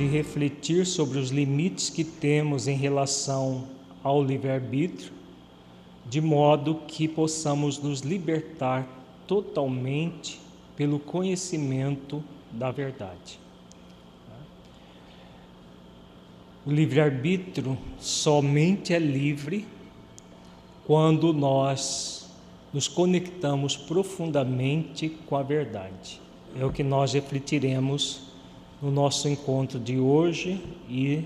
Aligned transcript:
de 0.00 0.06
refletir 0.06 0.86
sobre 0.86 1.18
os 1.18 1.28
limites 1.28 1.90
que 1.90 2.02
temos 2.02 2.66
em 2.66 2.74
relação 2.74 3.68
ao 4.02 4.24
livre-arbítrio, 4.24 5.12
de 6.08 6.22
modo 6.22 6.76
que 6.88 7.06
possamos 7.06 7.78
nos 7.78 8.00
libertar 8.00 8.88
totalmente 9.26 10.40
pelo 10.74 10.98
conhecimento 10.98 12.24
da 12.50 12.70
verdade. 12.70 13.38
O 16.64 16.70
livre-arbítrio 16.70 17.76
somente 17.98 18.94
é 18.94 18.98
livre 18.98 19.66
quando 20.86 21.30
nós 21.34 22.26
nos 22.72 22.88
conectamos 22.88 23.76
profundamente 23.76 25.10
com 25.26 25.36
a 25.36 25.42
verdade. 25.42 26.22
É 26.58 26.64
o 26.64 26.72
que 26.72 26.82
nós 26.82 27.12
refletiremos 27.12 28.29
no 28.80 28.90
nosso 28.90 29.28
encontro 29.28 29.78
de 29.78 29.98
hoje 29.98 30.62
e 30.88 31.24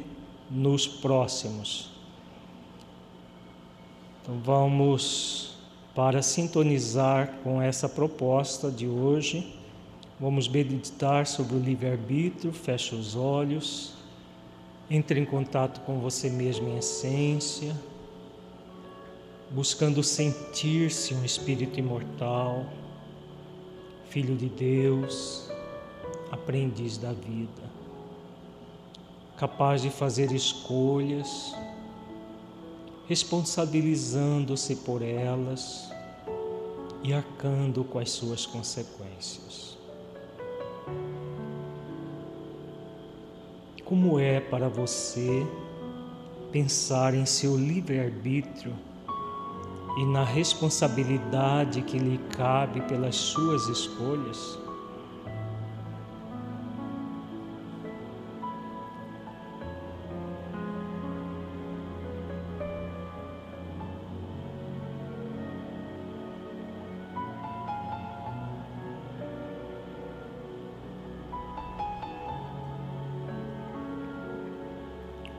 nos 0.50 0.86
próximos. 0.86 1.91
Então 4.22 4.38
vamos 4.42 5.55
para 5.94 6.22
sintonizar 6.22 7.38
com 7.44 7.62
essa 7.62 7.88
proposta 7.88 8.70
de 8.70 8.88
hoje. 8.88 9.55
Vamos 10.19 10.48
meditar 10.48 11.27
sobre 11.27 11.56
o 11.56 11.58
livre-arbítrio, 11.58 12.52
feche 12.52 12.94
os 12.94 13.14
olhos, 13.14 13.94
entre 14.91 15.20
em 15.20 15.24
contato 15.24 15.80
com 15.83 15.98
você 15.98 16.30
mesmo 16.30 16.68
em 16.68 16.78
essência, 16.78 17.74
buscando 19.50 20.02
sentir-se 20.02 21.14
um 21.14 21.24
espírito 21.24 21.78
imortal, 21.78 22.64
filho 24.08 24.36
de 24.36 24.48
Deus, 24.48 25.50
aprendiz 26.34 26.98
da 26.98 27.12
vida, 27.12 27.62
capaz 29.36 29.82
de 29.82 29.90
fazer 29.90 30.32
escolhas, 30.32 31.54
responsabilizando-se 33.06 34.77
por 34.77 35.00
elas 35.00 35.88
e 37.05 37.12
arcando 37.12 37.84
com 37.84 38.00
as 38.00 38.10
suas 38.10 38.44
consequências. 38.44 39.78
Como 43.84 44.18
é 44.18 44.40
para 44.40 44.68
você 44.68 45.46
pensar 46.50 47.14
em 47.14 47.27
seu 47.27 47.56
livre-arbítrio 47.56 48.74
e 49.98 50.06
na 50.06 50.24
responsabilidade 50.24 51.82
que 51.82 51.98
lhe 51.98 52.18
cabe 52.36 52.80
pelas 52.82 53.14
suas 53.14 53.68
escolhas? 53.68 54.64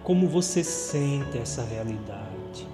Como 0.06 0.28
você 0.28 0.64
sente 0.64 1.36
essa 1.36 1.64
realidade? 1.64 2.68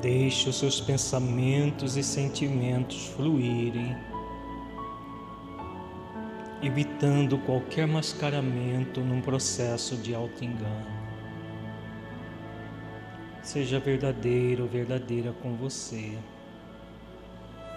Deixe 0.00 0.48
os 0.48 0.58
seus 0.58 0.80
pensamentos 0.80 1.98
e 1.98 2.02
sentimentos 2.02 3.08
fluírem, 3.08 3.94
evitando 6.62 7.36
qualquer 7.40 7.86
mascaramento 7.86 9.02
num 9.02 9.20
processo 9.20 9.94
de 9.98 10.14
auto-engano. 10.14 11.01
Seja 13.52 13.78
verdadeiro 13.78 14.62
ou 14.62 14.68
verdadeira 14.70 15.30
com 15.42 15.54
você, 15.54 16.16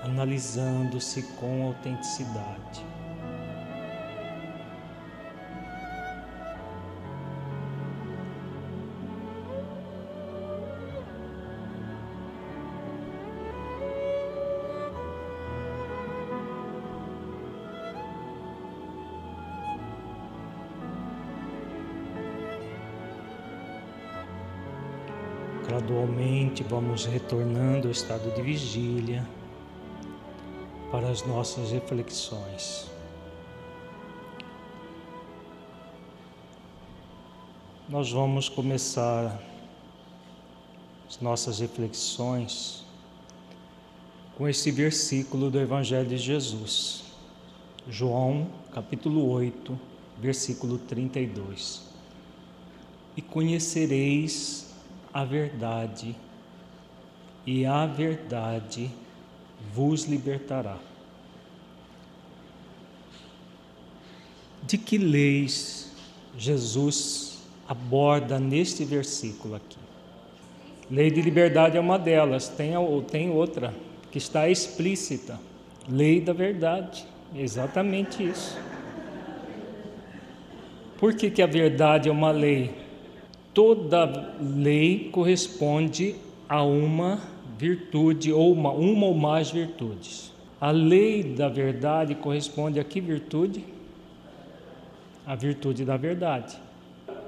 analisando-se 0.03 1.21
com 1.37 1.65
autenticidade. 1.65 2.81
Vamos 26.63 27.05
retornando 27.05 27.87
ao 27.87 27.91
estado 27.91 28.33
de 28.33 28.41
vigília 28.41 29.27
para 30.91 31.09
as 31.09 31.25
nossas 31.25 31.71
reflexões. 31.71 32.89
Nós 37.87 38.11
vamos 38.11 38.49
começar 38.49 39.39
as 41.07 41.19
nossas 41.19 41.59
reflexões 41.59 42.85
com 44.37 44.47
esse 44.47 44.71
versículo 44.71 45.51
do 45.51 45.59
Evangelho 45.59 46.07
de 46.07 46.17
Jesus, 46.17 47.03
João 47.87 48.47
capítulo 48.71 49.29
8, 49.29 49.79
versículo 50.19 50.77
32. 50.77 51.83
E 53.15 53.21
conhecereis 53.21 54.73
a 55.13 55.23
verdade, 55.23 56.15
e 57.45 57.65
a 57.65 57.85
verdade 57.85 58.89
vos 59.73 60.05
libertará. 60.05 60.77
De 64.63 64.77
que 64.77 64.97
leis 64.97 65.91
Jesus 66.37 67.43
aborda 67.67 68.39
neste 68.39 68.83
versículo 68.83 69.55
aqui? 69.55 69.77
Lei 70.89 71.11
de 71.11 71.21
liberdade 71.21 71.77
é 71.77 71.79
uma 71.79 71.97
delas, 71.97 72.47
tem, 72.47 72.73
tem 73.09 73.29
outra 73.29 73.73
que 74.11 74.17
está 74.17 74.49
explícita. 74.49 75.39
Lei 75.87 76.19
da 76.19 76.33
verdade, 76.33 77.05
exatamente 77.35 78.23
isso. 78.23 78.57
Por 80.97 81.13
que, 81.13 81.29
que 81.29 81.41
a 81.41 81.47
verdade 81.47 82.09
é 82.09 82.11
uma 82.11 82.31
lei? 82.31 82.85
toda 83.55 84.35
lei 84.41 85.09
corresponde 85.11 86.15
a 86.47 86.61
uma 86.61 87.21
virtude 87.57 88.31
ou 88.31 88.53
uma, 88.53 88.71
uma 88.71 89.07
ou 89.07 89.13
mais 89.13 89.51
virtudes. 89.51 90.33
A 90.59 90.71
lei 90.71 91.23
da 91.23 91.49
verdade 91.49 92.15
corresponde 92.15 92.79
a 92.79 92.83
que 92.83 92.99
virtude? 92.99 93.63
A 95.25 95.35
virtude 95.35 95.83
da 95.83 95.97
verdade. 95.97 96.57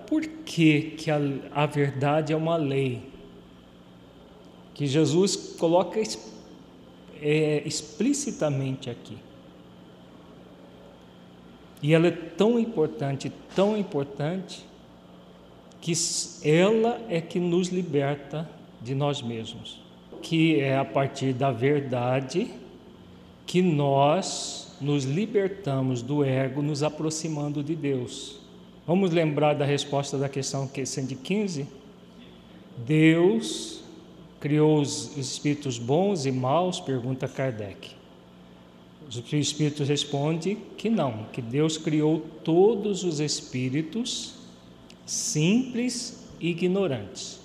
Por 0.08 0.26
que, 0.26 0.82
que 0.98 1.12
a, 1.12 1.20
a 1.54 1.66
verdade 1.66 2.32
é 2.32 2.36
uma 2.36 2.56
lei? 2.56 3.02
Que 4.74 4.86
Jesus 4.86 5.56
coloca 5.58 6.00
é, 7.22 7.62
explicitamente 7.66 8.90
aqui. 8.90 9.18
E 11.82 11.94
ela 11.94 12.08
é 12.08 12.12
tão 12.12 12.58
importante, 12.58 13.32
tão 13.56 13.78
importante, 13.78 14.66
que 15.82 15.94
ela 16.44 17.00
é 17.08 17.22
que 17.22 17.40
nos 17.40 17.70
liberta 17.70 18.50
de 18.82 18.96
nós 18.96 19.22
mesmos, 19.22 19.80
que 20.28 20.60
é 20.60 20.78
a 20.78 20.84
partir 20.84 21.32
da 21.32 21.52
verdade 21.52 22.52
que 23.46 23.62
nós 23.62 24.76
nos 24.82 25.06
libertamos 25.06 26.02
do 26.02 26.22
ego, 26.22 26.62
nos 26.62 26.84
aproximando 26.84 27.64
de 27.64 27.74
Deus. 27.74 28.38
Vamos 28.86 29.12
lembrar 29.12 29.54
da 29.54 29.64
resposta 29.64 30.18
da 30.18 30.28
questão 30.28 30.70
115? 30.70 31.66
Deus 32.86 33.82
criou 34.38 34.82
os 34.82 35.16
espíritos 35.16 35.80
bons 35.80 36.26
e 36.26 36.32
maus? 36.32 36.82
Pergunta 36.82 37.26
Kardec. 37.30 37.92
O 39.06 39.36
Espírito 39.38 39.86
responde 39.86 40.58
que 40.78 40.90
não, 40.90 41.26
que 41.32 41.42
Deus 41.42 41.78
criou 41.78 42.20
todos 42.44 43.06
os 43.06 43.22
espíritos 43.22 44.34
simples 45.06 46.28
e 46.42 46.50
ignorantes. 46.50 47.40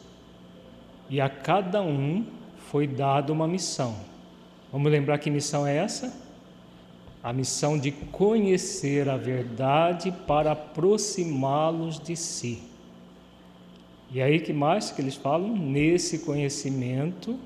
E 1.08 1.20
a 1.20 1.29
cada 1.29 1.81
um 1.81 2.42
foi 2.72 2.86
dada 2.86 3.30
uma 3.30 3.46
missão. 3.46 3.94
Vamos 4.72 4.90
lembrar 4.90 5.19
que 5.19 5.30
missão 5.30 5.66
é 5.66 5.76
essa? 5.76 6.10
A 7.22 7.30
missão 7.30 7.78
de 7.78 7.92
conhecer 7.92 9.10
a 9.10 9.16
verdade 9.19 10.10
para 10.26 10.52
aproximá-los 10.52 12.00
de 12.00 12.16
si. 12.16 12.62
E 14.10 14.22
aí 14.22 14.40
que 14.40 14.54
mais 14.54 14.90
que 14.90 15.02
eles 15.02 15.16
falam? 15.16 15.54
Nesse 15.54 16.20
conhecimento 16.20 17.38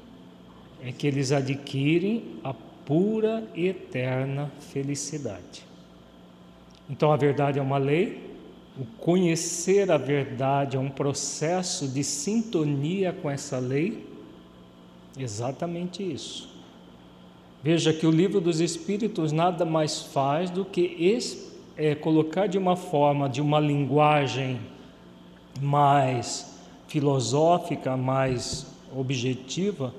é 0.80 0.92
que 0.92 1.08
eles 1.08 1.32
adquirem 1.32 2.38
a 2.44 2.54
pura 2.54 3.42
e 3.52 3.66
eterna 3.66 4.48
felicidade. 4.72 5.64
Então 6.88 7.10
a 7.10 7.16
verdade 7.16 7.58
é 7.58 7.62
uma 7.62 7.78
lei, 7.78 8.30
o 8.78 8.84
conhecer 9.00 9.90
a 9.90 9.96
verdade 9.96 10.76
é 10.76 10.80
um 10.80 10.88
processo 10.88 11.88
de 11.88 12.04
sintonia 12.04 13.12
com 13.12 13.28
essa 13.28 13.58
lei. 13.58 14.14
Exatamente 15.18 16.02
isso. 16.02 16.48
Veja 17.62 17.92
que 17.92 18.06
o 18.06 18.10
livro 18.10 18.40
dos 18.40 18.60
Espíritos 18.60 19.32
nada 19.32 19.64
mais 19.64 20.02
faz 20.02 20.50
do 20.50 20.64
que 20.64 21.18
é, 21.76 21.94
colocar 21.94 22.46
de 22.46 22.58
uma 22.58 22.76
forma, 22.76 23.28
de 23.28 23.40
uma 23.40 23.58
linguagem 23.58 24.60
mais 25.60 26.54
filosófica, 26.86 27.96
mais 27.96 28.66
objetiva, 28.94 29.94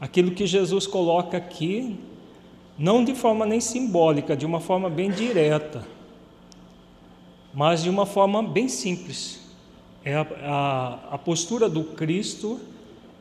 aquilo 0.00 0.30
que 0.30 0.46
Jesus 0.46 0.86
coloca 0.86 1.36
aqui, 1.36 1.98
não 2.78 3.04
de 3.04 3.14
forma 3.14 3.44
nem 3.44 3.60
simbólica, 3.60 4.36
de 4.36 4.46
uma 4.46 4.60
forma 4.60 4.88
bem 4.88 5.10
direta 5.10 5.96
mas 7.56 7.82
de 7.82 7.88
uma 7.88 8.04
forma 8.04 8.42
bem 8.42 8.68
simples. 8.68 9.40
É 10.04 10.14
a, 10.14 10.26
a, 10.42 11.14
a 11.14 11.18
postura 11.18 11.70
do 11.70 11.82
Cristo 11.82 12.60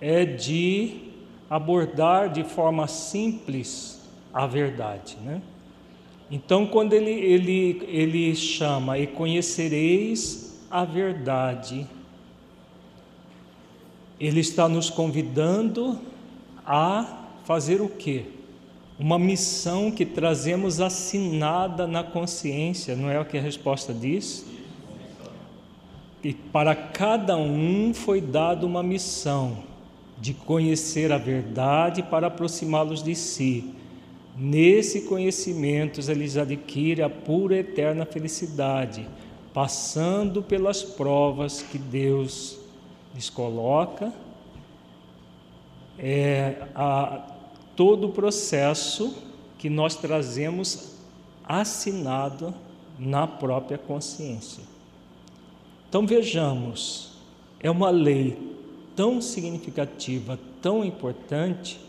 é 0.02 0.26
de 0.26 1.05
abordar 1.50 2.30
de 2.30 2.44
forma 2.44 2.88
simples 2.88 4.02
a 4.34 4.46
verdade, 4.46 5.18
né? 5.24 5.42
Então, 6.30 6.66
quando 6.66 6.94
ele, 6.94 7.12
ele, 7.12 7.84
ele 7.88 8.36
chama 8.36 8.98
e 8.98 9.06
conhecereis 9.06 10.60
a 10.72 10.84
verdade, 10.84 11.88
ele 14.20 14.40
está 14.40 14.68
nos 14.68 14.90
convidando 14.90 16.00
a 16.66 17.28
fazer 17.44 17.80
o 17.80 17.88
quê? 17.88 18.26
uma 18.98 19.20
missão 19.20 19.92
que 19.92 20.06
trazemos 20.06 20.80
assinada 20.80 21.86
na 21.86 22.04
consciência, 22.04 22.96
não 22.96 23.10
é 23.10 23.20
o 23.20 23.26
que 23.26 23.38
a 23.38 23.42
resposta 23.42 23.94
diz? 23.94 24.46
E 26.24 26.34
para 26.34 26.74
cada 26.74 27.36
um 27.36 27.94
foi 27.94 28.22
dada 28.22 28.66
uma 28.66 28.82
missão 28.82 29.64
de 30.18 30.34
conhecer 30.34 31.12
a 31.12 31.18
verdade 31.18 32.02
para 32.04 32.28
aproximá-los 32.28 33.04
de 33.04 33.16
si. 33.16 33.74
Nesse 34.38 35.02
conhecimento 35.02 36.00
eles 36.10 36.38
adquirem 36.38 37.04
a 37.04 37.10
pura 37.10 37.56
e 37.56 37.60
eterna 37.60 38.06
felicidade, 38.06 39.08
passando 39.54 40.42
pelas 40.42 40.84
provas 40.84 41.62
que 41.62 41.78
Deus 41.78 42.58
lhes 43.14 43.30
coloca. 43.30 44.14
É, 45.98 46.68
a, 46.76 47.32
todo 47.76 48.08
o 48.08 48.12
processo 48.12 49.16
que 49.58 49.70
nós 49.70 49.96
trazemos 49.96 50.96
assinado 51.44 52.54
na 52.98 53.28
própria 53.28 53.78
consciência. 53.78 54.64
Então 55.88 56.06
vejamos, 56.06 57.14
é 57.60 57.70
uma 57.70 57.90
lei 57.90 58.55
tão 58.96 59.22
significativa, 59.22 60.40
tão 60.62 60.84
importante, 60.84 61.80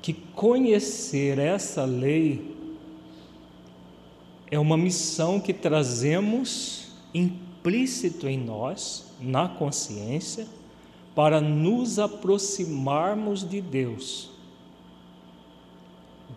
que 0.00 0.12
conhecer 0.12 1.38
essa 1.38 1.84
lei 1.84 2.56
é 4.50 4.58
uma 4.58 4.76
missão 4.76 5.40
que 5.40 5.52
trazemos 5.52 6.88
implícito 7.12 8.28
em 8.28 8.38
nós, 8.38 9.06
na 9.20 9.48
consciência, 9.48 10.46
para 11.14 11.40
nos 11.40 11.98
aproximarmos 11.98 13.48
de 13.48 13.60
Deus 13.60 14.38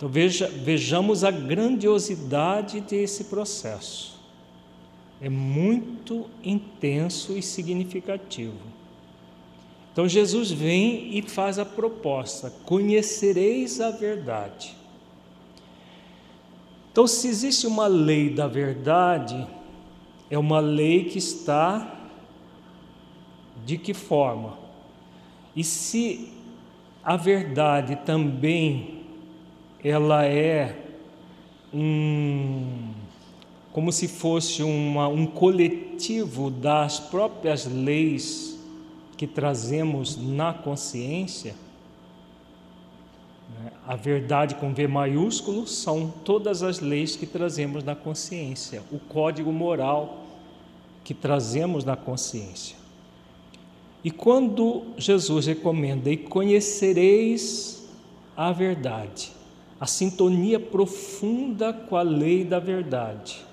então 0.02 0.10
veja, 0.10 0.48
vejamos 0.48 1.24
a 1.24 1.30
grandiosidade 1.30 2.82
desse 2.82 3.26
processo. 3.26 4.20
É 5.22 5.30
muito 5.30 6.26
intenso 6.44 7.38
e 7.38 7.44
significativo. 7.44 8.71
Então 9.92 10.08
Jesus 10.08 10.52
vem 10.52 11.18
e 11.18 11.22
faz 11.22 11.60
a 11.60 11.66
proposta: 11.66 12.54
conhecereis 12.66 13.82
a 13.82 13.92
verdade. 13.92 14.76
Então, 16.92 17.08
se 17.08 17.28
existe 17.30 17.66
uma 17.66 17.88
lei 17.88 18.30
da 18.30 18.48
verdade, 18.48 19.48
é 20.30 20.38
uma 20.38 20.60
lei 20.60 21.06
que 21.06 21.18
está 21.18 22.00
de 23.66 23.78
que 23.78 23.94
forma? 23.94 24.58
E 25.56 25.64
se 25.64 26.34
a 27.04 27.16
verdade 27.16 27.96
também 28.06 29.04
ela 29.84 30.26
é 30.26 30.78
um, 31.74 32.92
como 33.72 33.92
se 33.92 34.08
fosse 34.08 34.62
uma, 34.62 35.08
um 35.08 35.26
coletivo 35.26 36.50
das 36.52 37.00
próprias 37.00 37.66
leis 37.66 38.61
que 39.22 39.28
trazemos 39.28 40.18
na 40.18 40.52
consciência. 40.52 41.54
Né? 43.54 43.72
A 43.86 43.96
verdade 43.96 44.56
com 44.56 44.74
V 44.74 44.88
maiúsculo 44.88 45.68
são 45.68 46.12
todas 46.26 46.64
as 46.64 46.80
leis 46.80 47.16
que 47.16 47.28
trazemos 47.28 47.84
na 47.84 47.94
consciência, 47.94 48.82
o 48.92 48.98
código 48.98 49.52
moral 49.52 50.26
que 51.04 51.14
trazemos 51.14 51.86
na 51.86 51.96
consciência. 51.96 52.76
E 54.04 54.10
quando 54.10 54.86
Jesus 54.98 55.46
recomenda, 55.46 56.10
e 56.10 56.18
conhecereis 56.18 57.88
a 58.36 58.52
verdade, 58.52 59.32
a 59.80 59.86
sintonia 59.86 60.60
profunda 60.60 61.72
com 61.72 61.96
a 61.96 62.02
lei 62.02 62.44
da 62.44 62.58
verdade, 62.58 63.46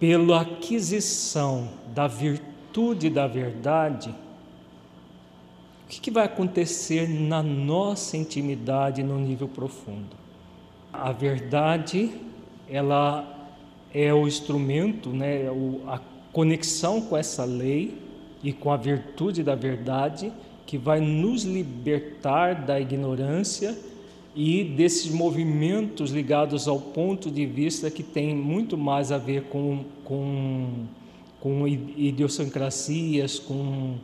pela 0.00 0.40
aquisição 0.40 1.68
da 1.94 2.06
virtude 2.06 3.10
da 3.10 3.26
verdade, 3.26 4.14
o 5.88 5.90
que, 5.90 6.02
que 6.02 6.10
vai 6.10 6.26
acontecer 6.26 7.08
na 7.08 7.42
nossa 7.42 8.14
intimidade 8.14 9.02
no 9.02 9.18
nível 9.18 9.48
profundo? 9.48 10.14
A 10.92 11.12
verdade, 11.12 12.10
ela 12.68 13.50
é 13.94 14.12
o 14.12 14.28
instrumento, 14.28 15.08
né, 15.08 15.46
a 15.86 15.98
conexão 16.30 17.00
com 17.00 17.16
essa 17.16 17.42
lei 17.46 17.96
e 18.42 18.52
com 18.52 18.70
a 18.70 18.76
virtude 18.76 19.42
da 19.42 19.54
verdade 19.54 20.30
que 20.66 20.76
vai 20.76 21.00
nos 21.00 21.44
libertar 21.44 22.66
da 22.66 22.78
ignorância 22.78 23.74
e 24.36 24.62
desses 24.64 25.10
movimentos 25.10 26.10
ligados 26.10 26.68
ao 26.68 26.78
ponto 26.78 27.30
de 27.30 27.46
vista 27.46 27.90
que 27.90 28.02
tem 28.02 28.36
muito 28.36 28.76
mais 28.76 29.10
a 29.10 29.16
ver 29.16 29.44
com, 29.44 29.86
com, 30.04 30.84
com 31.40 31.66
idiosincrasias, 31.66 33.38
com, 33.38 33.94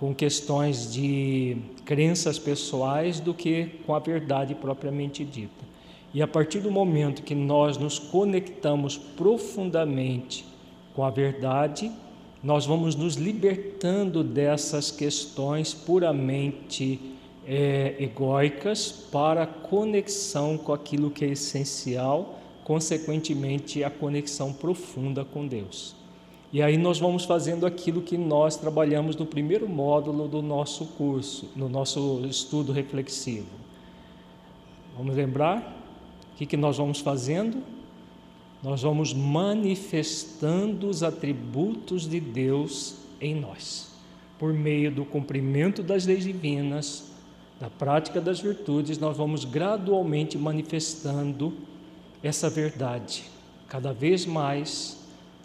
com 0.00 0.14
questões 0.14 0.90
de 0.90 1.58
crenças 1.84 2.38
pessoais 2.38 3.20
do 3.20 3.34
que 3.34 3.66
com 3.84 3.94
a 3.94 3.98
verdade 3.98 4.54
propriamente 4.54 5.22
dita. 5.26 5.62
E 6.14 6.22
a 6.22 6.26
partir 6.26 6.60
do 6.60 6.70
momento 6.70 7.22
que 7.22 7.34
nós 7.34 7.76
nos 7.76 7.98
conectamos 7.98 8.96
profundamente 8.96 10.46
com 10.96 11.04
a 11.04 11.10
verdade, 11.10 11.92
nós 12.42 12.64
vamos 12.64 12.94
nos 12.94 13.16
libertando 13.16 14.24
dessas 14.24 14.90
questões 14.90 15.74
puramente 15.74 16.98
é, 17.46 17.94
egóicas 17.98 18.90
para 19.12 19.46
conexão 19.46 20.56
com 20.56 20.72
aquilo 20.72 21.10
que 21.10 21.26
é 21.26 21.28
essencial, 21.28 22.40
consequentemente 22.64 23.84
a 23.84 23.90
conexão 23.90 24.50
profunda 24.50 25.26
com 25.26 25.46
Deus. 25.46 25.99
E 26.52 26.60
aí 26.60 26.76
nós 26.76 26.98
vamos 26.98 27.24
fazendo 27.24 27.64
aquilo 27.64 28.02
que 28.02 28.18
nós 28.18 28.56
trabalhamos 28.56 29.14
no 29.14 29.24
primeiro 29.24 29.68
módulo 29.68 30.26
do 30.26 30.42
nosso 30.42 30.84
curso, 30.84 31.48
no 31.54 31.68
nosso 31.68 32.22
estudo 32.28 32.72
reflexivo. 32.72 33.46
Vamos 34.96 35.14
lembrar 35.14 35.76
o 36.34 36.36
que, 36.36 36.46
que 36.46 36.56
nós 36.56 36.76
vamos 36.78 36.98
fazendo? 36.98 37.62
Nós 38.62 38.82
vamos 38.82 39.14
manifestando 39.14 40.88
os 40.88 41.02
atributos 41.02 42.08
de 42.08 42.18
Deus 42.18 42.96
em 43.20 43.34
nós, 43.34 43.92
por 44.38 44.52
meio 44.52 44.90
do 44.90 45.04
cumprimento 45.04 45.82
das 45.82 46.04
leis 46.04 46.24
divinas, 46.24 47.12
da 47.60 47.70
prática 47.70 48.20
das 48.20 48.40
virtudes, 48.40 48.98
nós 48.98 49.16
vamos 49.16 49.44
gradualmente 49.44 50.36
manifestando 50.36 51.52
essa 52.22 52.50
verdade 52.50 53.24
cada 53.68 53.92
vez 53.92 54.26
mais 54.26 54.99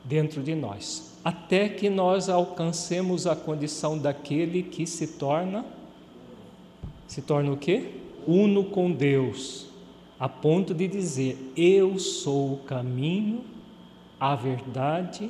dentro 0.06 0.42
de 0.42 0.56
nós, 0.56 1.20
até 1.24 1.68
que 1.68 1.90
nós 1.90 2.30
alcancemos 2.30 3.28
a 3.28 3.36
condição 3.36 3.98
daquele 3.98 4.64
que 4.64 4.86
se 4.86 5.08
torna 5.08 5.66
se 7.08 7.22
torna 7.22 7.52
o 7.52 7.58
quê? 7.58 7.92
Uno 8.28 8.64
com 8.64 8.92
Deus, 8.92 9.68
a 10.20 10.28
ponto 10.28 10.74
de 10.74 10.88
dizer: 10.88 11.52
eu 11.56 12.00
sou 12.00 12.54
o 12.54 12.58
caminho, 12.58 13.44
a 14.20 14.36
verdade 14.36 15.30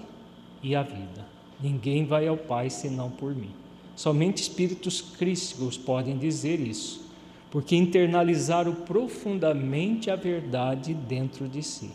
e 0.63 0.75
a 0.75 0.82
vida. 0.82 1.25
Ninguém 1.62 2.05
vai 2.05 2.27
ao 2.27 2.38
Pai 2.38 2.70
senão 2.70 3.10
por 3.10 3.36
mim. 3.36 3.51
Somente 3.96 4.41
espíritos 4.41 5.01
crísticos 5.01 5.77
podem 5.77 6.17
dizer 6.17 6.60
isso, 6.60 7.05
porque 7.50 7.75
internalizaram 7.75 8.74
profundamente 8.74 10.10
a 10.10 10.15
verdade 10.15 10.94
dentro 10.94 11.48
de 11.48 11.63
si. 11.63 11.91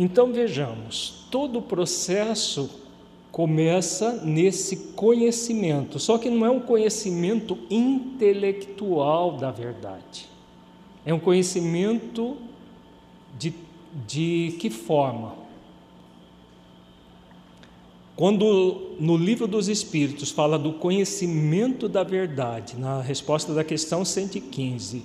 Então 0.00 0.32
vejamos, 0.32 1.26
todo 1.30 1.58
o 1.58 1.62
processo 1.62 2.70
começa 3.30 4.12
nesse 4.24 4.94
conhecimento, 4.94 5.98
só 5.98 6.16
que 6.16 6.30
não 6.30 6.46
é 6.46 6.50
um 6.50 6.58
conhecimento 6.58 7.58
intelectual 7.68 9.36
da 9.36 9.50
verdade, 9.50 10.26
é 11.04 11.12
um 11.12 11.18
conhecimento 11.18 12.38
de, 13.38 13.52
de 14.08 14.56
que 14.58 14.70
forma? 14.70 15.34
Quando 18.16 18.96
no 18.98 19.18
livro 19.18 19.46
dos 19.46 19.68
Espíritos 19.68 20.30
fala 20.30 20.58
do 20.58 20.72
conhecimento 20.72 21.90
da 21.90 22.02
verdade, 22.02 22.74
na 22.78 23.02
resposta 23.02 23.52
da 23.52 23.62
questão 23.62 24.02
115, 24.02 25.04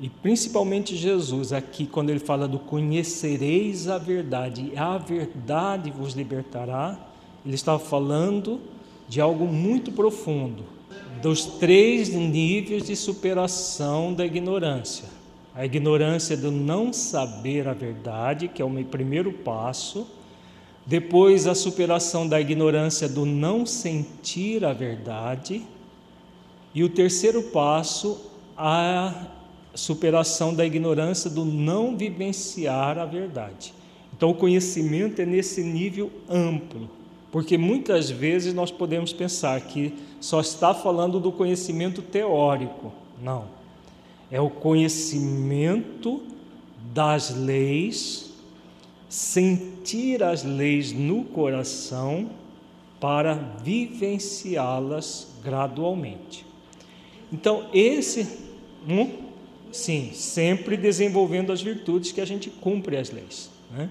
e 0.00 0.08
principalmente 0.08 0.96
Jesus 0.96 1.52
aqui, 1.52 1.86
quando 1.86 2.08
ele 2.08 2.18
fala 2.18 2.48
do 2.48 2.58
conhecereis 2.58 3.86
a 3.86 3.98
verdade, 3.98 4.72
a 4.74 4.96
verdade 4.96 5.90
vos 5.90 6.14
libertará, 6.14 6.98
ele 7.44 7.54
estava 7.54 7.78
falando 7.78 8.58
de 9.06 9.20
algo 9.20 9.46
muito 9.46 9.92
profundo, 9.92 10.64
dos 11.20 11.44
três 11.44 12.08
níveis 12.08 12.86
de 12.86 12.96
superação 12.96 14.14
da 14.14 14.24
ignorância. 14.24 15.04
A 15.54 15.66
ignorância 15.66 16.34
do 16.34 16.50
não 16.50 16.94
saber 16.94 17.68
a 17.68 17.74
verdade, 17.74 18.48
que 18.48 18.62
é 18.62 18.64
o 18.64 18.84
primeiro 18.84 19.32
passo, 19.32 20.06
depois 20.86 21.46
a 21.46 21.54
superação 21.54 22.26
da 22.26 22.40
ignorância 22.40 23.06
do 23.06 23.26
não 23.26 23.66
sentir 23.66 24.64
a 24.64 24.72
verdade, 24.72 25.62
e 26.74 26.82
o 26.82 26.88
terceiro 26.88 27.42
passo, 27.42 28.18
a 28.56 29.12
superação 29.80 30.52
da 30.54 30.64
ignorância 30.64 31.30
do 31.30 31.44
não 31.44 31.96
vivenciar 31.96 32.98
a 32.98 33.06
verdade. 33.06 33.72
Então, 34.14 34.30
o 34.30 34.34
conhecimento 34.34 35.22
é 35.22 35.26
nesse 35.26 35.62
nível 35.62 36.10
amplo. 36.28 36.90
Porque 37.32 37.56
muitas 37.56 38.10
vezes 38.10 38.52
nós 38.52 38.70
podemos 38.70 39.12
pensar 39.12 39.58
que 39.62 39.94
só 40.20 40.40
está 40.40 40.74
falando 40.74 41.18
do 41.18 41.32
conhecimento 41.32 42.02
teórico. 42.02 42.92
Não. 43.22 43.46
É 44.30 44.40
o 44.40 44.50
conhecimento 44.50 46.22
das 46.92 47.34
leis, 47.34 48.32
sentir 49.08 50.22
as 50.22 50.44
leis 50.44 50.92
no 50.92 51.24
coração 51.24 52.28
para 53.00 53.34
vivenciá-las 53.62 55.28
gradualmente. 55.42 56.44
Então, 57.32 57.66
esse, 57.72 58.26
um, 58.86 59.29
sim, 59.72 60.10
sempre 60.12 60.76
desenvolvendo 60.76 61.52
as 61.52 61.62
virtudes 61.62 62.12
que 62.12 62.20
a 62.20 62.24
gente 62.24 62.50
cumpre 62.50 62.96
as 62.96 63.10
leis. 63.10 63.50
Né? 63.70 63.88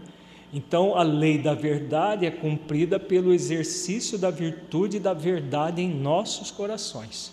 Então, 0.52 0.96
a 0.96 1.04
lei 1.04 1.38
da 1.38 1.54
verdade 1.54 2.26
é 2.26 2.32
cumprida 2.32 3.00
pelo 3.00 3.34
exercício 3.34 4.18
da 4.18 4.32
virtude 4.32 5.00
da 5.00 5.14
verdade 5.14 5.82
em 5.82 5.90
nossos 5.90 6.50
corações. 6.50 7.32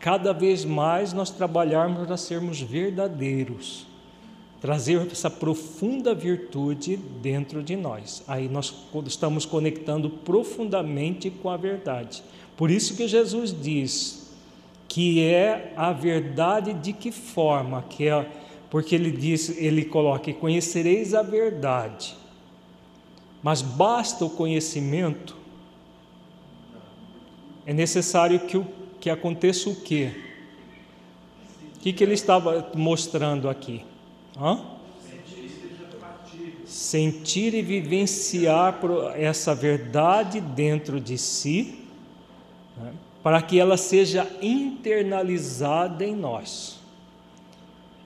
Cada 0.00 0.32
vez 0.32 0.64
mais 0.64 1.12
nós 1.12 1.30
trabalharmos 1.30 2.06
para 2.06 2.16
sermos 2.16 2.60
verdadeiros, 2.60 3.86
trazer 4.60 5.00
essa 5.10 5.30
profunda 5.30 6.12
virtude 6.14 6.96
dentro 6.96 7.62
de 7.62 7.76
nós. 7.76 8.22
Aí 8.26 8.48
nós 8.48 8.74
estamos 9.06 9.46
conectando 9.46 10.10
profundamente 10.10 11.30
com 11.30 11.48
a 11.48 11.56
verdade. 11.56 12.22
Por 12.56 12.70
isso 12.70 12.96
que 12.96 13.06
Jesus 13.06 13.54
diz 13.58 14.25
que 14.96 15.22
é 15.22 15.74
a 15.76 15.92
verdade 15.92 16.72
de 16.72 16.90
que 16.90 17.12
forma, 17.12 17.82
que 17.82 18.08
é 18.08 18.26
porque 18.70 18.94
ele 18.94 19.10
diz, 19.10 19.50
ele 19.58 19.84
coloca: 19.84 20.32
"Conhecereis 20.32 21.12
a 21.12 21.20
verdade" 21.20 22.16
Mas 23.42 23.60
basta 23.60 24.24
o 24.24 24.30
conhecimento, 24.30 25.36
é 27.66 27.74
necessário 27.74 28.40
que, 28.40 28.56
o, 28.56 28.66
que 28.98 29.10
aconteça 29.10 29.68
o 29.68 29.76
quê? 29.76 30.12
O 31.74 31.80
que, 31.80 31.92
que 31.92 32.02
ele 32.02 32.14
estava 32.14 32.72
mostrando 32.74 33.50
aqui? 33.50 33.84
Hã? 34.34 34.64
Sentir 36.64 37.52
e 37.52 37.60
vivenciar 37.60 38.80
essa 39.14 39.54
verdade 39.54 40.40
dentro 40.40 40.98
de 40.98 41.18
si, 41.18 41.84
né, 42.78 42.94
para 43.26 43.42
que 43.42 43.58
ela 43.58 43.76
seja 43.76 44.24
internalizada 44.40 46.04
em 46.04 46.14
nós. 46.14 46.78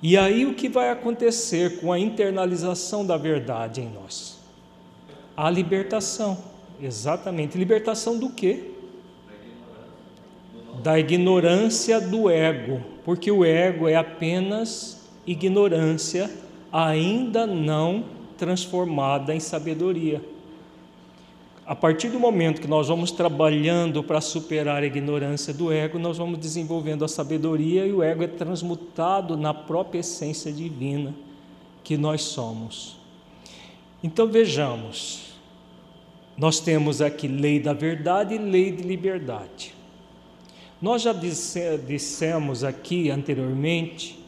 E 0.02 0.16
aí 0.16 0.46
o 0.46 0.54
que 0.54 0.66
vai 0.66 0.88
acontecer 0.88 1.78
com 1.78 1.92
a 1.92 1.98
internalização 1.98 3.04
da 3.04 3.18
verdade 3.18 3.82
em 3.82 3.90
nós? 3.90 4.38
A 5.36 5.50
libertação, 5.50 6.38
exatamente. 6.80 7.58
Libertação 7.58 8.18
do 8.18 8.30
quê? 8.30 8.70
Da 10.82 10.98
ignorância 10.98 12.00
do 12.00 12.30
ego, 12.30 12.82
porque 13.04 13.30
o 13.30 13.44
ego 13.44 13.86
é 13.88 13.96
apenas 13.96 15.02
ignorância 15.26 16.30
ainda 16.72 17.46
não 17.46 18.06
transformada 18.38 19.34
em 19.34 19.40
sabedoria. 19.40 20.22
A 21.70 21.76
partir 21.76 22.08
do 22.08 22.18
momento 22.18 22.60
que 22.60 22.66
nós 22.66 22.88
vamos 22.88 23.12
trabalhando 23.12 24.02
para 24.02 24.20
superar 24.20 24.82
a 24.82 24.86
ignorância 24.86 25.54
do 25.54 25.72
ego, 25.72 26.00
nós 26.00 26.18
vamos 26.18 26.36
desenvolvendo 26.40 27.04
a 27.04 27.08
sabedoria 27.08 27.86
e 27.86 27.92
o 27.92 28.02
ego 28.02 28.24
é 28.24 28.26
transmutado 28.26 29.36
na 29.36 29.54
própria 29.54 30.00
essência 30.00 30.50
divina 30.50 31.14
que 31.84 31.96
nós 31.96 32.22
somos. 32.22 32.96
Então 34.02 34.26
vejamos, 34.26 35.36
nós 36.36 36.58
temos 36.58 37.00
aqui 37.00 37.28
lei 37.28 37.60
da 37.60 37.72
verdade 37.72 38.34
e 38.34 38.38
lei 38.38 38.72
de 38.72 38.82
liberdade. 38.82 39.72
Nós 40.82 41.02
já 41.02 41.12
disse, 41.12 41.78
dissemos 41.86 42.64
aqui 42.64 43.10
anteriormente 43.10 44.18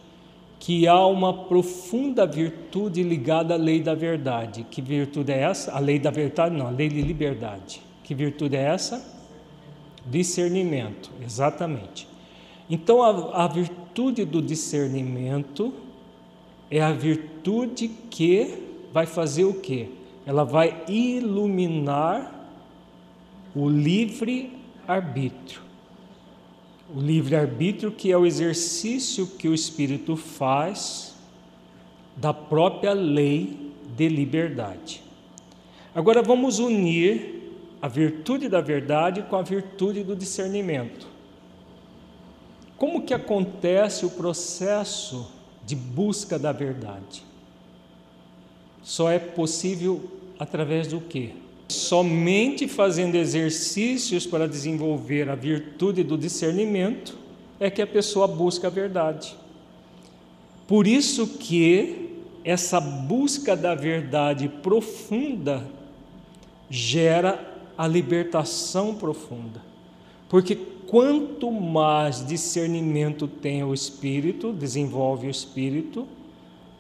que 0.63 0.87
há 0.87 1.05
uma 1.07 1.35
profunda 1.35 2.25
virtude 2.25 3.03
ligada 3.03 3.55
à 3.55 3.57
lei 3.57 3.83
da 3.83 3.97
verdade. 3.97 4.65
Que 4.71 4.81
virtude 4.81 5.33
é 5.33 5.41
essa? 5.41 5.73
A 5.73 5.81
lei 5.81 5.99
da 5.99 6.13
verdade, 6.13 6.57
não, 6.57 6.69
a 6.69 6.71
lei 6.71 6.89
de 6.89 7.03
liberdade. 7.03 7.83
Que 8.05 8.15
virtude 8.15 8.55
é 8.55 8.63
essa? 8.63 9.05
Discernimento, 10.07 11.11
exatamente. 11.21 12.07
Então, 12.71 13.03
a, 13.03 13.45
a 13.45 13.49
virtude 13.49 14.25
do 14.25 14.41
discernimento 14.41 15.75
é 16.71 16.81
a 16.81 16.93
virtude 16.93 17.89
que 17.89 18.55
vai 18.93 19.07
fazer 19.07 19.45
o 19.45 19.55
quê? 19.55 19.89
ela 20.27 20.45
vai 20.45 20.85
iluminar 20.89 22.33
o 23.55 23.69
livre 23.69 24.53
arbítrio. 24.87 25.62
O 26.95 27.01
livre 27.01 27.35
arbítrio 27.35 27.91
que 27.91 28.13
é 28.13 28.17
o 28.17 28.27
exercício 28.27 29.27
que 29.27 29.49
o 29.49 29.55
espírito 29.55 30.17
faz 30.17 31.15
da 32.17 32.35
própria 32.35 32.93
lei 32.93 33.73
de 33.97 34.09
liberdade. 34.09 35.03
Agora 35.95 36.23
vamos 36.23 36.59
unir 36.59 37.41
a 37.81 37.89
virtude 37.89 38.49
da 38.49 38.61
verdade 38.61 39.23
com 39.23 39.37
a 39.37 39.43
virtude 39.43 40.03
do 40.03 40.15
discernimento. 40.15 41.07
Como 42.77 43.03
que 43.03 43.15
acontece 43.15 44.05
o 44.05 44.11
processo 44.11 45.31
de 45.65 45.75
busca 45.75 46.39
da 46.39 46.53
verdade? 46.53 47.25
só 48.83 49.11
é 49.11 49.19
possível 49.19 50.03
através 50.39 50.89
do 50.89 51.01
quê? 51.01 51.31
Somente 51.73 52.69
fazendo 52.69 53.17
exercícios 53.17 54.27
para 54.27 54.47
desenvolver 54.47 55.29
a 55.29 55.35
virtude 55.35 56.03
do 56.03 56.19
discernimento 56.19 57.17
é 57.59 57.71
que 57.71 57.81
a 57.81 57.87
pessoa 57.87 58.27
busca 58.27 58.67
a 58.67 58.71
verdade. 58.71 59.35
Por 60.67 60.87
isso 60.87 61.27
que 61.39 62.11
essa 62.45 62.81
busca 62.81 63.57
da 63.57 63.75
verdade 63.75 64.49
profunda 64.49 65.67
gera 66.69 67.53
a 67.77 67.87
libertação 67.87 68.95
profunda. 68.95 69.63
Porque 70.29 70.57
quanto 70.87 71.51
mais 71.51 72.25
discernimento 72.27 73.27
tem 73.27 73.63
o 73.63 73.73
espírito, 73.73 74.53
desenvolve 74.53 75.27
o 75.27 75.31
espírito, 75.31 76.07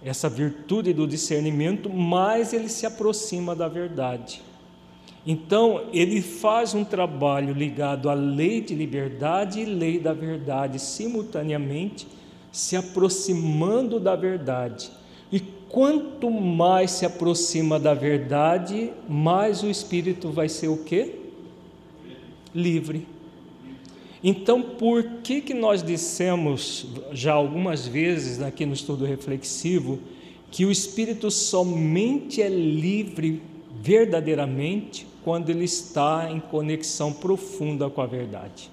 essa 0.04 0.28
virtude 0.28 0.92
do 0.92 1.06
discernimento, 1.06 1.88
mais 1.88 2.52
ele 2.52 2.68
se 2.68 2.84
aproxima 2.86 3.54
da 3.54 3.68
verdade. 3.68 4.42
Então, 5.26 5.84
ele 5.92 6.20
faz 6.20 6.74
um 6.74 6.84
trabalho 6.84 7.54
ligado 7.54 8.10
à 8.10 8.14
lei 8.14 8.60
de 8.60 8.74
liberdade 8.74 9.60
e 9.60 9.64
lei 9.64 10.00
da 10.00 10.12
verdade, 10.12 10.80
simultaneamente, 10.80 12.08
se 12.50 12.76
aproximando 12.76 14.00
da 14.00 14.16
verdade. 14.16 14.90
E 15.30 15.38
quanto 15.68 16.28
mais 16.28 16.90
se 16.90 17.06
aproxima 17.06 17.78
da 17.78 17.94
verdade, 17.94 18.92
mais 19.08 19.62
o 19.62 19.70
espírito 19.70 20.30
vai 20.30 20.48
ser 20.48 20.68
o 20.68 20.78
quê? 20.78 21.14
Livre. 22.52 23.06
Então, 24.24 24.60
por 24.60 25.04
que, 25.22 25.40
que 25.40 25.54
nós 25.54 25.82
dissemos 25.82 26.86
já 27.12 27.32
algumas 27.32 27.86
vezes 27.86 28.42
aqui 28.42 28.66
no 28.66 28.72
estudo 28.72 29.04
reflexivo 29.04 29.98
que 30.50 30.64
o 30.66 30.70
espírito 30.70 31.30
somente 31.30 32.42
é 32.42 32.48
livre 32.48 33.40
verdadeiramente 33.80 35.11
quando 35.24 35.50
ele 35.50 35.64
está 35.64 36.30
em 36.30 36.40
conexão 36.40 37.12
profunda 37.12 37.88
com 37.88 38.00
a 38.00 38.06
verdade? 38.06 38.70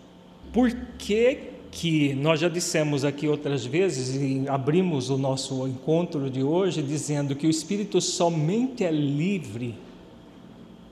Por 0.51 0.71
que, 0.97 1.39
que 1.71 2.13
nós 2.15 2.39
já 2.39 2.49
dissemos 2.49 3.05
aqui 3.05 3.27
outras 3.27 3.65
vezes 3.65 4.15
e 4.15 4.47
abrimos 4.47 5.09
o 5.09 5.17
nosso 5.17 5.67
encontro 5.67 6.29
de 6.29 6.43
hoje 6.43 6.81
dizendo 6.81 7.35
que 7.35 7.45
o 7.45 7.49
espírito 7.49 8.01
somente 8.01 8.83
é 8.83 8.91
livre 8.91 9.75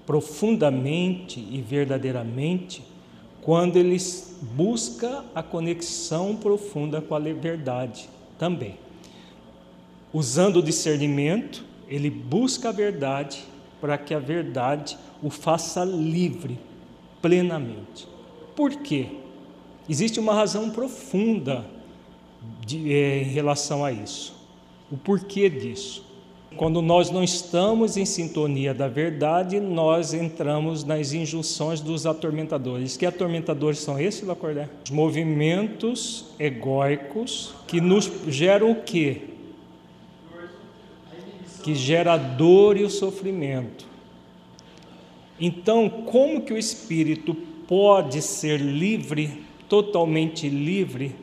profundamente 0.05 1.45
e 1.51 1.61
verdadeiramente 1.61 2.81
quando 3.41 3.77
ele 3.77 3.97
busca 4.55 5.23
a 5.33 5.41
conexão 5.41 6.35
profunda 6.35 7.01
com 7.01 7.15
a 7.15 7.19
verdade 7.19 8.09
também. 8.37 8.77
Usando 10.13 10.57
o 10.57 10.63
discernimento, 10.63 11.63
ele 11.87 12.09
busca 12.09 12.69
a 12.69 12.71
verdade 12.71 13.43
para 13.79 13.98
que 13.98 14.13
a 14.13 14.19
verdade 14.19 14.98
o 15.22 15.29
faça 15.29 15.84
livre 15.84 16.60
plenamente. 17.22 18.07
Por 18.55 18.72
quê? 18.72 19.07
Existe 19.89 20.19
uma 20.19 20.34
razão 20.34 20.69
profunda 20.69 21.65
de, 22.65 22.93
é, 22.93 23.22
em 23.22 23.25
relação 23.25 23.84
a 23.84 23.91
isso. 23.91 24.36
O 24.91 24.98
porquê 24.98 25.50
disso? 25.50 26.05
Quando 26.55 26.81
nós 26.81 27.12
não 27.12 27.24
estamos 27.24 27.98
em 27.98 28.05
sintonia 28.05 28.74
da 28.74 28.88
verdade, 28.88 29.60
nós 29.60 30.13
entramos 30.13 30.84
nas 30.84 31.13
injunções 31.13 31.81
dos 31.81 32.05
atormentadores. 32.05 32.98
Que 32.98 33.05
atormentadores 33.05 33.79
são 33.79 34.00
esses, 34.00 34.24
Lacordé? 34.24 34.67
Os 34.84 34.89
movimentos 34.89 36.25
egóicos 36.39 37.53
que 37.67 37.79
nos 37.79 38.12
geram 38.27 38.72
o 38.72 38.81
quê? 38.81 39.22
Que 41.67 41.75
gera 41.75 42.13
a 42.13 42.17
dor 42.17 42.77
e 42.77 42.86
o 42.86 42.89
sofrimento. 42.89 43.86
Então, 45.38 45.89
como 45.89 46.39
que 46.39 46.53
o 46.53 46.57
espírito 46.57 47.36
pode 47.67 48.21
ser 48.21 48.62
livre, 48.62 49.43
totalmente 49.67 50.47
livre, 50.47 51.13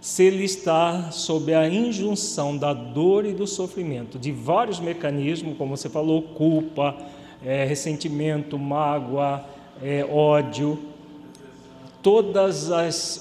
se 0.00 0.22
ele 0.22 0.44
está 0.44 1.10
sob 1.10 1.52
a 1.52 1.68
injunção 1.68 2.56
da 2.56 2.72
dor 2.72 3.26
e 3.26 3.32
do 3.32 3.44
sofrimento, 3.44 4.20
de 4.20 4.30
vários 4.30 4.78
mecanismos, 4.78 5.58
como 5.58 5.76
você 5.76 5.88
falou, 5.88 6.22
culpa, 6.22 6.96
é, 7.44 7.64
ressentimento, 7.64 8.56
mágoa, 8.56 9.44
é, 9.82 10.04
ódio, 10.04 10.78
todos 12.04 12.70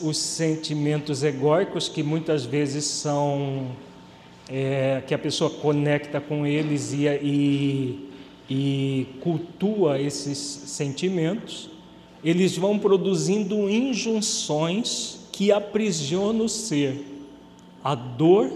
os 0.04 0.17
sentimentos 0.19 1.23
egóicos 1.23 1.89
que 1.89 2.04
muitas 2.04 2.45
vezes 2.45 2.86
são 2.86 3.65
é, 4.49 5.03
que 5.05 5.13
a 5.13 5.17
pessoa 5.19 5.49
conecta 5.49 6.21
com 6.21 6.45
eles 6.45 6.93
e, 6.93 7.05
e, 7.07 8.10
e 8.49 9.07
cultua 9.21 9.99
esses 9.99 10.38
sentimentos, 10.38 11.69
eles 12.23 12.57
vão 12.57 12.79
produzindo 12.79 13.69
injunções 13.69 15.27
que 15.31 15.51
aprisiona 15.51 16.43
o 16.43 16.49
ser 16.49 17.03
a 17.83 17.93
dor 17.93 18.51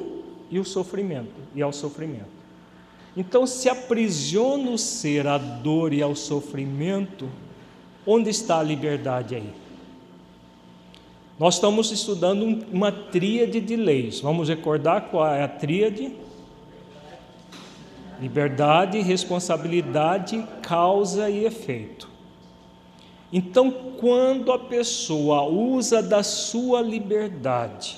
e 0.49 0.59
o 0.59 0.65
sofrimento 0.65 1.31
e 1.55 1.61
ao 1.61 1.71
sofrimento. 1.71 2.41
Então, 3.15 3.45
se 3.45 3.69
aprisiona 3.69 4.71
o 4.71 4.77
ser 4.77 5.27
a 5.27 5.37
dor 5.37 5.93
e 5.93 6.01
ao 6.01 6.15
sofrimento, 6.15 7.27
onde 8.05 8.29
está 8.29 8.59
a 8.59 8.63
liberdade 8.63 9.35
aí? 9.35 9.60
Nós 11.41 11.55
estamos 11.55 11.89
estudando 11.89 12.63
uma 12.71 12.91
tríade 12.91 13.59
de 13.59 13.75
leis. 13.75 14.19
Vamos 14.19 14.47
recordar 14.47 15.09
qual 15.09 15.25
é 15.25 15.41
a 15.41 15.47
tríade? 15.47 16.15
Liberdade, 18.21 19.01
responsabilidade, 19.01 20.45
causa 20.61 21.31
e 21.31 21.43
efeito. 21.43 22.07
Então, 23.33 23.71
quando 23.99 24.51
a 24.51 24.59
pessoa 24.59 25.41
usa 25.49 26.03
da 26.03 26.21
sua 26.21 26.79
liberdade 26.79 27.97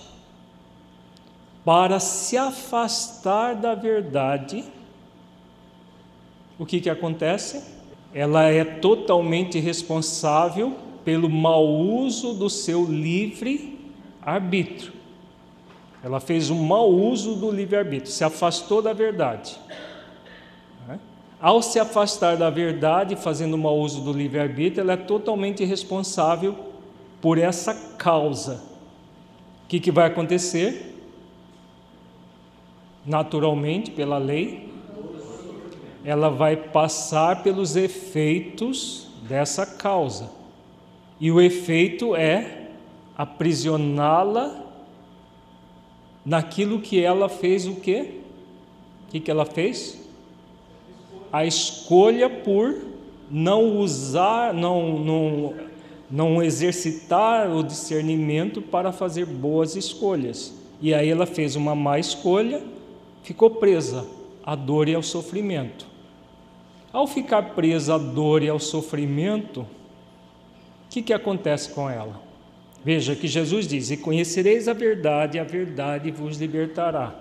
para 1.66 2.00
se 2.00 2.38
afastar 2.38 3.56
da 3.56 3.76
verdade, 3.76 4.64
o 6.58 6.66
que, 6.66 6.80
que 6.80 6.90
acontece? 6.90 7.62
Ela 8.14 8.44
é 8.44 8.64
totalmente 8.64 9.60
responsável 9.60 10.78
pelo 11.04 11.30
mau 11.30 11.68
uso 11.68 12.34
do 12.34 12.50
seu 12.50 12.86
livre 12.86 13.80
arbítrio. 14.22 14.94
Ela 16.04 16.20
fez 16.20 16.50
um 16.50 16.64
mau 16.64 16.92
uso 16.92 17.36
do 17.36 17.50
livre 17.50 17.78
arbítrio, 17.78 18.12
se 18.12 18.24
afastou 18.24 18.82
da 18.82 18.94
verdade. 18.94 19.58
Ao 21.44 21.62
se 21.62 21.78
afastar 21.78 22.38
da 22.38 22.50
verdade, 22.50 23.18
fazendo 23.18 23.58
mau 23.58 23.78
uso 23.78 24.00
do 24.00 24.14
livre-arbítrio, 24.14 24.80
ela 24.80 24.94
é 24.94 24.96
totalmente 24.96 25.66
responsável 25.66 26.56
por 27.22 27.38
essa 27.38 27.74
causa. 27.98 28.64
O 29.66 29.68
que, 29.68 29.78
que 29.78 29.92
vai 29.92 30.08
acontecer? 30.08 30.96
Naturalmente, 33.06 33.92
pela 33.92 34.18
lei, 34.18 34.72
ela 36.06 36.30
vai 36.30 36.56
passar 36.56 37.44
pelos 37.44 37.76
efeitos 37.76 39.10
dessa 39.28 39.66
causa. 39.66 40.32
E 41.24 41.32
o 41.32 41.42
efeito 41.42 42.16
é 42.16 42.68
aprisioná-la 43.18 44.64
naquilo 46.26 46.80
que 46.80 47.02
ela 47.02 47.28
fez 47.30 47.66
o 47.66 47.76
quê? 47.76 48.20
O 49.08 49.12
que, 49.12 49.20
que 49.20 49.32
ela 49.32 49.46
fez? 49.46 50.04
a 51.34 51.44
escolha 51.44 52.30
por 52.30 52.76
não 53.32 53.80
usar, 53.80 54.54
não, 54.54 55.00
não, 55.00 55.54
não 56.12 56.44
exercitar 56.44 57.52
o 57.52 57.64
discernimento 57.64 58.62
para 58.62 58.92
fazer 58.92 59.26
boas 59.26 59.76
escolhas. 59.76 60.54
E 60.80 60.94
aí 60.94 61.10
ela 61.10 61.26
fez 61.26 61.56
uma 61.56 61.74
má 61.74 61.98
escolha, 61.98 62.62
ficou 63.24 63.50
presa 63.50 64.06
à 64.46 64.54
dor 64.54 64.88
e 64.88 64.94
ao 64.94 65.02
sofrimento. 65.02 65.88
Ao 66.92 67.08
ficar 67.08 67.56
presa 67.56 67.96
à 67.96 67.98
dor 67.98 68.44
e 68.44 68.50
ao 68.50 68.60
sofrimento, 68.60 69.66
que, 70.94 71.02
que 71.02 71.14
acontece 71.14 71.72
com 71.72 71.90
ela? 71.90 72.22
Veja 72.86 73.16
que 73.16 73.28
Jesus 73.28 73.68
diz: 73.68 73.90
E 73.90 73.98
conhecereis 73.98 74.68
a 74.68 74.74
verdade, 74.74 75.38
e 75.38 75.42
a 75.42 75.44
verdade 75.44 76.12
vos 76.12 76.38
libertará. 76.38 77.16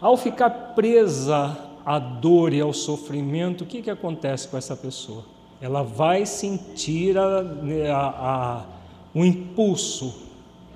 Ao 0.00 0.16
ficar 0.16 0.50
presa 0.76 1.58
à 1.84 1.98
dor 1.98 2.52
e 2.52 2.60
ao 2.60 2.72
sofrimento, 2.72 3.64
o 3.64 3.66
que, 3.66 3.82
que 3.82 3.90
acontece 3.90 4.46
com 4.46 4.56
essa 4.56 4.76
pessoa? 4.76 5.24
Ela 5.60 5.82
vai 5.82 6.24
sentir 6.24 7.18
a, 7.18 7.40
a, 7.92 8.08
a, 8.08 8.66
o 9.12 9.24
impulso 9.24 10.14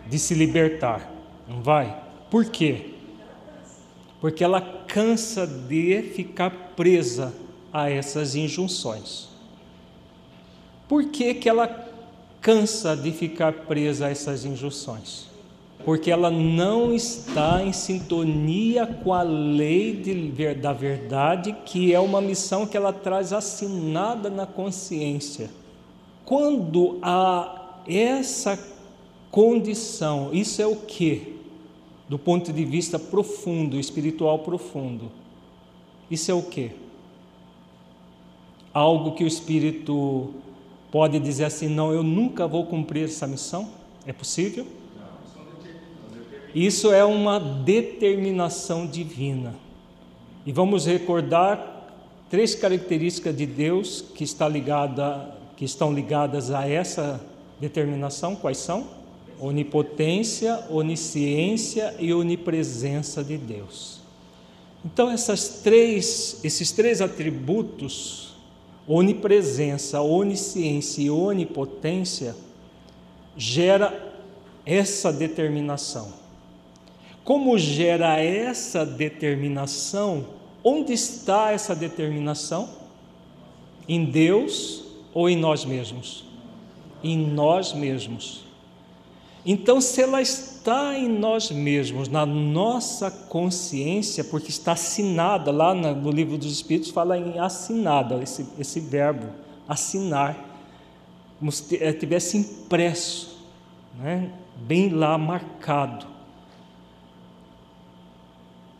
de 0.09 0.19
se 0.19 0.35
libertar, 0.35 1.09
não 1.49 1.63
vai? 1.63 1.97
Por 2.29 2.47
quê? 2.47 2.91
Porque 4.21 4.43
ela 4.43 4.61
cansa 4.61 5.47
de 5.47 6.03
ficar 6.03 6.51
presa 6.75 7.33
a 7.73 7.89
essas 7.89 8.35
injunções. 8.35 9.29
Por 10.89 11.11
que, 11.11 11.35
que 11.35 11.49
ela 11.49 11.87
cansa 12.47 12.97
de 12.97 13.11
ficar 13.11 13.53
presa 13.53 14.07
a 14.07 14.11
essas 14.11 14.45
injunções? 14.45 15.27
porque 15.85 16.11
ela 16.11 16.33
não 16.33 16.93
está 16.93 17.63
em 17.63 17.73
sintonia 17.73 18.85
com 18.85 19.15
a 19.15 19.23
lei 19.23 19.95
de, 19.95 20.55
da 20.55 20.73
verdade, 20.73 21.55
que 21.65 21.95
é 21.95 22.01
uma 22.01 22.21
missão 22.21 22.67
que 22.67 22.77
ela 22.77 22.93
traz 22.93 23.33
assinada 23.33 24.29
na 24.29 24.47
consciência. 24.47 25.49
Quando 26.25 26.99
há 27.01 27.83
essa 27.87 28.59
condição, 29.31 30.31
isso 30.33 30.61
é 30.61 30.67
o 30.67 30.75
que? 30.75 31.37
Do 32.09 32.19
ponto 32.19 32.53
de 32.53 32.65
vista 32.65 32.99
profundo, 32.99 33.79
espiritual 33.79 34.41
profundo. 34.41 35.13
Isso 36.11 36.33
é 36.33 36.35
o 36.35 36.43
que? 36.43 36.73
Algo 38.75 39.13
que 39.13 39.23
o 39.23 39.29
espírito 39.29 40.35
pode 40.91 41.19
dizer 41.19 41.45
assim: 41.45 41.69
não, 41.69 41.93
eu 41.93 42.03
nunca 42.03 42.47
vou 42.47 42.67
cumprir 42.67 43.05
essa 43.05 43.27
missão? 43.27 43.69
É 44.07 44.13
possível? 44.13 44.67
Isso 46.55 46.91
é 46.91 47.05
uma 47.05 47.39
determinação 47.39 48.87
divina. 48.87 49.55
E 50.47 50.53
vamos 50.53 50.87
recordar 50.87 51.91
três 52.31 52.55
características 52.55 53.37
de 53.37 53.45
Deus 53.45 54.03
que, 54.15 54.25
está 54.25 54.49
ligada, 54.49 55.37
que 55.57 55.65
estão 55.65 55.93
ligadas 55.93 56.51
a 56.51 56.67
essa 56.67 57.21
determinação. 57.61 58.35
Quais 58.35 58.59
são? 58.59 58.89
Onipotência, 59.39 60.65
onisciência 60.71 61.95
e 61.99 62.15
onipresença 62.15 63.23
de 63.23 63.37
Deus. 63.37 64.01
Então 64.85 65.11
essas 65.11 65.61
três, 65.63 66.41
esses 66.45 66.71
três 66.73 67.03
atributos, 67.03 68.26
onipresença, 68.89 70.01
onisciência 70.01 71.03
e 71.03 71.11
onipotência, 71.11 72.37
gera 73.37 74.15
essa 74.65 75.13
determinação. 75.13 76.13
Como 77.25 77.59
gera 77.59 78.21
essa 78.21 78.87
determinação? 78.87 80.27
Onde 80.63 80.93
está 80.93 81.51
essa 81.51 81.75
determinação? 81.75 82.69
Em 83.89 84.05
Deus 84.05 84.85
ou 85.13 85.29
em 85.29 85.37
nós 85.37 85.65
mesmos? 85.65 86.25
Em 87.03 87.19
nós 87.19 87.73
mesmos. 87.73 88.46
Então, 89.49 89.81
se 89.81 90.03
ela 90.03 90.21
está 90.21 90.99
em 90.99 91.09
nós 91.09 91.53
mesmos, 91.53 92.09
na 92.09 92.27
nossa 92.27 93.09
consciência, 93.13 94.25
porque 94.25 94.51
está 94.51 94.73
assinada, 94.73 95.53
lá 95.53 95.73
no 95.73 96.11
livro 96.11 96.37
dos 96.37 96.51
Espíritos 96.51 96.91
fala 96.91 97.17
em 97.17 97.39
assinada, 97.39 98.21
esse, 98.21 98.45
esse 98.59 98.81
verbo, 98.81 99.29
assinar, 99.69 100.37
como 101.39 101.53
se 101.53 101.77
eh, 101.77 101.93
tivesse 101.93 102.37
impresso, 102.37 103.39
né? 103.97 104.33
bem 104.57 104.89
lá 104.89 105.17
marcado. 105.17 106.07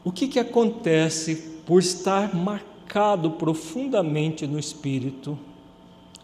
O 0.03 0.11
que, 0.11 0.27
que 0.27 0.41
acontece 0.41 1.61
por 1.65 1.79
estar 1.79 2.35
marcado 2.35 3.31
profundamente 3.31 4.49
no 4.49 4.59
espírito 4.59 5.39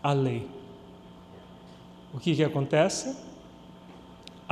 a 0.03 0.13
lei? 0.13 0.49
O 2.13 2.19
que, 2.19 2.35
que 2.35 2.43
acontece? 2.43 3.31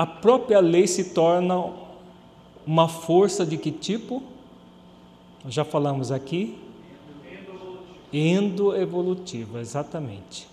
A 0.00 0.06
própria 0.06 0.60
lei 0.60 0.86
se 0.86 1.12
torna 1.12 1.74
uma 2.66 2.88
força 2.88 3.44
de 3.44 3.58
que 3.58 3.70
tipo? 3.70 4.22
Já 5.46 5.62
falamos 5.62 6.10
aqui. 6.10 6.56
Endoevolutiva, 8.10 9.60
exatamente. 9.60 10.48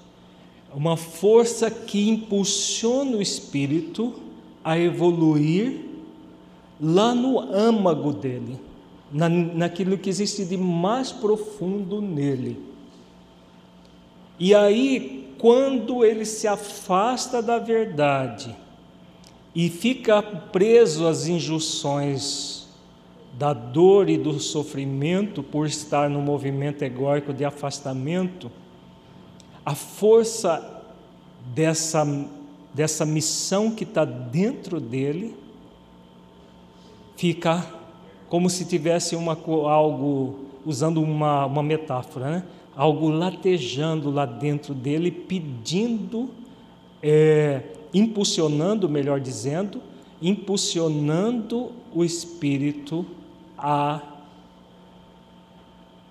Uma 0.75 0.97
força 0.97 1.71
que 1.71 2.09
impulsiona 2.09 3.15
o 3.15 3.21
espírito 3.21 4.15
a 4.61 4.77
evoluir 4.77 5.79
lá 6.77 7.15
no 7.15 7.39
âmago 7.39 8.11
dele, 8.11 8.59
na, 9.09 9.29
naquilo 9.29 9.97
que 9.97 10.09
existe 10.09 10.43
de 10.43 10.57
mais 10.57 11.13
profundo 11.13 12.01
nele. 12.01 12.61
E 14.37 14.53
aí, 14.53 15.33
quando 15.37 16.03
ele 16.03 16.25
se 16.25 16.49
afasta 16.49 17.41
da 17.41 17.57
verdade 17.57 18.66
e 19.57 19.69
fica 19.69 20.21
preso 20.21 21.07
às 21.07 21.25
injunções 21.25 22.67
da 23.33 23.53
dor 23.53 24.07
e 24.07 24.15
do 24.15 24.39
sofrimento 24.39 25.41
por 25.41 25.65
estar 25.65 26.07
no 26.07 26.21
movimento 26.21 26.83
egóico 26.83 27.33
de 27.33 27.43
afastamento, 27.43 28.51
a 29.65 29.73
força 29.73 30.83
dessa 31.55 32.05
dessa 32.71 33.03
missão 33.03 33.71
que 33.71 33.83
está 33.83 34.05
dentro 34.05 34.79
dele, 34.79 35.35
fica 37.15 37.65
como 38.29 38.51
se 38.51 38.65
tivesse 38.65 39.15
uma, 39.15 39.35
algo, 39.67 40.41
usando 40.63 41.01
uma, 41.01 41.47
uma 41.47 41.63
metáfora, 41.63 42.29
né? 42.29 42.43
algo 42.75 43.09
latejando 43.09 44.11
lá 44.11 44.27
dentro 44.27 44.75
dele, 44.75 45.09
pedindo, 45.09 46.29
é, 47.01 47.63
impulsionando, 47.93 48.89
melhor 48.89 49.19
dizendo, 49.19 49.81
impulsionando 50.21 51.71
o 51.93 52.03
espírito 52.03 53.05
a 53.57 54.01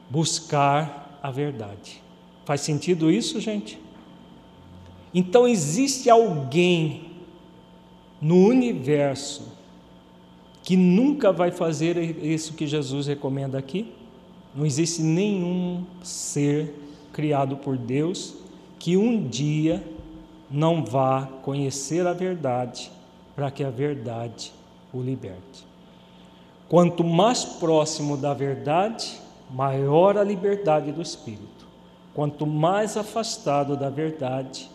buscar 0.08 1.18
a 1.22 1.30
verdade. 1.30 2.02
Faz 2.44 2.60
sentido 2.60 3.10
isso, 3.10 3.40
gente? 3.40 3.78
Então 5.12 5.46
existe 5.46 6.08
alguém 6.08 7.12
no 8.20 8.46
universo 8.46 9.56
que 10.62 10.76
nunca 10.76 11.32
vai 11.32 11.50
fazer 11.50 11.96
isso 12.24 12.54
que 12.54 12.66
Jesus 12.66 13.06
recomenda 13.06 13.58
aqui? 13.58 13.92
Não 14.54 14.64
existe 14.64 15.02
nenhum 15.02 15.84
ser 16.02 16.74
criado 17.12 17.56
por 17.56 17.76
Deus 17.76 18.34
que 18.78 18.96
um 18.96 19.28
dia 19.28 19.82
não 20.50 20.84
vá 20.84 21.28
conhecer 21.42 22.06
a 22.06 22.12
verdade 22.12 22.90
para 23.34 23.50
que 23.50 23.64
a 23.64 23.70
verdade 23.70 24.52
o 24.92 25.00
liberte. 25.00 25.66
Quanto 26.68 27.04
mais 27.04 27.44
próximo 27.44 28.16
da 28.16 28.34
verdade, 28.34 29.20
maior 29.50 30.16
a 30.16 30.24
liberdade 30.24 30.90
do 30.90 31.02
espírito. 31.02 31.66
Quanto 32.14 32.46
mais 32.46 32.96
afastado 32.96 33.76
da 33.76 33.90
verdade, 33.90 34.70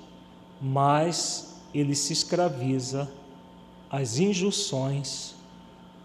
mais 0.61 1.59
ele 1.73 1.95
se 1.95 2.13
escraviza 2.13 3.09
às 3.89 4.19
injunções 4.19 5.35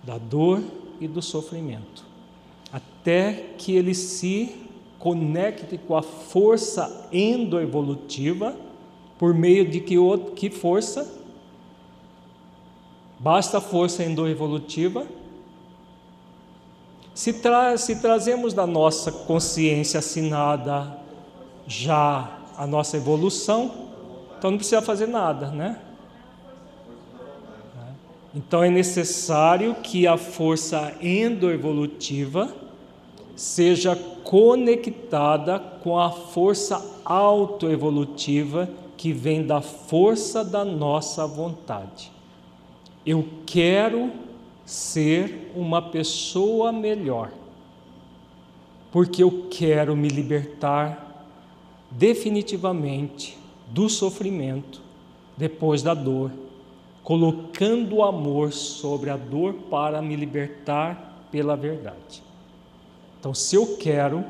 da 0.02 0.18
dor 0.18 0.62
e 1.00 1.06
do 1.06 1.20
sofrimento, 1.20 2.04
até 2.72 3.50
que 3.58 3.72
ele 3.72 3.94
se 3.94 4.56
conecte 4.98 5.76
com 5.76 5.96
a 5.96 6.02
força 6.02 7.08
endoevolutiva, 7.12 8.56
por 9.18 9.32
meio 9.34 9.68
de 9.68 9.80
que, 9.80 9.96
que 10.34 10.50
força? 10.50 11.10
Basta 13.18 13.58
a 13.58 13.60
força 13.60 14.04
endoevolutiva. 14.04 15.06
Se, 17.14 17.32
tra 17.32 17.76
se 17.78 17.96
trazemos 17.96 18.52
da 18.52 18.66
nossa 18.66 19.10
consciência 19.10 19.98
assinada 19.98 20.98
já 21.66 22.40
a 22.56 22.66
nossa 22.66 22.96
evolução, 22.98 23.86
então 24.38 24.50
não 24.50 24.58
precisa 24.58 24.82
fazer 24.82 25.06
nada, 25.06 25.48
né? 25.48 25.80
Então 28.34 28.62
é 28.62 28.68
necessário 28.68 29.74
que 29.82 30.06
a 30.06 30.18
força 30.18 30.94
endoevolutiva 31.00 32.54
seja 33.34 33.96
conectada 33.96 35.58
com 35.58 35.98
a 35.98 36.10
força 36.10 36.84
autoevolutiva 37.02 38.68
que 38.96 39.12
vem 39.12 39.46
da 39.46 39.60
força 39.60 40.44
da 40.44 40.64
nossa 40.64 41.26
vontade. 41.26 42.10
Eu 43.04 43.24
quero 43.44 44.10
ser 44.64 45.52
uma 45.54 45.80
pessoa 45.80 46.72
melhor, 46.72 47.30
porque 48.90 49.22
eu 49.22 49.46
quero 49.50 49.96
me 49.96 50.08
libertar 50.08 51.24
definitivamente 51.90 53.38
do 53.68 53.88
sofrimento, 53.88 54.80
depois 55.36 55.82
da 55.82 55.94
dor, 55.94 56.32
colocando 57.02 57.96
o 57.96 58.02
amor 58.02 58.52
sobre 58.52 59.10
a 59.10 59.16
dor 59.16 59.54
para 59.70 60.02
me 60.02 60.16
libertar 60.16 61.28
pela 61.30 61.56
verdade. 61.56 62.22
Então, 63.20 63.32
se 63.32 63.54
eu 63.54 63.76
quero, 63.76 64.24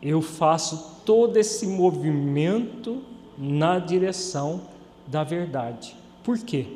eu 0.00 0.22
faço 0.22 1.02
todo 1.04 1.36
esse 1.36 1.66
movimento 1.66 3.02
na 3.38 3.78
direção 3.78 4.62
da 5.06 5.22
verdade. 5.22 5.94
Por 6.24 6.38
quê? 6.38 6.66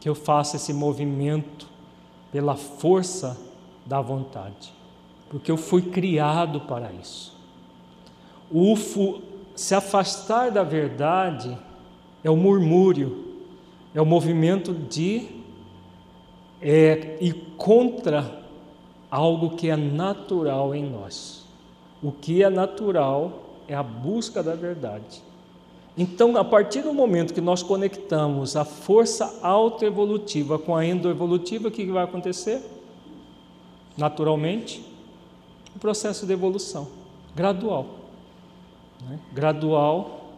Que 0.00 0.08
eu 0.08 0.14
faço 0.14 0.56
esse 0.56 0.72
movimento 0.72 1.68
pela 2.32 2.56
força 2.56 3.38
da 3.86 4.00
vontade, 4.00 4.72
porque 5.28 5.50
eu 5.50 5.56
fui 5.56 5.82
criado 5.82 6.60
para 6.62 6.92
isso. 6.92 7.38
O, 8.50 8.74
se 9.54 9.74
afastar 9.74 10.50
da 10.50 10.62
verdade 10.62 11.56
é 12.22 12.30
o 12.30 12.36
murmúrio, 12.36 13.26
é 13.94 14.00
o 14.00 14.06
movimento 14.06 14.72
de 14.72 15.28
é, 16.60 17.16
ir 17.20 17.54
contra 17.56 18.40
algo 19.10 19.50
que 19.56 19.68
é 19.68 19.76
natural 19.76 20.74
em 20.74 20.84
nós. 20.84 21.46
O 22.02 22.12
que 22.12 22.42
é 22.42 22.50
natural 22.50 23.49
é 23.70 23.74
a 23.74 23.82
busca 23.82 24.42
da 24.42 24.54
verdade. 24.54 25.22
Então, 25.96 26.36
a 26.36 26.44
partir 26.44 26.82
do 26.82 26.92
momento 26.92 27.32
que 27.32 27.40
nós 27.40 27.62
conectamos 27.62 28.56
a 28.56 28.64
força 28.64 29.38
autoevolutiva 29.42 30.58
com 30.58 30.76
a 30.76 30.84
endoevolutiva, 30.84 31.68
o 31.68 31.70
que 31.70 31.86
vai 31.86 32.04
acontecer? 32.04 32.62
Naturalmente, 33.96 34.84
o 35.74 35.78
processo 35.78 36.26
de 36.26 36.32
evolução 36.32 36.88
gradual 37.34 38.00
né? 39.08 39.18
gradual, 39.32 40.32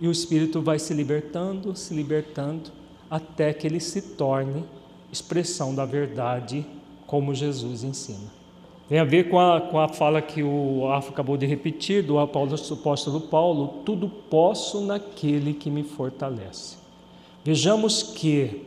e 0.00 0.08
o 0.08 0.12
espírito 0.12 0.60
vai 0.60 0.78
se 0.78 0.92
libertando, 0.92 1.74
se 1.76 1.94
libertando, 1.94 2.70
até 3.10 3.52
que 3.52 3.66
ele 3.66 3.80
se 3.80 4.02
torne 4.02 4.64
expressão 5.12 5.74
da 5.74 5.84
verdade, 5.84 6.66
como 7.06 7.34
Jesus 7.34 7.84
ensina. 7.84 8.43
Tem 8.94 9.00
a 9.00 9.04
ver 9.04 9.28
com 9.28 9.40
a, 9.40 9.60
com 9.60 9.80
a 9.80 9.88
fala 9.88 10.22
que 10.22 10.40
o 10.40 10.86
Afro 10.92 11.12
acabou 11.12 11.36
de 11.36 11.44
repetir, 11.46 12.00
do 12.00 12.16
apóstolo 12.16 13.22
Paulo: 13.22 13.80
tudo 13.84 14.08
posso 14.08 14.82
naquele 14.82 15.52
que 15.52 15.68
me 15.68 15.82
fortalece. 15.82 16.76
Vejamos 17.42 18.04
que 18.04 18.62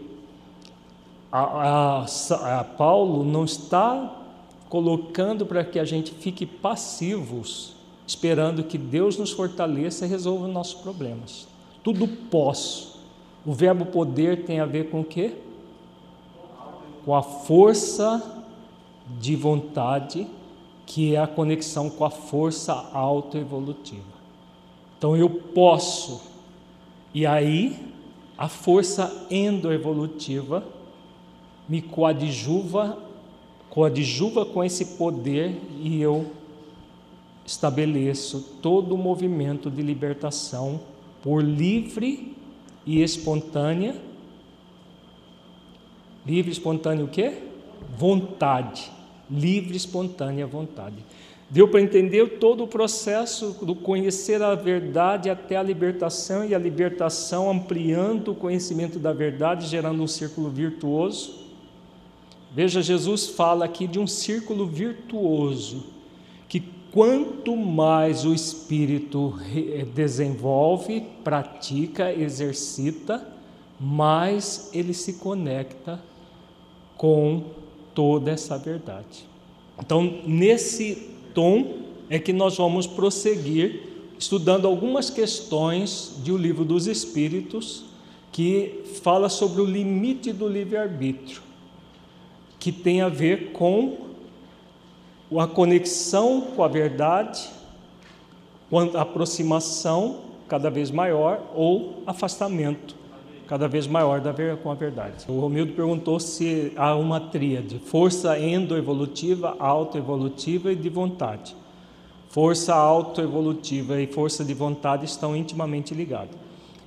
a, 1.31 2.03
a, 2.03 2.59
a 2.59 2.63
Paulo 2.65 3.23
não 3.23 3.45
está 3.45 4.17
colocando 4.67 5.45
para 5.45 5.63
que 5.63 5.79
a 5.79 5.85
gente 5.85 6.11
fique 6.11 6.45
passivos 6.45 7.73
esperando 8.05 8.65
que 8.65 8.77
Deus 8.77 9.17
nos 9.17 9.31
fortaleça 9.31 10.05
e 10.05 10.09
resolva 10.09 10.47
os 10.47 10.53
nossos 10.53 10.81
problemas. 10.81 11.47
Tudo 11.81 12.05
posso. 12.05 12.99
O 13.45 13.53
verbo 13.53 13.85
poder 13.85 14.43
tem 14.43 14.59
a 14.59 14.65
ver 14.65 14.89
com 14.89 14.99
o 14.99 15.05
quê? 15.05 15.35
Com 17.05 17.15
a 17.15 17.23
força 17.23 18.36
de 19.19 19.35
vontade, 19.35 20.27
que 20.85 21.15
é 21.15 21.19
a 21.19 21.27
conexão 21.27 21.89
com 21.89 22.05
a 22.05 22.09
força 22.09 22.73
autoevolutiva. 22.93 24.17
Então 24.97 25.15
eu 25.15 25.29
posso, 25.29 26.21
e 27.13 27.25
aí 27.25 27.77
a 28.37 28.47
força 28.47 29.27
endoevolutiva 29.29 30.63
me 31.67 31.81
coadjuva, 31.81 32.97
coadjuva 33.69 34.45
com 34.45 34.63
esse 34.63 34.97
poder 34.97 35.59
e 35.79 36.01
eu 36.01 36.31
estabeleço 37.45 38.41
todo 38.61 38.93
o 38.93 38.97
movimento 38.97 39.69
de 39.69 39.81
libertação 39.81 40.79
por 41.21 41.43
livre 41.43 42.35
e 42.85 43.01
espontânea. 43.01 43.95
Livre 46.25 46.51
espontânea 46.51 47.05
o 47.05 47.07
quê? 47.07 47.43
Vontade. 47.97 48.96
Livre 49.29 49.75
espontânea 49.75 50.47
vontade. 50.47 50.95
Deu 51.49 51.67
para 51.67 51.81
entender 51.81 52.39
todo 52.39 52.65
o 52.65 52.67
processo 52.67 53.55
do 53.61 53.73
conhecer 53.73 54.41
a 54.41 54.53
verdade 54.53 55.29
até 55.29 55.55
a 55.55 55.63
libertação 55.63 56.43
e 56.43 56.53
a 56.53 56.59
libertação 56.59 57.49
ampliando 57.49 58.31
o 58.31 58.35
conhecimento 58.35 58.99
da 58.99 59.13
verdade, 59.13 59.65
gerando 59.65 60.03
um 60.03 60.07
círculo 60.07 60.49
virtuoso. 60.49 61.47
Veja, 62.53 62.81
Jesus 62.81 63.27
fala 63.27 63.63
aqui 63.63 63.87
de 63.87 63.97
um 63.97 64.07
círculo 64.07 64.67
virtuoso, 64.67 65.85
que 66.49 66.59
quanto 66.91 67.55
mais 67.55 68.25
o 68.25 68.33
espírito 68.33 69.39
eh, 69.53 69.85
desenvolve, 69.93 71.01
pratica, 71.23 72.11
exercita, 72.11 73.25
mais 73.79 74.69
ele 74.73 74.93
se 74.93 75.13
conecta 75.13 75.99
com 76.97 77.43
toda 77.97 78.29
essa 78.29 78.59
verdade. 78.59 79.27
Então, 79.79 80.19
nesse 80.23 81.09
tom 81.33 81.77
é 82.11 82.19
que 82.19 82.31
nós 82.31 82.55
vamos 82.55 82.85
prosseguir 82.85 83.81
estudando 84.19 84.67
algumas 84.67 85.09
questões 85.09 86.13
de 86.23 86.31
O 86.31 86.37
Livro 86.37 86.63
dos 86.63 86.85
Espíritos, 86.85 87.85
que 88.31 88.83
fala 89.01 89.29
sobre 89.29 89.61
o 89.61 89.65
limite 89.65 90.31
do 90.31 90.47
livre-arbítrio, 90.47 91.41
que 92.59 92.71
tem 92.71 93.01
a 93.01 93.09
ver 93.09 93.51
com 93.51 93.97
a 95.35 95.47
conexão 95.47 96.41
com 96.55 96.63
a 96.63 96.67
verdade, 96.67 97.49
a 98.93 99.01
aproximação 99.01 100.19
cada 100.47 100.69
vez 100.69 100.91
maior 100.91 101.41
ou 101.55 102.03
afastamento 102.05 102.95
cada 103.47 103.67
vez 103.67 103.87
maior 103.87 104.19
da, 104.19 104.33
com 104.61 104.69
a 104.69 104.75
verdade. 104.75 105.25
O 105.27 105.39
Romildo 105.39 105.73
perguntou 105.73 106.19
se 106.19 106.73
há 106.75 106.95
uma 106.95 107.19
tríade: 107.19 107.79
força 107.79 108.37
endoevolutiva, 108.39 109.55
autoevolutiva 109.59 110.71
e 110.71 110.75
de 110.75 110.89
vontade. 110.89 111.55
Força 112.29 112.75
autoevolutiva 112.75 113.99
e 114.01 114.07
força 114.07 114.43
de 114.43 114.53
vontade 114.53 115.05
estão 115.05 115.35
intimamente 115.35 115.93
ligadas. 115.93 116.35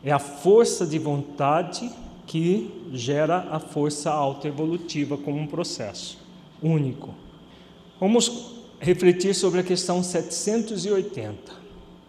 É 0.04 0.12
a 0.12 0.18
força 0.18 0.86
de 0.86 0.98
vontade 0.98 1.90
que 2.26 2.70
gera 2.92 3.48
a 3.50 3.58
força 3.58 4.10
autoevolutiva 4.10 5.16
como 5.16 5.38
um 5.38 5.46
processo 5.46 6.18
único. 6.62 7.14
Vamos 7.98 8.54
refletir 8.78 9.34
sobre 9.34 9.60
a 9.60 9.62
questão 9.62 10.02
780. 10.02 11.52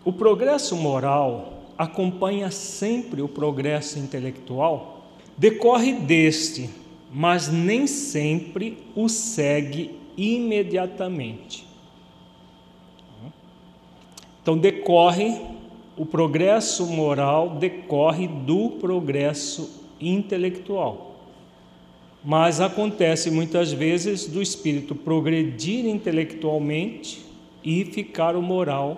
O 0.05 0.13
progresso 0.13 0.75
moral 0.75 1.60
acompanha 1.81 2.51
sempre 2.51 3.23
o 3.23 3.27
progresso 3.27 3.97
intelectual, 3.97 5.07
decorre 5.35 5.93
deste, 5.93 6.69
mas 7.11 7.47
nem 7.47 7.87
sempre 7.87 8.77
o 8.95 9.09
segue 9.09 9.89
imediatamente. 10.15 11.65
Então, 14.41 14.55
decorre, 14.55 15.41
o 15.97 16.05
progresso 16.05 16.85
moral 16.85 17.49
decorre 17.49 18.27
do 18.27 18.71
progresso 18.79 19.83
intelectual. 19.99 21.15
Mas 22.23 22.61
acontece 22.61 23.31
muitas 23.31 23.73
vezes 23.73 24.27
do 24.27 24.39
espírito 24.39 24.93
progredir 24.93 25.87
intelectualmente 25.87 27.25
e 27.63 27.83
ficar 27.85 28.35
o 28.35 28.41
moral 28.41 28.97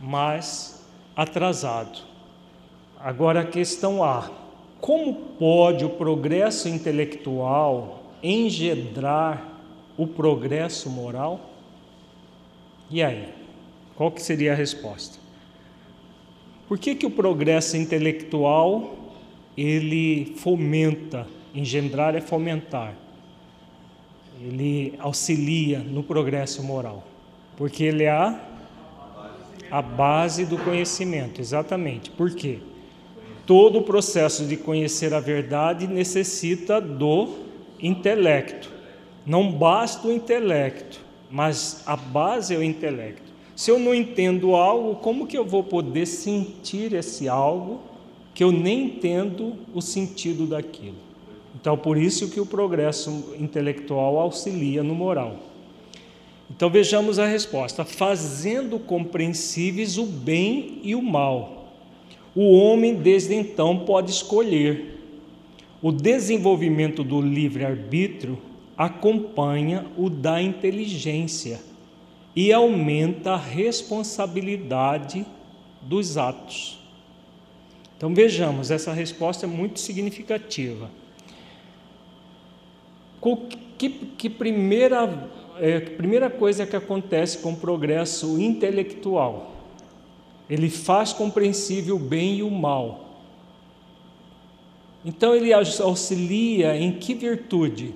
mais 0.00 0.79
atrasado. 1.14 1.98
Agora 2.98 3.40
a 3.40 3.46
questão 3.46 4.02
A: 4.04 4.30
como 4.80 5.14
pode 5.38 5.84
o 5.84 5.90
progresso 5.90 6.68
intelectual 6.68 8.02
engendrar 8.22 9.46
o 9.96 10.06
progresso 10.06 10.88
moral? 10.88 11.50
E 12.90 13.02
aí? 13.02 13.28
Qual 13.96 14.10
que 14.10 14.22
seria 14.22 14.52
a 14.52 14.56
resposta? 14.56 15.18
Por 16.66 16.78
que, 16.78 16.94
que 16.94 17.04
o 17.04 17.10
progresso 17.10 17.76
intelectual 17.76 18.96
ele 19.56 20.34
fomenta, 20.36 21.26
engendrar 21.54 22.14
é 22.14 22.20
fomentar, 22.20 22.94
ele 24.40 24.94
auxilia 24.98 25.80
no 25.80 26.02
progresso 26.02 26.62
moral? 26.62 27.04
Porque 27.56 27.84
ele 27.84 28.04
é 28.04 28.10
a 28.10 28.49
a 29.70 29.80
base 29.80 30.44
do 30.44 30.58
conhecimento, 30.58 31.40
exatamente. 31.40 32.10
Por 32.10 32.34
quê? 32.34 32.58
Todo 33.46 33.78
o 33.78 33.82
processo 33.82 34.44
de 34.44 34.56
conhecer 34.56 35.14
a 35.14 35.20
verdade 35.20 35.86
necessita 35.86 36.80
do 36.80 37.28
intelecto. 37.80 38.70
Não 39.24 39.50
basta 39.50 40.08
o 40.08 40.12
intelecto, 40.12 41.00
mas 41.30 41.82
a 41.86 41.96
base 41.96 42.54
é 42.54 42.58
o 42.58 42.62
intelecto. 42.62 43.30
Se 43.54 43.70
eu 43.70 43.78
não 43.78 43.94
entendo 43.94 44.54
algo, 44.54 44.96
como 44.96 45.26
que 45.26 45.36
eu 45.36 45.44
vou 45.44 45.62
poder 45.62 46.06
sentir 46.06 46.94
esse 46.94 47.28
algo 47.28 47.80
que 48.34 48.42
eu 48.42 48.50
nem 48.50 48.84
entendo 48.84 49.54
o 49.74 49.82
sentido 49.82 50.46
daquilo? 50.46 50.96
Então, 51.54 51.76
por 51.76 51.98
isso 51.98 52.30
que 52.30 52.40
o 52.40 52.46
progresso 52.46 53.34
intelectual 53.38 54.18
auxilia 54.18 54.82
no 54.82 54.94
moral. 54.94 55.36
Então 56.50 56.68
vejamos 56.68 57.18
a 57.18 57.26
resposta: 57.26 57.84
fazendo 57.84 58.78
compreensíveis 58.78 59.96
o 59.96 60.04
bem 60.04 60.80
e 60.82 60.94
o 60.94 61.02
mal. 61.02 61.72
O 62.34 62.52
homem 62.52 62.96
desde 62.96 63.34
então 63.34 63.78
pode 63.78 64.10
escolher. 64.10 64.98
O 65.80 65.90
desenvolvimento 65.90 67.02
do 67.02 67.22
livre-arbítrio 67.22 68.38
acompanha 68.76 69.86
o 69.96 70.10
da 70.10 70.42
inteligência 70.42 71.60
e 72.36 72.52
aumenta 72.52 73.32
a 73.32 73.36
responsabilidade 73.36 75.24
dos 75.80 76.18
atos. 76.18 76.78
Então 77.96 78.14
vejamos, 78.14 78.70
essa 78.70 78.92
resposta 78.92 79.46
é 79.46 79.48
muito 79.48 79.80
significativa. 79.80 80.90
Que, 83.78 83.88
que 83.88 84.30
primeira 84.30 85.06
é, 85.60 85.76
a 85.76 85.80
primeira 85.82 86.30
coisa 86.30 86.66
que 86.66 86.74
acontece 86.74 87.38
com 87.38 87.52
o 87.52 87.56
progresso 87.56 88.40
intelectual, 88.40 89.54
ele 90.48 90.70
faz 90.70 91.12
compreensível 91.12 91.96
o 91.96 91.98
bem 91.98 92.38
e 92.38 92.42
o 92.42 92.50
mal. 92.50 93.20
Então 95.04 95.34
ele 95.34 95.52
auxilia 95.52 96.76
em 96.76 96.92
que 96.92 97.14
virtude? 97.14 97.94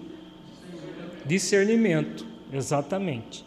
Discernimento, 1.24 2.26
exatamente. 2.52 3.44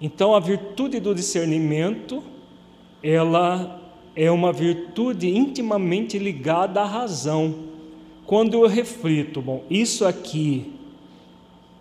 Então 0.00 0.34
a 0.34 0.40
virtude 0.40 1.00
do 1.00 1.12
discernimento, 1.12 2.22
ela 3.02 3.80
é 4.14 4.30
uma 4.30 4.52
virtude 4.52 5.28
intimamente 5.28 6.16
ligada 6.16 6.80
à 6.80 6.84
razão. 6.84 7.54
Quando 8.24 8.54
eu 8.54 8.68
reflito, 8.68 9.42
bom, 9.42 9.64
isso 9.68 10.04
aqui 10.04 10.72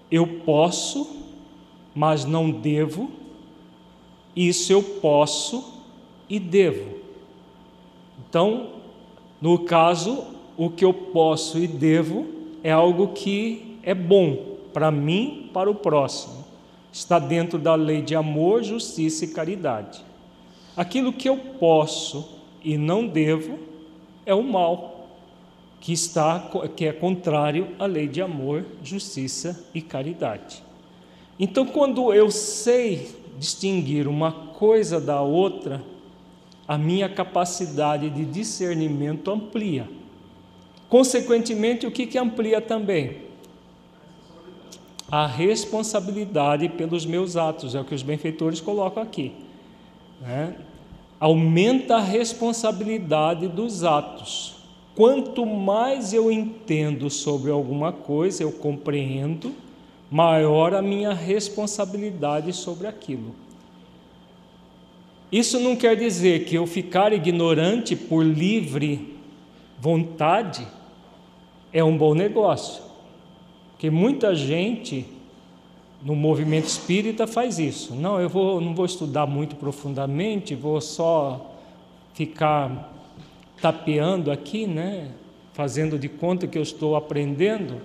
eu 0.10 0.26
posso 0.43 1.20
mas 1.93 2.25
não 2.25 2.49
devo, 2.49 3.12
isso 4.36 4.71
eu 4.71 4.82
posso 4.82 5.82
e 6.30 6.39
devo. 6.39 6.99
Então, 8.19 8.69
no 9.41 9.60
caso, 9.60 10.25
o 10.58 10.69
que 10.69 10.86
eu 10.86 10.93
posso 10.93 11.58
e 11.58 11.67
devo 11.67 12.27
é 12.63 12.71
algo 12.71 13.10
que 13.10 13.77
é 13.84 13.93
bom 13.93 14.51
para 14.73 14.91
mim, 14.91 15.49
para 15.54 15.69
o 15.69 15.75
próximo. 15.75 16.45
Está 16.91 17.19
dentro 17.19 17.58
da 17.58 17.75
lei 17.75 18.01
de 18.01 18.15
amor, 18.15 18.63
justiça 18.63 19.25
e 19.25 19.30
caridade. 19.30 20.04
Aquilo 20.75 21.12
que 21.12 21.27
eu 21.27 21.38
posso 21.38 22.39
e 22.63 22.77
não 22.77 23.08
devo 23.08 23.60
é 24.25 24.34
o 24.34 24.43
mal, 24.43 25.10
que 25.80 25.91
está 25.91 26.49
que 26.75 26.86
é 26.86 26.93
contrário 26.93 27.69
à 27.80 27.86
lei 27.86 28.08
de 28.08 28.21
amor, 28.21 28.65
justiça 28.84 29.65
e 29.73 29.82
caridade. 29.82 30.63
Então, 31.43 31.65
quando 31.65 32.13
eu 32.13 32.30
sei 32.30 33.15
distinguir 33.39 34.08
uma 34.08 34.32
coisa 34.32 35.01
da 35.01 35.21
outra, 35.21 35.84
a 36.67 36.77
minha 36.77 37.10
capacidade 37.10 38.12
de 38.12 38.23
discernimento 38.23 39.32
amplia. 39.32 39.89
Consequentemente, 40.88 41.88
o 41.88 41.91
que, 41.91 42.06
que 42.06 42.19
amplia 42.19 42.62
também? 42.62 43.23
A 45.12 45.25
responsabilidade 45.25 46.69
pelos 46.69 47.08
meus 47.08 47.36
atos, 47.36 47.73
é 47.73 47.82
o 47.82 47.86
que 47.86 47.95
os 47.95 48.04
benfeitores 48.04 48.62
colocam 48.62 49.01
aqui. 49.01 49.34
Né? 50.21 50.56
Aumenta 51.19 51.95
a 51.95 52.01
responsabilidade 52.01 53.47
dos 53.47 53.84
atos. 53.84 54.58
Quanto 54.95 55.43
mais 55.43 56.13
eu 56.13 56.32
entendo 56.32 57.10
sobre 57.10 57.49
alguma 57.49 57.91
coisa, 57.91 58.43
eu 58.43 58.51
compreendo, 58.51 59.51
maior 60.12 60.74
a 60.74 60.82
minha 60.82 61.13
responsabilidade 61.13 62.52
sobre 62.52 62.86
aquilo. 62.86 63.34
Isso 65.32 65.58
não 65.58 65.78
quer 65.78 65.95
dizer 65.95 66.43
que 66.43 66.56
eu 66.56 66.67
ficar 66.67 67.13
ignorante 67.13 67.95
por 67.95 68.21
livre 68.26 69.15
vontade 69.80 70.67
é 71.71 71.82
um 71.82 71.97
bom 71.97 72.13
negócio. 72.13 72.84
Porque 73.71 73.89
muita 73.89 74.36
gente 74.36 75.06
no 76.04 76.13
movimento 76.13 76.65
espírita 76.65 77.26
faz 77.26 77.58
isso. 77.58 77.95
Não, 77.95 78.19
eu 78.19 78.28
vou, 78.28 78.60
não 78.60 78.76
vou 78.76 78.86
estudar 78.86 79.26
muito 79.26 79.56
profundamente, 79.56 80.54
vou 80.54 80.82
só 80.82 81.56
ficar 82.13 82.93
tapeando 83.62 84.30
aqui, 84.30 84.67
né? 84.67 85.12
Fazendo 85.54 85.97
de 85.97 86.10
conta 86.10 86.47
que 86.47 86.58
eu 86.58 86.62
estou 86.62 86.95
aprendendo, 86.97 87.82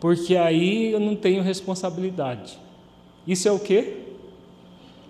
porque 0.00 0.36
aí 0.36 0.92
eu 0.92 1.00
não 1.00 1.14
tenho 1.14 1.42
responsabilidade. 1.42 2.58
Isso 3.26 3.46
é 3.46 3.52
o 3.52 3.58
quê? 3.58 3.98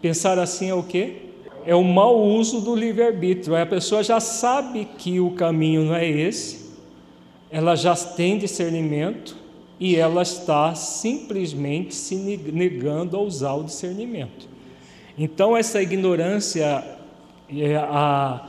Pensar 0.02 0.38
assim 0.38 0.68
é 0.68 0.74
o 0.74 0.82
quê? 0.82 1.30
é 1.64 1.74
o 1.74 1.84
mau 1.84 2.20
uso 2.22 2.60
do 2.60 2.74
livre-arbítrio. 2.74 3.56
A 3.56 3.66
pessoa 3.66 4.02
já 4.02 4.20
sabe 4.20 4.88
que 4.98 5.20
o 5.20 5.32
caminho 5.32 5.84
não 5.84 5.94
é 5.94 6.08
esse, 6.08 6.70
ela 7.50 7.74
já 7.74 7.94
tem 7.94 8.38
discernimento 8.38 9.36
e 9.78 9.96
ela 9.96 10.22
está 10.22 10.74
simplesmente 10.74 11.94
se 11.94 12.14
negando 12.14 13.16
a 13.16 13.20
usar 13.20 13.54
o 13.54 13.64
discernimento. 13.64 14.48
Então, 15.18 15.56
essa 15.56 15.82
ignorância, 15.82 16.84
é 17.50 17.76
a, 17.76 18.48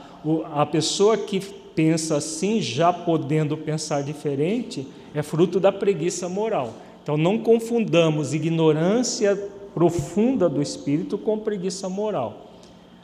a 0.54 0.66
pessoa 0.66 1.16
que 1.18 1.40
pensa 1.74 2.16
assim, 2.16 2.60
já 2.60 2.92
podendo 2.92 3.56
pensar 3.56 4.02
diferente, 4.02 4.86
é 5.14 5.22
fruto 5.22 5.60
da 5.60 5.70
preguiça 5.70 6.28
moral. 6.28 6.74
Então, 7.02 7.16
não 7.16 7.38
confundamos 7.38 8.32
ignorância 8.32 9.36
profunda 9.74 10.48
do 10.48 10.62
espírito 10.62 11.18
com 11.18 11.38
preguiça 11.38 11.88
moral. 11.88 12.52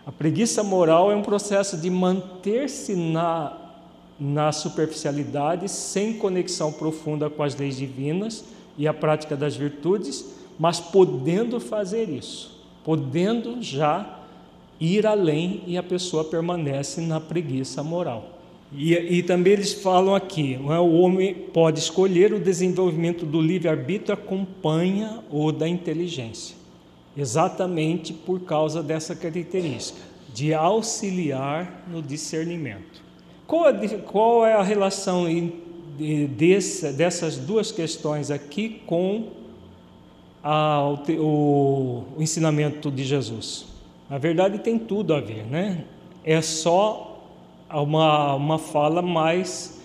A 0.06 0.12
preguiça 0.12 0.62
moral 0.62 1.10
é 1.10 1.16
um 1.16 1.22
processo 1.22 1.76
de 1.76 1.90
manter-se 1.90 2.94
na, 2.94 3.56
na 4.18 4.52
superficialidade, 4.52 5.68
sem 5.68 6.14
conexão 6.14 6.72
profunda 6.72 7.28
com 7.28 7.42
as 7.42 7.56
leis 7.56 7.76
divinas 7.76 8.44
e 8.76 8.86
a 8.86 8.94
prática 8.94 9.36
das 9.36 9.56
virtudes, 9.56 10.24
mas 10.58 10.80
podendo 10.80 11.60
fazer 11.60 12.08
isso, 12.08 12.58
podendo 12.84 13.60
já 13.62 14.20
ir 14.80 15.06
além 15.06 15.62
e 15.66 15.76
a 15.76 15.82
pessoa 15.82 16.24
permanece 16.24 17.00
na 17.00 17.20
preguiça 17.20 17.82
moral. 17.82 18.37
E, 18.72 18.94
e 18.94 19.22
também 19.22 19.54
eles 19.54 19.72
falam 19.72 20.14
aqui: 20.14 20.54
é? 20.54 20.78
o 20.78 20.92
homem 21.00 21.34
pode 21.34 21.78
escolher 21.78 22.32
o 22.32 22.38
desenvolvimento 22.38 23.24
do 23.24 23.40
livre-arbítrio, 23.40 24.14
acompanha 24.14 25.20
o 25.30 25.50
da 25.50 25.68
inteligência 25.68 26.58
exatamente 27.18 28.12
por 28.12 28.40
causa 28.40 28.80
dessa 28.80 29.16
característica, 29.16 29.98
de 30.32 30.54
auxiliar 30.54 31.84
no 31.88 32.00
discernimento. 32.00 33.02
Qual 33.44 33.66
a, 33.66 33.72
qual 34.06 34.46
é 34.46 34.52
a 34.52 34.62
relação 34.62 35.24
desse, 36.36 36.92
dessas 36.92 37.36
duas 37.36 37.72
questões 37.72 38.30
aqui 38.30 38.82
com 38.86 39.30
a, 40.44 40.94
o, 41.18 42.04
o 42.16 42.22
ensinamento 42.22 42.88
de 42.88 43.02
Jesus? 43.02 43.66
Na 44.08 44.18
verdade, 44.18 44.58
tem 44.58 44.78
tudo 44.78 45.12
a 45.12 45.20
ver, 45.20 45.44
né? 45.44 45.84
É 46.24 46.40
só 46.40 47.07
uma, 47.70 48.34
uma 48.34 48.58
fala 48.58 49.02
mais 49.02 49.80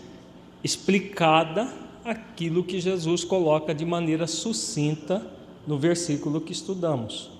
explicada 0.63 1.67
aquilo 2.04 2.63
que 2.63 2.80
Jesus 2.80 3.24
coloca 3.24 3.74
de 3.74 3.86
maneira 3.86 4.28
sucinta 4.28 5.26
no 5.65 5.78
versículo 5.78 6.41
que 6.41 6.52
estudamos. 6.52 7.32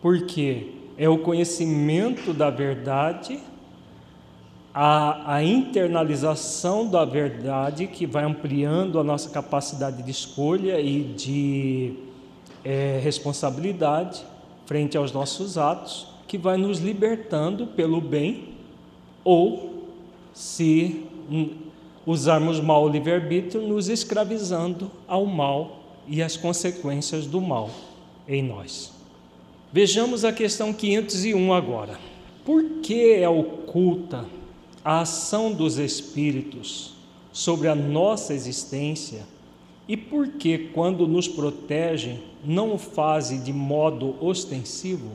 Porque 0.00 0.72
é 0.96 1.08
o 1.08 1.18
conhecimento 1.18 2.32
da 2.32 2.50
verdade, 2.50 3.38
a, 4.74 5.34
a 5.34 5.44
internalização 5.44 6.88
da 6.88 7.04
verdade 7.04 7.86
que 7.86 8.06
vai 8.06 8.24
ampliando 8.24 8.98
a 8.98 9.04
nossa 9.04 9.30
capacidade 9.30 10.02
de 10.02 10.10
escolha 10.10 10.80
e 10.80 11.02
de 11.02 11.94
é, 12.64 13.00
responsabilidade 13.02 14.24
frente 14.66 14.96
aos 14.96 15.12
nossos 15.12 15.56
atos, 15.56 16.08
que 16.26 16.36
vai 16.36 16.58
nos 16.58 16.78
libertando 16.78 17.68
pelo 17.68 18.00
bem 18.00 18.48
ou, 19.24 19.77
se 20.38 21.02
usarmos 22.06 22.60
mal 22.60 22.84
o 22.84 22.88
livre-arbítrio, 22.88 23.66
nos 23.66 23.88
escravizando 23.88 24.88
ao 25.08 25.26
mal 25.26 25.82
e 26.06 26.22
as 26.22 26.36
consequências 26.36 27.26
do 27.26 27.40
mal 27.40 27.68
em 28.28 28.40
nós. 28.40 28.92
Vejamos 29.72 30.24
a 30.24 30.32
questão 30.32 30.72
501 30.72 31.52
agora. 31.52 31.98
Por 32.44 32.62
que 32.82 33.14
é 33.14 33.28
oculta 33.28 34.26
a 34.84 35.00
ação 35.00 35.52
dos 35.52 35.76
espíritos 35.76 36.94
sobre 37.32 37.66
a 37.66 37.74
nossa 37.74 38.32
existência 38.32 39.26
e 39.88 39.96
por 39.96 40.28
que, 40.28 40.70
quando 40.72 41.08
nos 41.08 41.26
protegem, 41.26 42.22
não 42.44 42.74
o 42.74 42.78
fazem 42.78 43.42
de 43.42 43.52
modo 43.52 44.14
ostensivo? 44.24 45.10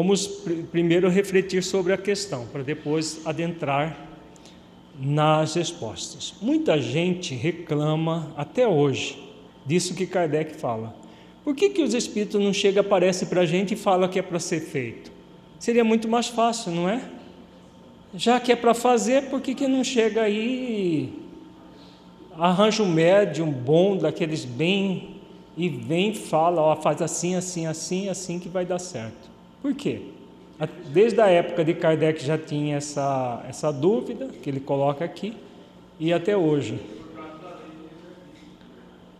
Vamos 0.00 0.26
pr 0.26 0.62
primeiro 0.72 1.10
refletir 1.10 1.62
sobre 1.62 1.92
a 1.92 1.98
questão, 1.98 2.46
para 2.46 2.62
depois 2.62 3.20
adentrar 3.26 4.08
nas 4.98 5.56
respostas. 5.56 6.32
Muita 6.40 6.80
gente 6.80 7.34
reclama 7.34 8.32
até 8.34 8.66
hoje 8.66 9.22
disso 9.66 9.94
que 9.94 10.06
Kardec 10.06 10.54
fala. 10.56 10.96
Por 11.44 11.54
que, 11.54 11.68
que 11.68 11.82
os 11.82 11.92
espíritos 11.92 12.40
não 12.40 12.50
chegam, 12.50 12.80
aparecem 12.80 13.28
para 13.28 13.42
a 13.42 13.44
gente 13.44 13.74
e 13.74 13.76
falam 13.76 14.08
que 14.08 14.18
é 14.18 14.22
para 14.22 14.40
ser 14.40 14.60
feito? 14.60 15.12
Seria 15.58 15.84
muito 15.84 16.08
mais 16.08 16.28
fácil, 16.28 16.72
não 16.72 16.88
é? 16.88 17.02
Já 18.14 18.40
que 18.40 18.52
é 18.52 18.56
para 18.56 18.72
fazer, 18.72 19.24
por 19.24 19.42
que, 19.42 19.54
que 19.54 19.68
não 19.68 19.84
chega 19.84 20.22
aí 20.22 21.12
arranja 22.38 22.82
um 22.82 22.90
médium 22.90 23.50
bom, 23.50 23.98
daqueles 23.98 24.46
bem, 24.46 25.16
e 25.58 25.68
vem 25.68 26.14
fala, 26.14 26.62
ó, 26.62 26.74
faz 26.74 27.02
assim, 27.02 27.34
assim, 27.34 27.66
assim, 27.66 28.08
assim 28.08 28.38
que 28.38 28.48
vai 28.48 28.64
dar 28.64 28.78
certo. 28.78 29.29
Por 29.62 29.74
quê? 29.74 30.02
Desde 30.92 31.20
a 31.20 31.28
época 31.28 31.64
de 31.64 31.74
Kardec 31.74 32.24
já 32.24 32.36
tinha 32.36 32.76
essa, 32.76 33.44
essa 33.48 33.72
dúvida, 33.72 34.28
que 34.42 34.50
ele 34.50 34.60
coloca 34.60 35.04
aqui, 35.04 35.34
e 35.98 36.12
até 36.12 36.36
hoje. 36.36 36.78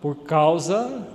Por 0.01 0.17
causa 0.17 1.07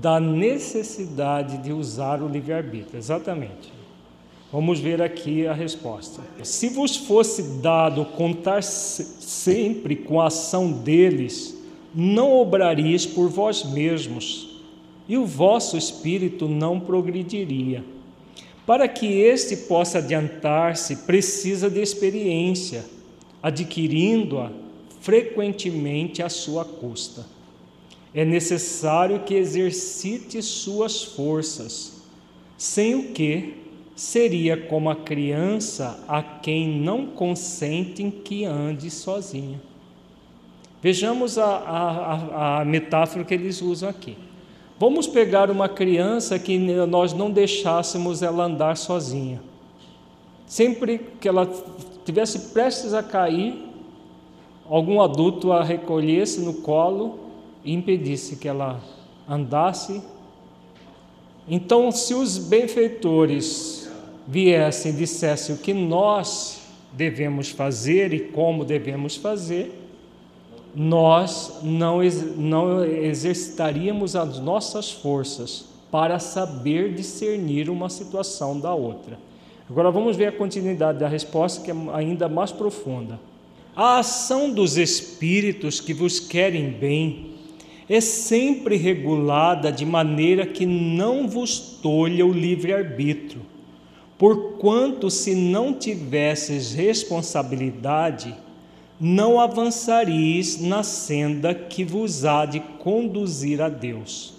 da 0.00 0.18
necessidade 0.18 1.58
de 1.58 1.72
usar 1.72 2.22
o 2.22 2.28
livre-arbítrio, 2.28 2.98
exatamente. 2.98 3.72
Vamos 4.52 4.80
ver 4.80 5.00
aqui 5.00 5.46
a 5.46 5.52
resposta. 5.52 6.22
Se 6.42 6.70
vos 6.70 6.96
fosse 6.96 7.60
dado 7.60 8.04
contar 8.04 8.62
sempre 8.62 9.94
com 9.94 10.20
a 10.20 10.26
ação 10.26 10.72
deles, 10.72 11.56
não 11.94 12.32
obrarias 12.32 13.06
por 13.06 13.28
vós 13.28 13.62
mesmos, 13.62 14.60
e 15.08 15.16
o 15.16 15.26
vosso 15.26 15.76
espírito 15.76 16.48
não 16.48 16.80
progrediria. 16.80 17.84
Para 18.70 18.86
que 18.86 19.20
este 19.20 19.56
possa 19.56 19.98
adiantar-se, 19.98 20.94
precisa 20.98 21.68
de 21.68 21.80
experiência, 21.80 22.84
adquirindo-a 23.42 24.52
frequentemente 25.00 26.22
à 26.22 26.28
sua 26.28 26.64
custa. 26.64 27.26
É 28.14 28.24
necessário 28.24 29.24
que 29.24 29.34
exercite 29.34 30.40
suas 30.40 31.02
forças, 31.02 32.00
sem 32.56 32.94
o 32.94 33.08
que 33.08 33.54
seria 33.96 34.56
como 34.56 34.88
a 34.88 34.94
criança 34.94 36.04
a 36.06 36.22
quem 36.22 36.80
não 36.80 37.08
consentem 37.08 38.08
que 38.08 38.44
ande 38.44 38.88
sozinha. 38.88 39.60
Vejamos 40.80 41.38
a, 41.38 41.44
a, 41.44 42.60
a 42.60 42.64
metáfora 42.64 43.24
que 43.24 43.34
eles 43.34 43.60
usam 43.60 43.88
aqui. 43.88 44.16
Vamos 44.80 45.06
pegar 45.06 45.50
uma 45.50 45.68
criança 45.68 46.38
que 46.38 46.58
nós 46.58 47.12
não 47.12 47.30
deixássemos 47.30 48.22
ela 48.22 48.46
andar 48.46 48.78
sozinha. 48.78 49.42
Sempre 50.46 50.98
que 51.20 51.28
ela 51.28 51.46
tivesse 52.02 52.54
prestes 52.54 52.94
a 52.94 53.02
cair, 53.02 53.62
algum 54.66 55.02
adulto 55.02 55.52
a 55.52 55.62
recolhesse 55.62 56.40
no 56.40 56.54
colo 56.62 57.18
e 57.62 57.74
impedisse 57.74 58.36
que 58.36 58.48
ela 58.48 58.80
andasse. 59.28 60.02
Então, 61.46 61.92
se 61.92 62.14
os 62.14 62.38
benfeitores 62.38 63.86
viessem 64.26 64.92
e 64.92 64.96
dissessem 64.96 65.56
o 65.56 65.58
que 65.58 65.74
nós 65.74 66.62
devemos 66.90 67.50
fazer 67.50 68.14
e 68.14 68.20
como 68.20 68.64
devemos 68.64 69.14
fazer, 69.14 69.79
nós 70.74 71.60
não, 71.62 72.00
não 72.36 72.84
exercitaríamos 72.84 74.14
as 74.14 74.38
nossas 74.38 74.90
forças 74.90 75.64
para 75.90 76.18
saber 76.18 76.94
discernir 76.94 77.68
uma 77.68 77.88
situação 77.88 78.58
da 78.58 78.72
outra. 78.72 79.18
Agora 79.68 79.90
vamos 79.90 80.16
ver 80.16 80.26
a 80.26 80.32
continuidade 80.32 80.98
da 80.98 81.08
resposta, 81.08 81.62
que 81.62 81.70
é 81.70 81.74
ainda 81.92 82.28
mais 82.28 82.52
profunda. 82.52 83.20
A 83.74 83.98
ação 83.98 84.50
dos 84.52 84.76
espíritos 84.76 85.80
que 85.80 85.94
vos 85.94 86.18
querem 86.18 86.70
bem 86.70 87.30
é 87.88 88.00
sempre 88.00 88.76
regulada 88.76 89.72
de 89.72 89.84
maneira 89.84 90.46
que 90.46 90.66
não 90.66 91.26
vos 91.28 91.58
tolha 91.82 92.24
o 92.24 92.32
livre-arbítrio, 92.32 93.42
porquanto, 94.16 95.10
se 95.10 95.34
não 95.34 95.72
tivesses 95.72 96.72
responsabilidade, 96.72 98.34
não 99.00 99.40
avançareis 99.40 100.60
na 100.60 100.82
senda 100.82 101.54
que 101.54 101.82
vos 101.82 102.26
há 102.26 102.44
de 102.44 102.60
conduzir 102.60 103.62
a 103.62 103.70
Deus. 103.70 104.34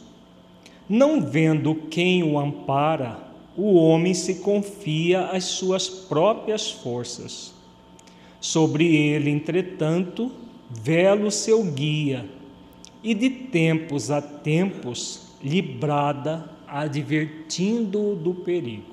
Não 0.87 1.19
vendo 1.19 1.73
quem 1.73 2.21
o 2.21 2.37
ampara, 2.37 3.17
o 3.57 3.73
homem 3.73 4.13
se 4.13 4.35
confia 4.35 5.25
às 5.27 5.45
suas 5.45 5.89
próprias 5.89 6.69
forças. 6.69 7.53
Sobre 8.39 8.95
ele, 8.95 9.31
entretanto, 9.31 10.31
vela 10.69 11.25
o 11.25 11.31
seu 11.31 11.63
guia, 11.63 12.29
e 13.03 13.15
de 13.15 13.31
tempos 13.31 14.11
a 14.11 14.21
tempos 14.21 15.21
lhe 15.43 15.59
brada, 15.59 16.47
advertindo-o 16.67 18.15
do 18.15 18.35
perigo. 18.35 18.91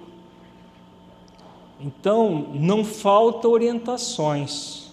Então, 1.79 2.49
não 2.55 2.83
falta 2.83 3.47
orientações 3.47 4.88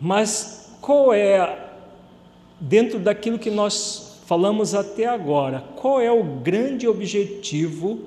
mas 0.00 0.76
qual 0.80 1.12
é, 1.12 1.70
dentro 2.60 2.98
daquilo 2.98 3.38
que 3.38 3.50
nós 3.50 4.20
falamos 4.26 4.74
até 4.74 5.06
agora, 5.06 5.64
qual 5.76 6.00
é 6.00 6.12
o 6.12 6.22
grande 6.22 6.86
objetivo 6.86 8.00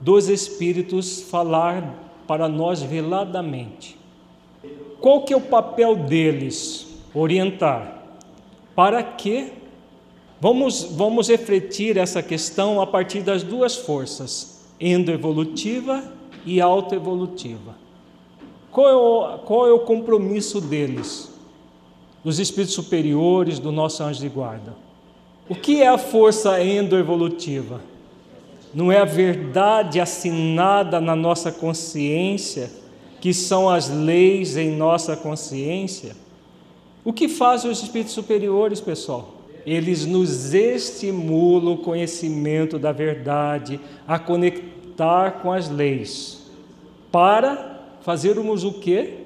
dos 0.00 0.28
Espíritos 0.28 1.22
falar 1.22 1.94
para 2.26 2.48
nós 2.48 2.80
veladamente? 2.80 3.96
Qual 5.00 5.22
que 5.22 5.32
é 5.32 5.36
o 5.36 5.40
papel 5.40 5.96
deles? 5.96 6.86
Orientar. 7.12 8.02
Para 8.74 9.02
quê? 9.02 9.52
Vamos, 10.40 10.84
vamos 10.84 11.28
refletir 11.28 11.96
essa 11.96 12.22
questão 12.22 12.80
a 12.80 12.86
partir 12.86 13.20
das 13.20 13.42
duas 13.42 13.76
forças, 13.76 14.64
endoevolutiva 14.78 16.04
e 16.46 16.60
autoevolutiva. 16.60 17.74
Qual 18.70 19.34
é 19.34 19.38
qual 19.38 19.66
é 19.66 19.72
o 19.72 19.80
compromisso 19.80 20.60
deles? 20.60 21.33
Dos 22.24 22.38
espíritos 22.38 22.74
superiores, 22.74 23.58
do 23.58 23.70
nosso 23.70 24.02
anjo 24.02 24.20
de 24.20 24.28
guarda. 24.28 24.74
O 25.48 25.54
que 25.54 25.82
é 25.82 25.88
a 25.88 25.98
força 25.98 26.62
endoevolutiva? 26.62 27.82
Não 28.72 28.90
é 28.90 28.98
a 28.98 29.04
verdade 29.04 30.00
assinada 30.00 31.00
na 31.00 31.14
nossa 31.14 31.52
consciência, 31.52 32.70
que 33.20 33.34
são 33.34 33.68
as 33.68 33.90
leis 33.90 34.56
em 34.56 34.70
nossa 34.70 35.14
consciência? 35.16 36.16
O 37.04 37.12
que 37.12 37.28
fazem 37.28 37.70
os 37.70 37.82
espíritos 37.82 38.14
superiores, 38.14 38.80
pessoal? 38.80 39.34
Eles 39.66 40.06
nos 40.06 40.54
estimulam 40.54 41.74
o 41.74 41.78
conhecimento 41.78 42.78
da 42.78 42.92
verdade, 42.92 43.78
a 44.08 44.18
conectar 44.18 45.42
com 45.42 45.52
as 45.52 45.68
leis, 45.68 46.50
para 47.12 47.82
fazermos 48.00 48.64
o 48.64 48.72
quê? 48.72 49.23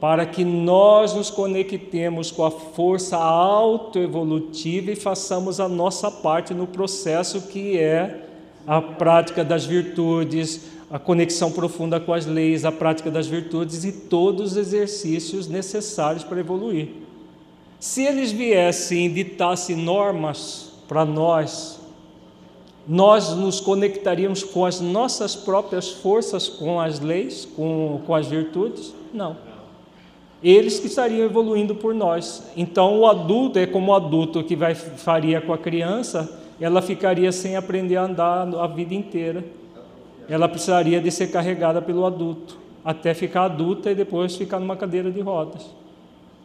Para 0.00 0.24
que 0.24 0.44
nós 0.44 1.12
nos 1.12 1.28
conectemos 1.28 2.30
com 2.30 2.44
a 2.44 2.50
força 2.50 3.16
autoevolutiva 3.16 4.92
e 4.92 4.96
façamos 4.96 5.58
a 5.58 5.68
nossa 5.68 6.10
parte 6.10 6.54
no 6.54 6.66
processo 6.66 7.42
que 7.42 7.76
é 7.76 8.24
a 8.66 8.80
prática 8.80 9.44
das 9.44 9.64
virtudes, 9.64 10.66
a 10.90 10.98
conexão 10.98 11.50
profunda 11.50 11.98
com 11.98 12.12
as 12.12 12.26
leis, 12.26 12.64
a 12.64 12.70
prática 12.70 13.10
das 13.10 13.26
virtudes 13.26 13.84
e 13.84 13.90
todos 13.90 14.52
os 14.52 14.56
exercícios 14.56 15.48
necessários 15.48 16.22
para 16.22 16.38
evoluir. 16.38 16.90
Se 17.80 18.02
eles 18.02 18.30
viessem 18.30 19.06
e 19.06 19.08
ditassem 19.08 19.74
normas 19.74 20.72
para 20.86 21.04
nós, 21.04 21.80
nós 22.86 23.30
nos 23.30 23.60
conectaríamos 23.60 24.44
com 24.44 24.64
as 24.64 24.80
nossas 24.80 25.34
próprias 25.34 25.90
forças, 25.90 26.48
com 26.48 26.80
as 26.80 27.00
leis, 27.00 27.46
com, 27.56 28.00
com 28.06 28.14
as 28.14 28.26
virtudes? 28.26 28.94
Não 29.12 29.47
eles 30.42 30.78
que 30.78 30.86
estariam 30.86 31.24
evoluindo 31.24 31.74
por 31.74 31.94
nós. 31.94 32.44
Então, 32.56 33.00
o 33.00 33.06
adulto 33.06 33.58
é 33.58 33.66
como 33.66 33.90
o 33.90 33.94
adulto 33.94 34.42
que 34.44 34.54
vai, 34.54 34.74
faria 34.74 35.40
com 35.40 35.52
a 35.52 35.58
criança, 35.58 36.40
ela 36.60 36.80
ficaria 36.80 37.30
sem 37.32 37.56
aprender 37.56 37.96
a 37.96 38.04
andar 38.04 38.48
a 38.54 38.66
vida 38.66 38.94
inteira. 38.94 39.44
Ela 40.28 40.48
precisaria 40.48 41.00
de 41.00 41.10
ser 41.10 41.28
carregada 41.28 41.80
pelo 41.80 42.04
adulto, 42.04 42.58
até 42.84 43.14
ficar 43.14 43.44
adulta 43.44 43.90
e 43.90 43.94
depois 43.94 44.36
ficar 44.36 44.60
numa 44.60 44.76
cadeira 44.76 45.10
de 45.10 45.20
rodas, 45.20 45.66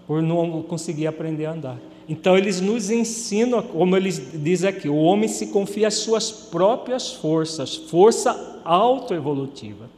por 0.07 0.21
não 0.21 0.61
conseguir 0.63 1.07
aprender 1.07 1.45
a 1.45 1.51
andar. 1.51 1.77
Então, 2.07 2.37
eles 2.37 2.59
nos 2.59 2.89
ensinam, 2.89 3.61
como 3.61 3.95
eles 3.95 4.31
dizem 4.33 4.69
aqui, 4.69 4.89
o 4.89 4.95
homem 4.95 5.27
se 5.27 5.47
confia 5.47 5.87
às 5.87 5.95
suas 5.95 6.31
próprias 6.31 7.13
forças, 7.13 7.75
força 7.75 8.59
autoevolutiva. 8.65 9.89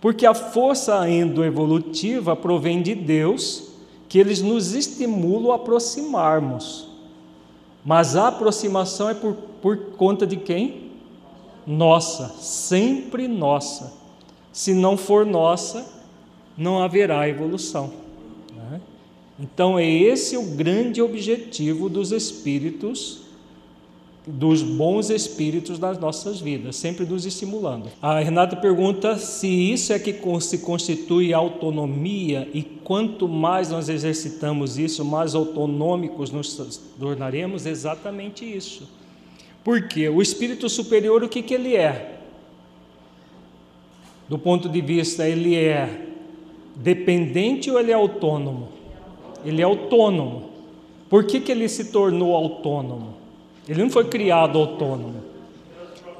Porque 0.00 0.24
a 0.24 0.34
força 0.34 1.08
endoevolutiva 1.08 2.36
provém 2.36 2.82
de 2.82 2.94
Deus, 2.94 3.68
que 4.08 4.18
eles 4.18 4.40
nos 4.40 4.74
estimulam 4.74 5.52
a 5.52 5.56
aproximarmos. 5.56 6.88
Mas 7.84 8.16
a 8.16 8.28
aproximação 8.28 9.10
é 9.10 9.14
por, 9.14 9.34
por 9.60 9.76
conta 9.96 10.26
de 10.26 10.36
quem? 10.36 10.90
Nossa, 11.66 12.28
sempre 12.38 13.26
nossa. 13.26 13.92
Se 14.52 14.72
não 14.72 14.96
for 14.96 15.26
nossa, 15.26 15.86
não 16.56 16.82
haverá 16.82 17.28
evolução. 17.28 17.92
Né? 18.54 18.80
Então, 19.38 19.78
é 19.78 19.88
esse 19.88 20.36
o 20.36 20.42
grande 20.42 21.02
objetivo 21.02 21.88
dos 21.88 22.12
espíritos 22.12 23.27
dos 24.30 24.62
bons 24.62 25.08
espíritos 25.08 25.78
nas 25.78 25.98
nossas 25.98 26.38
vidas, 26.38 26.76
sempre 26.76 27.06
nos 27.06 27.24
estimulando. 27.24 27.88
A 28.02 28.20
Renata 28.20 28.56
pergunta 28.56 29.16
se 29.16 29.48
isso 29.48 29.92
é 29.92 29.98
que 29.98 30.14
se 30.40 30.58
constitui 30.58 31.32
autonomia 31.32 32.46
e 32.52 32.62
quanto 32.62 33.26
mais 33.26 33.70
nós 33.70 33.88
exercitamos 33.88 34.78
isso, 34.78 35.02
mais 35.02 35.34
autonômicos 35.34 36.30
nos 36.30 36.78
tornaremos. 37.00 37.64
Exatamente 37.64 38.44
isso. 38.44 38.86
Porque 39.64 40.08
o 40.08 40.20
espírito 40.20 40.68
superior, 40.68 41.22
o 41.24 41.28
que, 41.28 41.42
que 41.42 41.54
ele 41.54 41.74
é? 41.74 42.20
Do 44.28 44.38
ponto 44.38 44.68
de 44.68 44.80
vista, 44.82 45.26
ele 45.26 45.56
é 45.56 46.06
dependente 46.76 47.70
ou 47.70 47.80
ele 47.80 47.90
é 47.90 47.94
autônomo? 47.94 48.68
Ele 49.42 49.62
é 49.62 49.64
autônomo. 49.64 50.50
Por 51.08 51.24
que, 51.24 51.40
que 51.40 51.50
ele 51.50 51.66
se 51.66 51.86
tornou 51.86 52.34
autônomo? 52.34 53.17
Ele 53.68 53.82
não 53.82 53.90
foi 53.90 54.04
criado 54.04 54.58
autônomo. 54.58 55.22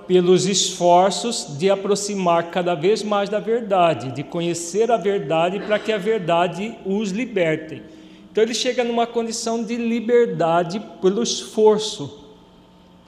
Pelos 0.07 0.46
esforços 0.46 1.59
de 1.59 1.70
aproximar 1.70 2.51
cada 2.51 2.74
vez 2.74 3.03
mais 3.03 3.28
da 3.28 3.38
verdade, 3.38 4.12
de 4.12 4.22
conhecer 4.22 4.90
a 4.90 4.96
verdade 4.96 5.61
para 5.61 5.78
que 5.78 5.92
a 5.92 5.99
verdade 5.99 6.74
os 6.84 7.11
liberte. 7.11 7.82
Então 8.30 8.42
ele 8.42 8.55
chega 8.55 8.84
numa 8.84 9.07
condição 9.07 9.62
de 9.62 9.76
liberdade 9.76 10.80
pelo 11.03 11.22
esforço. 11.22 12.24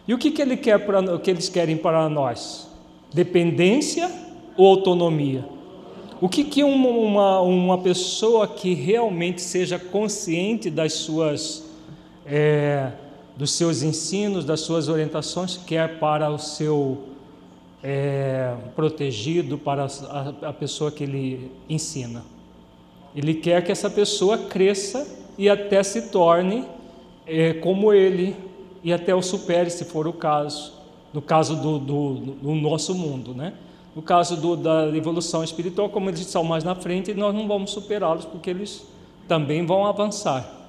E 0.06 0.12
o 0.12 0.18
que, 0.18 0.30
que 0.30 0.42
ele 0.42 0.56
quer 0.56 0.78
para, 0.84 1.14
o 1.14 1.18
que 1.18 1.30
eles 1.30 1.48
querem 1.48 1.76
para 1.76 2.08
nós? 2.08 2.68
Dependência 3.14 4.10
ou 4.56 4.66
autonomia? 4.66 5.44
O 6.20 6.28
que, 6.28 6.44
que 6.44 6.62
uma, 6.62 6.88
uma, 6.88 7.40
uma 7.40 7.78
pessoa 7.78 8.46
que 8.46 8.74
realmente 8.74 9.40
seja 9.40 9.78
consciente 9.78 10.68
das 10.68 10.92
suas 10.92 11.64
é, 12.26 12.90
dos 13.40 13.52
seus 13.52 13.82
ensinos, 13.82 14.44
das 14.44 14.60
suas 14.60 14.90
orientações, 14.90 15.56
quer 15.56 15.98
para 15.98 16.28
o 16.28 16.36
seu 16.36 17.04
é, 17.82 18.54
protegido, 18.76 19.56
para 19.56 19.86
a, 19.86 20.48
a 20.48 20.52
pessoa 20.52 20.92
que 20.92 21.04
ele 21.04 21.50
ensina. 21.66 22.22
Ele 23.16 23.32
quer 23.32 23.64
que 23.64 23.72
essa 23.72 23.88
pessoa 23.88 24.36
cresça 24.36 25.06
e 25.38 25.48
até 25.48 25.82
se 25.82 26.10
torne 26.10 26.66
é, 27.26 27.54
como 27.54 27.94
ele 27.94 28.36
e 28.84 28.92
até 28.92 29.14
o 29.14 29.22
supere, 29.22 29.70
se 29.70 29.86
for 29.86 30.06
o 30.06 30.12
caso, 30.12 30.74
no 31.10 31.22
caso 31.22 31.56
do, 31.56 31.78
do, 31.78 32.14
do 32.14 32.54
nosso 32.54 32.94
mundo, 32.94 33.34
né? 33.34 33.54
No 33.96 34.02
caso 34.02 34.36
do, 34.36 34.54
da 34.54 34.94
evolução 34.94 35.42
espiritual, 35.42 35.88
como 35.88 36.10
eles 36.10 36.20
estão 36.20 36.44
mais 36.44 36.62
na 36.62 36.74
frente, 36.74 37.14
nós 37.14 37.34
não 37.34 37.48
vamos 37.48 37.70
superá-los 37.70 38.26
porque 38.26 38.50
eles 38.50 38.86
também 39.26 39.64
vão 39.64 39.86
avançar. 39.86 40.59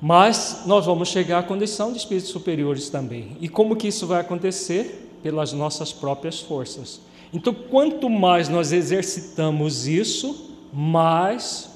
Mas 0.00 0.62
nós 0.64 0.86
vamos 0.86 1.08
chegar 1.08 1.40
à 1.40 1.42
condição 1.42 1.92
de 1.92 1.98
espíritos 1.98 2.30
superiores 2.30 2.88
também. 2.88 3.36
E 3.40 3.48
como 3.48 3.74
que 3.74 3.88
isso 3.88 4.06
vai 4.06 4.20
acontecer? 4.20 5.18
Pelas 5.22 5.52
nossas 5.52 5.92
próprias 5.92 6.40
forças. 6.40 7.00
Então, 7.32 7.52
quanto 7.52 8.08
mais 8.08 8.48
nós 8.48 8.72
exercitamos 8.72 9.88
isso, 9.88 10.54
mas 10.72 11.70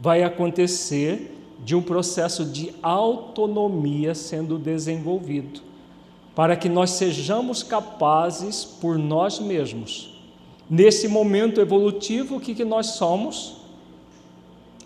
vai 0.00 0.22
acontecer 0.22 1.36
de 1.62 1.76
um 1.76 1.82
processo 1.82 2.44
de 2.44 2.72
autonomia 2.82 4.14
sendo 4.14 4.58
desenvolvido, 4.58 5.60
para 6.34 6.56
que 6.56 6.68
nós 6.68 6.90
sejamos 6.92 7.62
capazes 7.62 8.64
por 8.64 8.98
nós 8.98 9.38
mesmos. 9.38 10.18
Nesse 10.68 11.06
momento 11.06 11.60
evolutivo, 11.60 12.36
o 12.36 12.40
que, 12.40 12.54
que 12.54 12.64
nós 12.64 12.86
somos? 12.86 13.56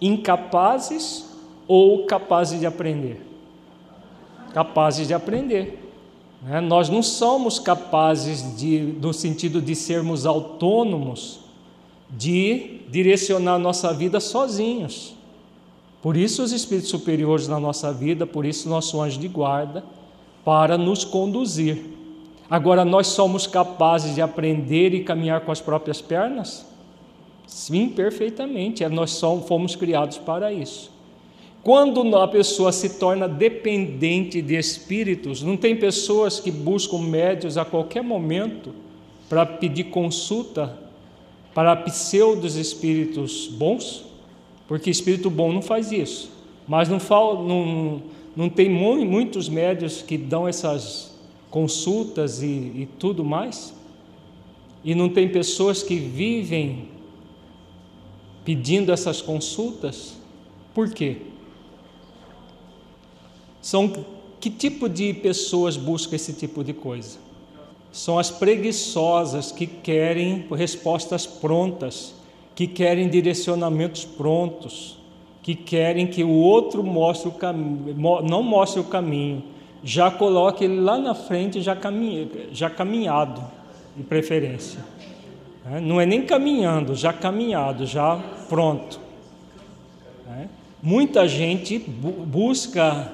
Incapazes 0.01 1.24
ou 1.67 2.07
capazes 2.07 2.61
de 2.61 2.67
aprender? 2.67 3.21
Capazes 4.53 5.09
de 5.09 5.15
aprender. 5.15 5.81
Né? 6.43 6.61
Nós 6.61 6.89
não 6.89 7.03
somos 7.03 7.59
capazes, 7.59 8.57
de, 8.57 8.95
no 9.01 9.13
sentido 9.13 9.61
de 9.61 9.75
sermos 9.75 10.27
autônomos, 10.27 11.41
de 12.11 12.81
direcionar 12.91 13.59
nossa 13.59 13.93
vida 13.93 14.21
sozinhos. 14.21 15.15
Por 16.03 16.17
isso, 16.17 16.43
os 16.43 16.53
espíritos 16.53 16.91
superiores 16.91 17.49
na 17.49 17.59
nossa 17.59 17.93
vida, 17.93 18.27
por 18.27 18.45
isso, 18.45 18.69
nosso 18.69 19.01
anjo 19.01 19.19
de 19.19 19.27
guarda, 19.27 19.83
para 20.45 20.77
nos 20.77 21.03
conduzir. 21.03 21.83
Agora, 22.49 22.85
nós 22.85 23.07
somos 23.07 23.47
capazes 23.47 24.15
de 24.15 24.21
aprender 24.21 24.93
e 24.93 25.03
caminhar 25.03 25.41
com 25.41 25.51
as 25.51 25.63
próprias 25.63 26.03
pernas? 26.03 26.67
Sim, 27.47 27.89
perfeitamente. 27.89 28.85
É, 28.85 28.89
nós 28.89 29.19
fomos 29.19 29.75
criados 29.75 30.19
para 30.19 30.53
isso. 30.53 30.94
Quando 31.65 32.15
a 32.15 32.29
pessoa 32.29 32.71
se 32.73 32.99
torna 32.99 33.27
dependente 33.27 34.43
de 34.43 34.55
espíritos, 34.55 35.43
não 35.43 35.57
tem 35.57 35.75
pessoas 35.75 36.39
que 36.39 36.51
buscam 36.51 36.99
médios 36.99 37.57
a 37.57 37.65
qualquer 37.65 38.03
momento 38.03 38.75
para 39.31 39.47
pedir 39.47 39.85
consulta 39.85 40.79
para 41.55 41.75
pseudos 41.75 42.57
espíritos 42.57 43.49
bons? 43.49 44.05
Porque 44.69 44.91
espírito 44.91 45.31
bom 45.31 45.53
não 45.53 45.63
faz 45.63 45.91
isso. 45.91 46.31
Mas 46.69 46.91
não, 46.91 46.99
não, 47.43 48.03
não 48.37 48.51
tem 48.51 48.69
muitos 48.69 49.49
médios 49.49 50.03
que 50.03 50.19
dão 50.19 50.47
essas 50.47 51.19
consultas 51.51 52.43
e, 52.43 52.47
e 52.47 52.89
tudo 52.99 53.25
mais? 53.25 53.75
E 54.85 54.95
não 54.95 55.09
tem 55.09 55.31
pessoas 55.31 55.83
que 55.83 55.97
vivem 55.97 56.91
pedindo 58.45 58.93
essas 58.93 59.23
consultas? 59.23 60.15
Por 60.75 60.91
quê? 60.91 61.17
São 63.65 63.91
que 64.39 64.51
tipo 64.51 64.91
de 64.91 65.15
pessoas 65.15 65.75
buscam 65.75 66.17
esse 66.17 66.35
tipo 66.35 66.63
de 66.63 66.75
coisa? 66.75 67.19
São 67.91 68.19
as 68.19 68.31
preguiçosas 68.31 69.51
que 69.51 69.67
querem 69.67 70.47
respostas 70.51 71.27
prontas 71.27 72.15
que 72.55 72.67
querem 72.67 73.09
direcionamentos 73.09 74.05
prontos, 74.05 74.99
que 75.43 75.55
querem 75.55 76.07
que 76.07 76.23
o 76.23 76.31
outro 76.31 76.83
mostre 76.85 77.29
o 77.29 77.33
caminho, 77.33 77.95
não 78.23 78.43
mostre 78.43 78.81
o 78.81 78.85
caminho, 78.85 79.43
já 79.83 80.11
coloque 80.11 80.65
ele 80.65 80.81
lá 80.81 80.97
na 80.97 81.15
frente, 81.15 81.61
já, 81.61 81.75
caminha, 81.75 82.29
já 82.53 82.71
caminhado, 82.71 83.43
de 83.97 84.03
preferência. 84.03 84.79
É, 85.71 85.81
não 85.81 86.01
é 86.01 86.07
nem 86.07 86.23
caminhando, 86.23 86.95
já 86.95 87.13
caminhado, 87.13 87.87
já 87.87 88.23
pronto. 88.49 89.01
É, 90.29 90.47
muita 90.83 91.27
gente 91.27 91.79
busca, 91.79 93.13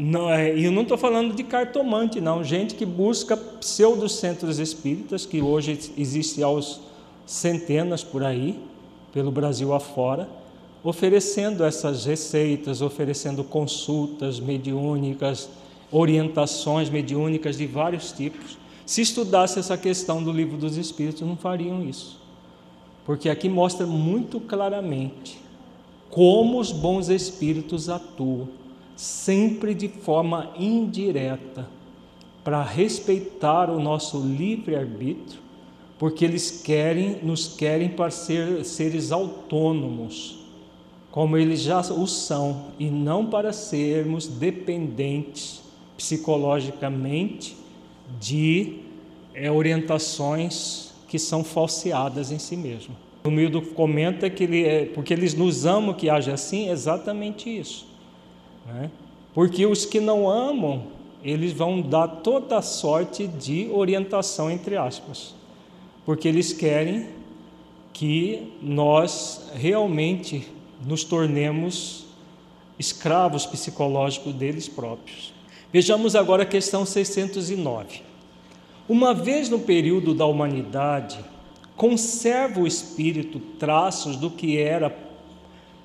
não, 0.00 0.30
é, 0.30 0.50
eu 0.58 0.72
não 0.72 0.82
estou 0.82 0.96
falando 0.96 1.34
de 1.34 1.42
cartomante, 1.42 2.20
não, 2.20 2.42
gente 2.42 2.74
que 2.74 2.86
busca 2.86 3.36
pseudocentros 3.36 4.58
espíritas, 4.58 5.26
que 5.26 5.40
hoje 5.40 5.92
existe 5.96 6.42
aos 6.42 6.80
centenas 7.26 8.02
por 8.02 8.24
aí, 8.24 8.58
pelo 9.12 9.30
Brasil 9.30 9.74
afora, 9.74 10.28
oferecendo 10.82 11.64
essas 11.64 12.04
receitas, 12.04 12.80
oferecendo 12.80 13.44
consultas 13.44 14.40
mediúnicas, 14.40 15.48
orientações 15.92 16.88
mediúnicas 16.88 17.56
de 17.56 17.66
vários 17.66 18.12
tipos. 18.12 18.56
Se 18.86 19.02
estudasse 19.02 19.58
essa 19.58 19.76
questão 19.76 20.22
do 20.22 20.32
livro 20.32 20.56
dos 20.56 20.76
Espíritos, 20.76 21.22
não 21.22 21.36
fariam 21.36 21.84
isso. 21.84 22.18
Porque 23.04 23.28
aqui 23.28 23.48
mostra 23.48 23.86
muito 23.86 24.40
claramente 24.40 25.38
como 26.10 26.58
os 26.58 26.72
bons 26.72 27.08
espíritos 27.08 27.88
atuam, 27.88 28.48
sempre 29.00 29.74
de 29.74 29.88
forma 29.88 30.50
indireta, 30.58 31.68
para 32.44 32.62
respeitar 32.62 33.70
o 33.70 33.80
nosso 33.80 34.18
livre-arbítrio 34.20 35.40
porque 36.00 36.24
eles 36.24 36.62
querem, 36.64 37.18
nos 37.22 37.46
querem 37.46 37.90
para 37.90 38.10
ser 38.10 38.64
seres 38.64 39.12
autônomos, 39.12 40.38
como 41.10 41.36
eles 41.36 41.60
já 41.60 41.80
o 41.80 42.06
são, 42.06 42.68
e 42.78 42.86
não 42.86 43.26
para 43.26 43.52
sermos 43.52 44.26
dependentes 44.26 45.60
psicologicamente 45.98 47.54
de 48.18 48.78
é, 49.34 49.50
orientações 49.50 50.94
que 51.06 51.18
são 51.18 51.44
falseadas 51.44 52.32
em 52.32 52.38
si 52.38 52.56
mesmo. 52.56 52.96
O 53.24 53.30
Mildo 53.30 53.60
comenta 53.60 54.30
que 54.30 54.44
ele 54.44 54.64
é, 54.64 54.86
porque 54.86 55.12
eles 55.12 55.34
nos 55.34 55.66
amam 55.66 55.92
que 55.92 56.08
haja 56.08 56.32
assim, 56.32 56.70
é 56.70 56.72
exatamente 56.72 57.50
isso. 57.50 57.89
Né? 58.66 58.90
Porque 59.34 59.66
os 59.66 59.84
que 59.84 60.00
não 60.00 60.28
amam, 60.28 60.84
eles 61.22 61.52
vão 61.52 61.80
dar 61.80 62.08
toda 62.08 62.62
sorte 62.62 63.26
de 63.26 63.68
orientação, 63.72 64.50
entre 64.50 64.76
aspas 64.76 65.40
porque 66.04 66.26
eles 66.26 66.52
querem 66.52 67.06
que 67.92 68.52
nós 68.62 69.50
realmente 69.54 70.44
nos 70.84 71.04
tornemos 71.04 72.06
escravos 72.78 73.46
psicológicos 73.46 74.34
deles 74.34 74.68
próprios. 74.68 75.32
Vejamos 75.72 76.16
agora 76.16 76.42
a 76.42 76.46
questão 76.46 76.84
609. 76.86 78.02
Uma 78.88 79.14
vez 79.14 79.48
no 79.48 79.60
período 79.60 80.14
da 80.14 80.26
humanidade, 80.26 81.18
conserva 81.76 82.58
o 82.60 82.66
espírito 82.66 83.38
traços 83.58 84.16
do 84.16 84.30
que 84.30 84.58
era 84.58 84.92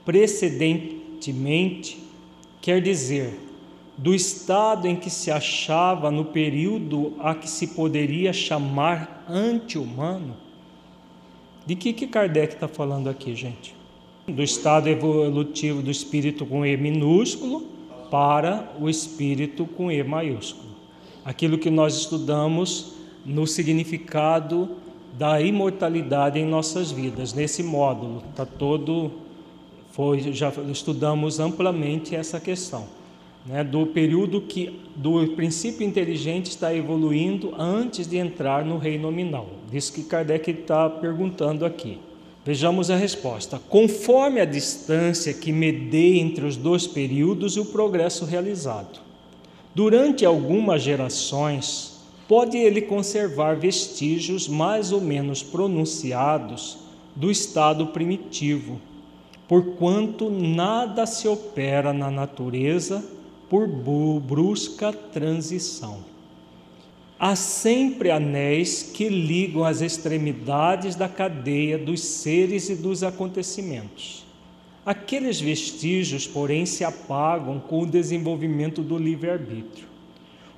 precedentemente, 0.03 1.99
quer 2.65 2.81
dizer, 2.81 3.39
do 3.95 4.11
estado 4.11 4.87
em 4.87 4.95
que 4.95 5.07
se 5.07 5.29
achava 5.29 6.09
no 6.09 6.25
período 6.25 7.13
a 7.19 7.35
que 7.35 7.47
se 7.47 7.67
poderia 7.67 8.33
chamar 8.33 9.23
anti-humano? 9.29 10.35
De 11.63 11.75
que, 11.75 11.93
que 11.93 12.07
Kardec 12.07 12.55
está 12.55 12.67
falando 12.67 13.07
aqui, 13.07 13.35
gente? 13.35 13.75
Do 14.27 14.41
estado 14.41 14.89
evolutivo 14.89 15.83
do 15.83 15.91
espírito 15.91 16.43
com 16.43 16.65
E 16.65 16.75
minúsculo 16.75 17.67
para 18.09 18.73
o 18.79 18.89
espírito 18.89 19.67
com 19.67 19.91
E 19.91 20.03
maiúsculo. 20.03 20.71
Aquilo 21.23 21.59
que 21.59 21.69
nós 21.69 21.95
estudamos 21.95 22.95
no 23.23 23.45
significado 23.45 24.69
da 25.13 25.39
imortalidade 25.39 26.39
em 26.39 26.45
nossas 26.45 26.91
vidas, 26.91 27.31
nesse 27.31 27.61
módulo, 27.61 28.23
está 28.27 28.43
todo 28.43 29.23
foi 29.95 30.33
já 30.33 30.51
estudamos 30.69 31.39
amplamente 31.39 32.13
essa 32.13 32.37
questão 32.37 32.85
né, 33.45 33.63
do 33.63 33.85
período 33.87 34.41
que 34.41 34.77
do 34.93 35.25
princípio 35.35 35.87
inteligente 35.87 36.47
está 36.47 36.75
evoluindo 36.75 37.53
antes 37.57 38.05
de 38.05 38.17
entrar 38.17 38.65
no 38.65 38.77
reino 38.77 39.03
nominal. 39.03 39.47
Isso 39.71 39.93
que 39.93 40.03
Kardec 40.03 40.51
está 40.51 40.89
perguntando 40.89 41.65
aqui. 41.65 41.97
Vejamos 42.43 42.89
a 42.91 42.97
resposta. 42.97 43.59
Conforme 43.69 44.41
a 44.41 44.45
distância 44.45 45.33
que 45.33 45.53
medeia 45.53 46.19
entre 46.19 46.45
os 46.45 46.57
dois 46.57 46.85
períodos 46.85 47.55
e 47.55 47.61
o 47.61 47.65
progresso 47.65 48.25
realizado. 48.25 48.99
Durante 49.73 50.25
algumas 50.25 50.81
gerações, 50.81 52.01
pode 52.27 52.57
ele 52.57 52.81
conservar 52.81 53.55
vestígios 53.55 54.47
mais 54.47 54.91
ou 54.91 54.99
menos 54.99 55.41
pronunciados 55.41 56.79
do 57.15 57.31
estado 57.31 57.87
primitivo, 57.87 58.79
porquanto 59.47 60.29
nada 60.29 61.05
se 61.05 61.27
opera 61.27 61.93
na 61.93 62.09
natureza 62.09 63.03
por 63.49 63.67
brusca 63.67 64.91
transição. 64.91 65.99
Há 67.17 67.35
sempre 67.35 68.11
anéis 68.11 68.83
que 68.83 69.07
ligam 69.07 69.63
as 69.63 69.81
extremidades 69.81 70.95
da 70.95 71.07
cadeia 71.07 71.77
dos 71.77 72.01
seres 72.01 72.69
e 72.69 72.75
dos 72.75 73.03
acontecimentos. 73.03 74.25
Aqueles 74.85 75.39
vestígios, 75.39 76.27
porém, 76.27 76.65
se 76.65 76.83
apagam 76.83 77.59
com 77.59 77.81
o 77.81 77.87
desenvolvimento 77.87 78.81
do 78.81 78.97
livre-arbítrio. 78.97 79.87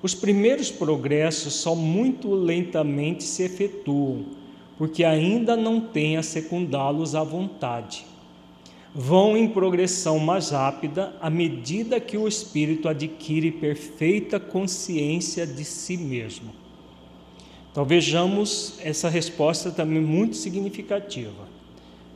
Os 0.02 0.16
primeiros 0.16 0.72
progressos 0.72 1.54
só 1.54 1.76
muito 1.76 2.34
lentamente 2.34 3.24
se 3.24 3.44
efetuam, 3.44 4.26
porque 4.78 5.04
ainda 5.04 5.56
não 5.56 5.80
têm 5.80 6.18
a 6.18 6.24
secundá-los 6.24 7.16
à 7.16 7.24
vontade 7.24 8.06
vão 9.00 9.38
em 9.38 9.48
progressão 9.48 10.18
mais 10.18 10.50
rápida 10.50 11.16
à 11.22 11.30
medida 11.30 12.00
que 12.00 12.18
o 12.18 12.28
espírito 12.28 12.90
adquire 12.90 13.52
perfeita 13.52 14.40
consciência 14.40 15.46
de 15.46 15.64
si 15.64 15.96
mesmo. 15.96 16.52
Então 17.72 17.86
vejamos 17.86 18.80
essa 18.82 19.08
resposta 19.08 19.70
também 19.70 20.02
muito 20.02 20.36
significativa. 20.36 21.46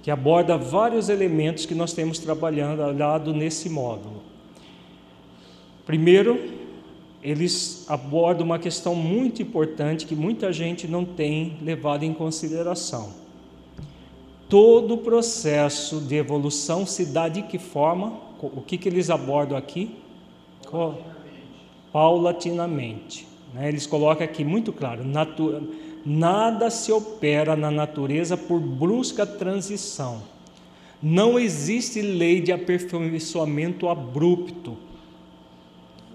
que 0.02 0.10
aborda 0.10 0.58
vários 0.58 1.10
elementos 1.10 1.68
que 1.68 1.76
nós 1.76 1.94
temos 1.94 2.18
trabalhado 2.18 3.32
nesse 3.36 3.70
módulo. 3.70 4.24
Primeiro, 5.86 6.40
eles 7.22 7.86
abordam 7.88 8.44
uma 8.44 8.58
questão 8.58 8.96
muito 8.96 9.44
importante 9.44 10.08
que 10.08 10.16
muita 10.16 10.52
gente 10.52 10.88
não 10.88 11.06
tem 11.06 11.56
levado 11.62 12.02
em 12.02 12.16
consideração. 12.16 13.21
Todo 14.52 14.96
o 14.96 14.98
processo 14.98 16.02
de 16.02 16.18
evolução 16.18 16.86
se 16.86 17.06
dá 17.06 17.30
de 17.30 17.42
que 17.42 17.58
forma? 17.58 18.20
O 18.42 18.60
que, 18.60 18.78
que 18.78 18.90
eles 18.90 19.10
abordam 19.10 19.58
aqui? 19.58 19.96
Paulatinamente. 20.70 21.08
Paulatinamente. 21.94 23.28
Né? 23.54 23.70
Eles 23.70 23.88
colocam 23.88 24.26
aqui 24.26 24.44
muito 24.44 24.74
claro: 24.74 25.06
nada 26.06 26.70
se 26.70 26.92
opera 26.92 27.56
na 27.56 27.72
natureza 27.72 28.36
por 28.36 28.60
brusca 28.60 29.26
transição. 29.26 30.22
Não 31.02 31.40
existe 31.40 32.02
lei 32.02 32.42
de 32.42 32.52
aperfeiçoamento 32.52 33.88
abrupto 33.88 34.76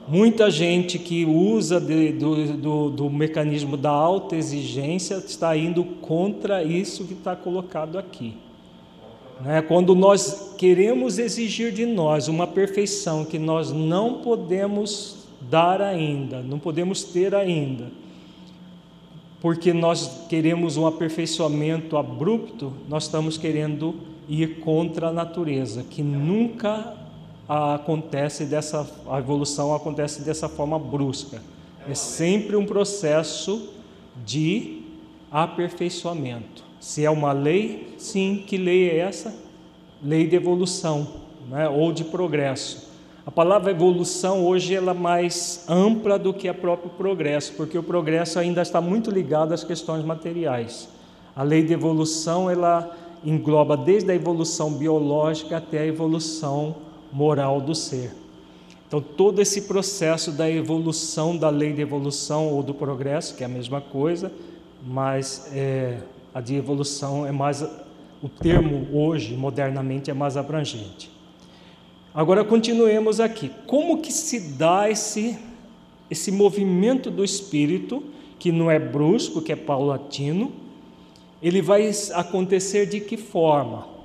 Muita 0.09 0.53
gente 0.53 1.01
que 1.01 1.25
usa 1.25 1.81
de, 1.81 2.13
do, 2.13 2.53
do, 2.53 2.91
do, 2.91 3.11
mecanismo 3.11 3.77
da 3.77 3.91
alta 3.91 4.37
exigência 4.37 5.17
está 5.17 5.57
indo 5.57 5.83
contra 5.85 6.63
isso 6.63 7.05
que 7.05 7.15
está 7.15 7.35
colocado 7.35 7.99
aqui. 7.99 8.35
Né? 9.41 9.61
Quando 9.63 9.97
nós 9.97 10.55
queremos 10.57 11.19
exigir 11.19 11.73
de 11.73 11.85
nós 11.85 12.29
uma 12.29 12.47
perfeição 12.47 13.25
que 13.25 13.37
nós 13.37 13.73
não 13.73 14.21
podemos 14.21 15.27
dar 15.41 15.83
ainda, 15.83 16.41
não 16.41 16.61
podemos 16.61 17.03
ter 17.03 17.35
ainda, 17.35 17.91
porque 19.41 19.73
nós 19.73 20.27
queremos 20.29 20.77
um 20.77 20.87
aperfeiçoamento 20.87 21.97
abrupto, 21.97 22.73
nós 22.89 23.05
estamos 23.05 23.37
querendo 23.37 23.97
ir 24.29 24.61
contra 24.61 25.09
a 25.09 25.13
natureza, 25.13 25.83
que 25.83 26.01
nunca 26.01 27.06
acontece 27.49 28.45
dessa 28.45 28.87
a 29.09 29.19
evolução 29.19 29.75
acontece 29.75 30.23
dessa 30.23 30.49
forma 30.49 30.79
brusca. 30.79 31.41
É 31.89 31.95
sempre 31.95 32.57
um 32.57 32.67
processo 32.67 33.71
de 34.25 34.83
aperfeiçoamento. 35.31 36.65
Se 36.81 37.05
é 37.05 37.11
uma 37.11 37.33
lei, 37.33 37.95
sim, 37.99 38.43
que 38.47 38.57
lei 38.57 38.91
é 38.91 38.99
essa? 38.99 39.35
Lei 40.03 40.27
de 40.27 40.37
evolução, 40.37 41.07
né? 41.49 41.69
ou 41.69 41.93
de 41.93 42.05
progresso. 42.05 42.87
A 43.25 43.31
palavra 43.31 43.73
evolução 43.73 44.47
hoje 44.47 44.75
ela 44.75 44.93
é 44.93 44.95
mais 44.95 45.65
ampla 45.69 46.19
do 46.19 46.33
que 46.33 46.49
o 46.49 46.55
próprio 46.55 46.91
progresso, 46.91 47.55
porque 47.55 47.77
o 47.77 47.83
progresso 47.83 48.39
ainda 48.39 48.63
está 48.63 48.81
muito 48.81 49.11
ligado 49.11 49.53
às 49.53 49.65
questões 49.65 50.05
materiais. 50.05 50.89
A 51.35 51.43
lei 51.43 51.63
de 51.63 51.73
evolução 51.73 52.49
ela 52.49 52.97
engloba 53.25 53.77
desde 53.77 54.13
a 54.13 54.15
evolução 54.15 54.73
biológica 54.73 55.57
até 55.57 55.81
a 55.81 55.87
evolução 55.87 56.86
moral 57.13 57.61
do 57.61 57.75
ser. 57.75 58.13
Então, 58.87 59.01
todo 59.01 59.43
esse 59.43 59.63
processo 59.63 60.31
da 60.31 60.49
evolução, 60.49 61.37
da 61.37 61.51
lei 61.51 61.73
de 61.73 61.83
evolução 61.83 62.49
ou 62.49 62.63
do 62.63 62.73
progresso, 62.73 63.35
que 63.35 63.43
é 63.43 63.47
a 63.47 63.49
mesma 63.49 63.81
coisa, 63.81 64.33
mas 64.87 65.51
é, 65.53 65.99
a 66.33 66.41
de 66.41 66.55
evolução 66.55 67.27
é 67.27 67.33
mais. 67.33 67.65
O 68.23 68.29
termo 68.29 68.89
hoje, 68.93 69.37
modernamente, 69.37 70.11
é 70.11 70.15
mais 70.15 70.37
abrangente. 70.37 71.11
Agora, 72.15 72.45
continuemos 72.45 73.21
aqui. 73.21 73.51
Como 73.67 73.99
que 74.01 74.13
se 74.13 74.41
dá 74.55 74.89
esse, 74.89 75.37
esse 76.11 76.31
movimento 76.31 77.11
do 77.11 77.25
espírito, 77.25 78.03
que 78.39 78.53
não 78.53 78.71
é 78.71 78.79
brusco, 78.79 79.43
que 79.43 79.53
é 79.53 79.57
paulatino? 79.57 80.53
Ele 81.43 81.61
vai 81.61 81.91
acontecer 82.15 82.87
de 82.87 83.01
que 83.01 83.17
forma? 83.17 83.96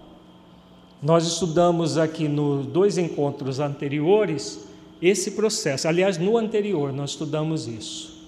Nós 1.01 1.25
estudamos 1.25 1.97
aqui 1.97 2.27
nos 2.27 2.67
dois 2.67 2.97
encontros 2.97 3.59
anteriores 3.59 4.67
esse 5.01 5.31
processo. 5.31 5.87
Aliás, 5.87 6.19
no 6.19 6.37
anterior 6.37 6.93
nós 6.93 7.11
estudamos 7.11 7.67
isso. 7.67 8.21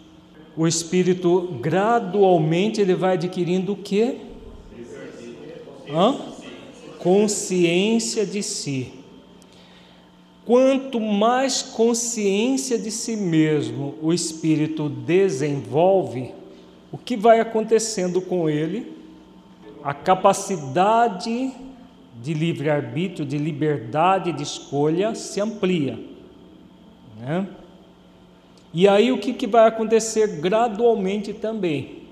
O 0.57 0.67
espírito 0.67 1.55
gradualmente 1.61 2.81
ele 2.81 2.95
vai 2.95 3.13
adquirindo 3.13 3.73
o 3.73 3.75
quê? 3.75 4.17
Hã? 5.87 6.15
Consciência 6.97 8.25
de 8.25 8.41
si. 8.41 8.93
Quanto 10.43 10.99
mais 10.99 11.61
consciência 11.61 12.77
de 12.77 12.89
si 12.89 13.15
mesmo 13.15 13.95
o 14.01 14.11
espírito 14.11 14.89
desenvolve, 14.89 16.31
o 16.91 16.97
que 16.97 17.15
vai 17.15 17.39
acontecendo 17.39 18.19
com 18.19 18.49
ele? 18.49 18.97
A 19.83 19.93
capacidade 19.93 21.53
de 22.23 22.33
livre-arbítrio, 22.33 23.25
de 23.25 23.37
liberdade 23.37 24.31
de 24.31 24.43
escolha 24.43 25.13
se 25.13 25.41
amplia. 25.41 25.99
Né? 27.19 27.45
E 28.73 28.87
aí 28.87 29.11
o 29.11 29.17
que, 29.17 29.33
que 29.33 29.45
vai 29.45 29.67
acontecer 29.67 30.39
gradualmente 30.39 31.33
também? 31.33 32.03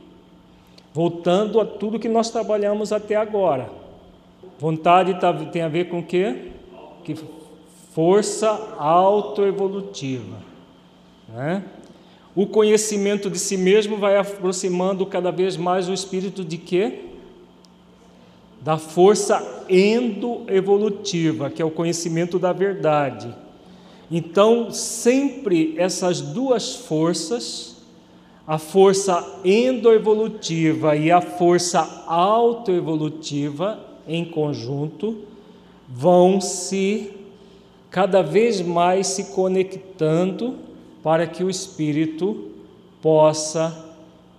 Voltando 0.94 1.62
a 1.62 1.66
tudo 1.66 1.98
que 1.98 2.10
nós 2.10 2.30
trabalhamos 2.30 2.92
até 2.92 3.16
agora. 3.16 3.70
Vontade 4.60 5.18
tá, 5.18 5.34
tem 5.46 5.62
a 5.62 5.70
ver 5.70 5.86
com 5.86 6.00
o 6.00 6.04
quê? 6.04 6.52
Que 7.06 7.16
força 7.94 8.50
autoevolutiva. 8.78 10.38
Né? 11.30 11.64
O 12.36 12.46
conhecimento 12.46 13.30
de 13.30 13.40
si 13.40 13.56
mesmo 13.56 13.96
vai 13.96 14.18
aproximando 14.18 15.06
cada 15.06 15.32
vez 15.32 15.56
mais 15.56 15.88
o 15.88 15.94
espírito 15.94 16.44
de 16.44 16.58
quê? 16.58 17.11
Da 18.62 18.78
força 18.78 19.66
endoevolutiva, 19.68 21.50
que 21.50 21.62
é 21.62 21.66
o 21.66 21.72
conhecimento 21.72 22.38
da 22.38 22.54
verdade. 22.54 23.34
Então, 24.10 24.72
sempre 24.72 25.74
essas 25.78 26.22
duas 26.22 26.76
forças, 26.76 27.78
a 28.46 28.58
força 28.58 29.40
endoevolutiva 29.44 30.96
e 30.96 31.10
a 31.10 31.22
força 31.22 32.04
autoevolutiva 32.06 33.80
em 34.08 34.26
conjunto, 34.26 35.20
vão 35.88 36.40
se 36.40 37.12
cada 37.90 38.22
vez 38.22 38.62
mais 38.62 39.08
se 39.08 39.34
conectando 39.34 40.56
para 41.02 41.26
que 41.26 41.44
o 41.44 41.50
espírito 41.50 42.52
possa 43.02 43.90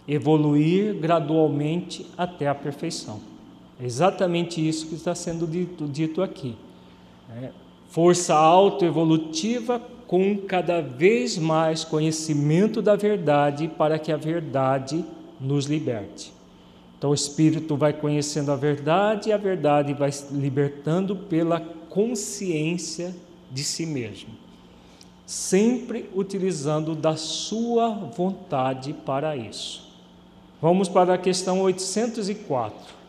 evoluir 0.06 0.94
gradualmente 0.94 2.06
até 2.16 2.46
a 2.46 2.54
perfeição. 2.54 3.31
É 3.82 3.84
exatamente 3.84 4.66
isso 4.66 4.86
que 4.86 4.94
está 4.94 5.12
sendo 5.12 5.44
dito, 5.44 5.88
dito 5.88 6.22
aqui. 6.22 6.54
É, 7.36 7.50
força 7.88 8.32
autoevolutiva 8.32 9.82
com 10.06 10.38
cada 10.38 10.80
vez 10.80 11.36
mais 11.36 11.82
conhecimento 11.82 12.80
da 12.80 12.94
verdade 12.94 13.66
para 13.66 13.98
que 13.98 14.12
a 14.12 14.16
verdade 14.16 15.04
nos 15.40 15.66
liberte. 15.66 16.32
Então 16.96 17.10
o 17.10 17.14
espírito 17.14 17.76
vai 17.76 17.92
conhecendo 17.92 18.52
a 18.52 18.56
verdade 18.56 19.30
e 19.30 19.32
a 19.32 19.36
verdade 19.36 19.92
vai 19.94 20.10
libertando 20.30 21.16
pela 21.16 21.58
consciência 21.58 23.12
de 23.50 23.64
si 23.64 23.84
mesmo, 23.84 24.30
sempre 25.26 26.08
utilizando 26.14 26.94
da 26.94 27.16
sua 27.16 27.88
vontade 27.90 28.92
para 28.92 29.36
isso. 29.36 29.90
Vamos 30.60 30.88
para 30.88 31.14
a 31.14 31.18
questão 31.18 31.60
804. 31.62 33.01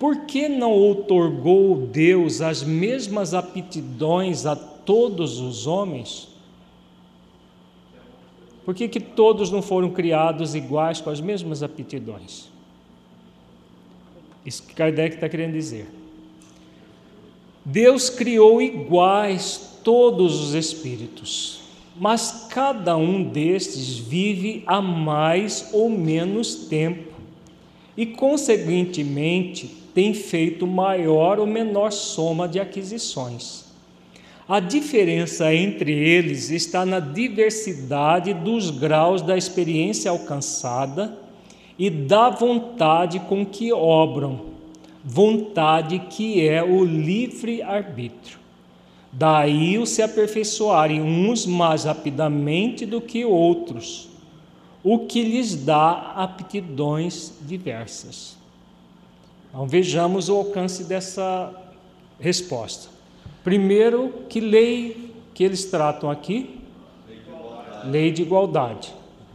Por 0.00 0.24
que 0.24 0.48
não 0.48 0.72
outorgou 0.72 1.76
Deus 1.76 2.40
as 2.40 2.62
mesmas 2.62 3.34
aptidões 3.34 4.46
a 4.46 4.56
todos 4.56 5.38
os 5.38 5.66
homens? 5.66 6.26
Por 8.64 8.74
que, 8.74 8.88
que 8.88 8.98
todos 8.98 9.50
não 9.50 9.60
foram 9.60 9.90
criados 9.90 10.54
iguais 10.54 11.02
com 11.02 11.10
as 11.10 11.20
mesmas 11.20 11.62
aptidões? 11.62 12.48
Isso 14.44 14.62
que 14.62 14.72
Kardec 14.72 15.16
está 15.16 15.28
querendo 15.28 15.52
dizer. 15.52 15.86
Deus 17.62 18.08
criou 18.08 18.62
iguais 18.62 19.80
todos 19.84 20.40
os 20.40 20.54
espíritos, 20.54 21.60
mas 21.94 22.46
cada 22.48 22.96
um 22.96 23.22
destes 23.22 23.98
vive 23.98 24.62
há 24.66 24.80
mais 24.80 25.68
ou 25.74 25.90
menos 25.90 26.54
tempo 26.54 27.12
e, 27.94 28.06
consequentemente, 28.06 29.79
tem 29.94 30.14
feito 30.14 30.66
maior 30.66 31.38
ou 31.38 31.46
menor 31.46 31.90
soma 31.90 32.48
de 32.48 32.58
aquisições. 32.60 33.70
A 34.48 34.58
diferença 34.58 35.54
entre 35.54 35.92
eles 35.92 36.50
está 36.50 36.84
na 36.84 36.98
diversidade 36.98 38.34
dos 38.34 38.68
graus 38.68 39.22
da 39.22 39.36
experiência 39.36 40.10
alcançada 40.10 41.16
e 41.78 41.88
da 41.88 42.30
vontade 42.30 43.20
com 43.20 43.46
que 43.46 43.72
obram, 43.72 44.40
vontade 45.04 46.00
que 46.10 46.48
é 46.48 46.64
o 46.64 46.84
livre-arbítrio. 46.84 48.40
Daí 49.12 49.78
o 49.78 49.86
se 49.86 50.02
aperfeiçoarem 50.02 51.00
uns 51.00 51.46
mais 51.46 51.84
rapidamente 51.84 52.84
do 52.84 53.00
que 53.00 53.24
outros, 53.24 54.08
o 54.82 55.00
que 55.06 55.22
lhes 55.22 55.54
dá 55.54 56.12
aptidões 56.16 57.32
diversas. 57.42 58.39
Então 59.50 59.66
vejamos 59.66 60.28
o 60.28 60.36
alcance 60.36 60.84
dessa 60.84 61.52
resposta. 62.18 62.88
Primeiro, 63.42 64.12
que 64.28 64.40
lei 64.40 65.12
que 65.34 65.42
eles 65.42 65.64
tratam 65.64 66.10
aqui? 66.10 66.60
Lei 67.84 68.12
de 68.12 68.22
igualdade. 68.22 68.94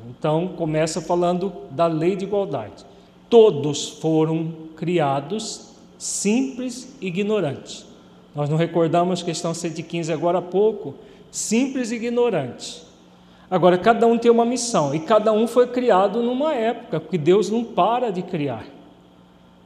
Então 0.09 0.47
começa 0.49 1.01
falando 1.01 1.51
da 1.69 1.87
lei 1.87 2.15
de 2.15 2.25
igualdade. 2.25 2.85
Todos 3.29 3.89
foram 3.89 4.53
criados 4.75 5.71
simples 5.97 6.95
e 7.01 7.07
ignorantes. 7.07 7.85
Nós 8.33 8.49
não 8.49 8.57
recordamos 8.57 9.23
questão 9.23 9.53
115 9.53 10.11
agora 10.11 10.39
há 10.39 10.41
pouco, 10.41 10.95
simples 11.31 11.91
e 11.91 11.95
ignorantes. 11.95 12.85
Agora, 13.49 13.77
cada 13.77 14.07
um 14.07 14.17
tem 14.17 14.31
uma 14.31 14.45
missão 14.45 14.93
e 14.93 14.99
cada 14.99 15.31
um 15.31 15.47
foi 15.47 15.67
criado 15.67 16.21
numa 16.21 16.53
época, 16.53 16.99
porque 16.99 17.17
Deus 17.17 17.49
não 17.49 17.63
para 17.63 18.11
de 18.11 18.21
criar. 18.21 18.74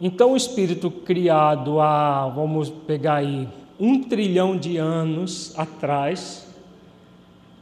Então, 0.02 0.32
o 0.32 0.38
espírito 0.38 0.90
criado 0.90 1.82
há, 1.82 2.30
vamos 2.30 2.70
pegar 2.70 3.16
aí, 3.16 3.48
um 3.80 4.02
trilhão 4.02 4.58
de 4.58 4.78
anos 4.78 5.54
atrás, 5.58 6.48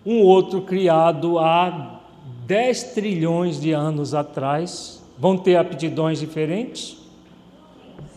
um 0.06 0.22
outro 0.22 0.62
criado 0.62 1.40
há 1.40 2.00
10 2.46 2.94
trilhões 2.94 3.60
de 3.60 3.72
anos 3.72 4.14
atrás, 4.14 5.04
vão 5.18 5.38
ter 5.38 5.56
aptidões 5.56 6.20
diferentes? 6.20 6.98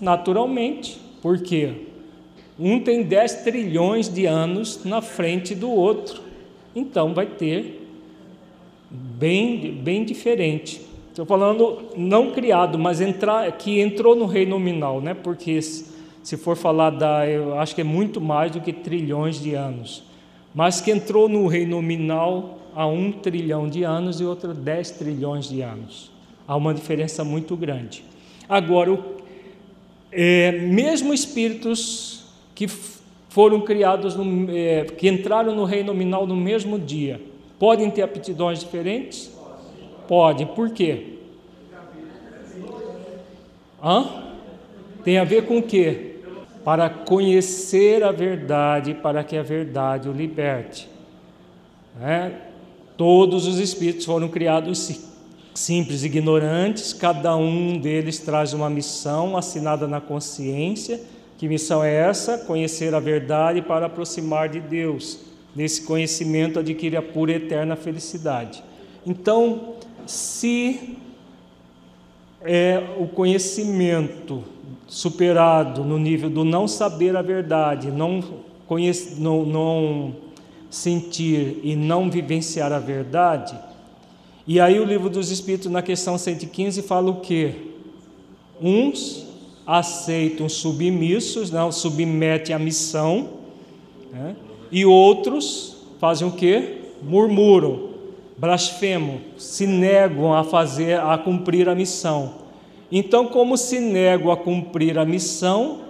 Naturalmente, 0.00 1.00
por 1.22 1.38
quê? 1.38 1.86
Um 2.58 2.78
tem 2.80 3.02
10 3.02 3.42
trilhões 3.42 4.08
de 4.12 4.26
anos 4.26 4.84
na 4.84 5.00
frente 5.00 5.54
do 5.54 5.70
outro, 5.70 6.22
então 6.76 7.14
vai 7.14 7.26
ter 7.26 7.88
bem, 8.90 9.72
bem 9.72 10.04
diferente. 10.04 10.89
Estou 11.20 11.36
falando 11.36 11.90
não 11.98 12.30
criado, 12.30 12.78
mas 12.78 12.98
entrar, 12.98 13.52
que 13.52 13.78
entrou 13.78 14.16
no 14.16 14.24
rei 14.24 14.46
nominal, 14.46 15.02
né? 15.02 15.12
porque 15.12 15.60
se 15.60 16.36
for 16.38 16.56
falar 16.56 16.88
da. 16.88 17.28
Eu 17.28 17.58
acho 17.58 17.74
que 17.74 17.82
é 17.82 17.84
muito 17.84 18.22
mais 18.22 18.52
do 18.52 18.58
que 18.58 18.72
trilhões 18.72 19.38
de 19.38 19.54
anos. 19.54 20.02
Mas 20.54 20.80
que 20.80 20.90
entrou 20.90 21.28
no 21.28 21.46
rei 21.46 21.66
nominal 21.66 22.58
há 22.74 22.86
um 22.86 23.12
trilhão 23.12 23.68
de 23.68 23.82
anos 23.82 24.18
e 24.18 24.24
outra 24.24 24.54
dez 24.54 24.92
trilhões 24.92 25.46
de 25.46 25.60
anos. 25.60 26.10
Há 26.48 26.56
uma 26.56 26.72
diferença 26.72 27.22
muito 27.22 27.54
grande. 27.54 28.02
Agora, 28.48 28.98
é, 30.10 30.52
mesmo 30.52 31.12
espíritos 31.12 32.24
que 32.54 32.66
foram 33.28 33.60
criados, 33.60 34.16
no, 34.16 34.50
é, 34.50 34.84
que 34.84 35.06
entraram 35.06 35.54
no 35.54 35.64
rei 35.64 35.84
nominal 35.84 36.26
no 36.26 36.34
mesmo 36.34 36.78
dia, 36.78 37.20
Podem 37.58 37.90
ter 37.90 38.00
aptidões 38.00 38.60
diferentes? 38.60 39.30
Pode. 40.08 40.46
Por 40.46 40.70
quê? 40.70 41.09
Hã? 43.82 44.24
Tem 45.04 45.18
a 45.18 45.24
ver 45.24 45.46
com 45.46 45.58
o 45.58 45.62
quê? 45.62 46.16
Para 46.64 46.90
conhecer 46.90 48.04
a 48.04 48.12
verdade, 48.12 48.94
para 48.94 49.24
que 49.24 49.36
a 49.36 49.42
verdade 49.42 50.08
o 50.08 50.12
liberte. 50.12 50.88
É? 52.02 52.32
Todos 52.96 53.46
os 53.46 53.58
espíritos 53.58 54.04
foram 54.04 54.28
criados 54.28 55.00
simples, 55.54 56.04
ignorantes, 56.04 56.92
cada 56.92 57.34
um 57.36 57.78
deles 57.78 58.18
traz 58.18 58.52
uma 58.52 58.68
missão 58.70 59.36
assinada 59.36 59.88
na 59.88 60.00
consciência. 60.00 61.00
Que 61.38 61.48
missão 61.48 61.82
é 61.82 61.94
essa? 61.94 62.38
Conhecer 62.38 62.94
a 62.94 63.00
verdade 63.00 63.62
para 63.62 63.86
aproximar 63.86 64.48
de 64.48 64.60
Deus 64.60 65.30
nesse 65.54 65.82
conhecimento 65.82 66.58
adquire 66.58 66.96
a 66.96 67.02
pura 67.02 67.32
e 67.32 67.36
eterna 67.36 67.76
felicidade. 67.76 68.62
Então, 69.06 69.74
se 70.06 70.96
é 72.42 72.82
o 72.98 73.06
conhecimento 73.06 74.42
superado 74.86 75.84
no 75.84 75.98
nível 75.98 76.28
do 76.28 76.44
não 76.44 76.66
saber 76.66 77.16
a 77.16 77.22
verdade, 77.22 77.90
não, 77.90 78.22
conhece, 78.66 79.20
não, 79.20 79.44
não 79.44 80.16
sentir 80.68 81.60
e 81.62 81.76
não 81.76 82.10
vivenciar 82.10 82.72
a 82.72 82.78
verdade, 82.78 83.56
e 84.46 84.58
aí 84.58 84.80
o 84.80 84.84
livro 84.84 85.08
dos 85.08 85.30
Espíritos, 85.30 85.70
na 85.70 85.82
questão 85.82 86.18
115, 86.18 86.82
fala 86.82 87.10
o 87.10 87.20
que? 87.20 87.54
Uns 88.60 89.26
aceitam 89.64 90.48
submissos, 90.48 91.52
não 91.52 91.70
submetem 91.70 92.52
à 92.52 92.58
missão, 92.58 93.28
né? 94.10 94.34
E 94.72 94.84
outros 94.84 95.76
fazem 96.00 96.26
o 96.26 96.32
que? 96.32 96.80
Murmuram, 97.02 97.89
blasfemam, 98.40 99.20
se 99.36 99.66
negam 99.66 100.32
a 100.32 100.42
fazer, 100.42 100.98
a 100.98 101.18
cumprir 101.18 101.68
a 101.68 101.74
missão. 101.74 102.36
Então, 102.90 103.26
como 103.26 103.54
se 103.58 103.78
negam 103.78 104.32
a 104.32 104.36
cumprir 104.36 104.98
a 104.98 105.04
missão, 105.04 105.80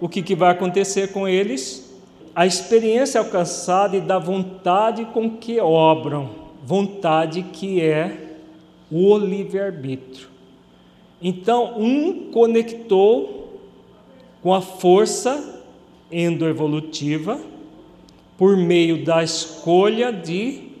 o 0.00 0.08
que, 0.08 0.22
que 0.22 0.36
vai 0.36 0.52
acontecer 0.52 1.12
com 1.12 1.26
eles? 1.26 1.92
A 2.32 2.46
experiência 2.46 3.18
alcançada 3.18 3.96
e 3.96 4.00
da 4.00 4.20
vontade 4.20 5.04
com 5.06 5.30
que 5.30 5.58
obram, 5.58 6.30
vontade 6.64 7.42
que 7.42 7.82
é 7.82 8.36
o 8.88 9.18
livre-arbítrio. 9.18 10.28
Então, 11.20 11.76
um 11.76 12.30
conectou 12.30 13.58
com 14.44 14.54
a 14.54 14.60
força 14.60 15.60
endoevolutiva 16.12 17.40
por 18.38 18.56
meio 18.56 19.04
da 19.04 19.24
escolha 19.24 20.12
de 20.12 20.75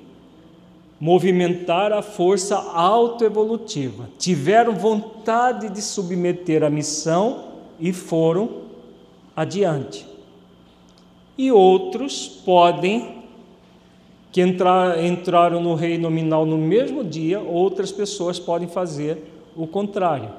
movimentar 0.98 1.92
a 1.92 2.02
força 2.02 2.56
autoevolutiva. 2.56 4.08
Tiveram 4.18 4.74
vontade 4.74 5.68
de 5.68 5.82
submeter 5.82 6.62
a 6.62 6.70
missão 6.70 7.44
e 7.78 7.92
foram 7.92 8.62
adiante. 9.34 10.06
E 11.36 11.52
outros 11.52 12.26
podem 12.44 13.16
que 14.32 14.40
entrar, 14.40 15.02
entraram 15.02 15.62
no 15.62 15.74
rei 15.74 15.98
nominal 15.98 16.44
no 16.44 16.58
mesmo 16.58 17.04
dia, 17.04 17.40
outras 17.40 17.92
pessoas 17.92 18.38
podem 18.38 18.68
fazer 18.68 19.18
o 19.54 19.66
contrário. 19.66 20.30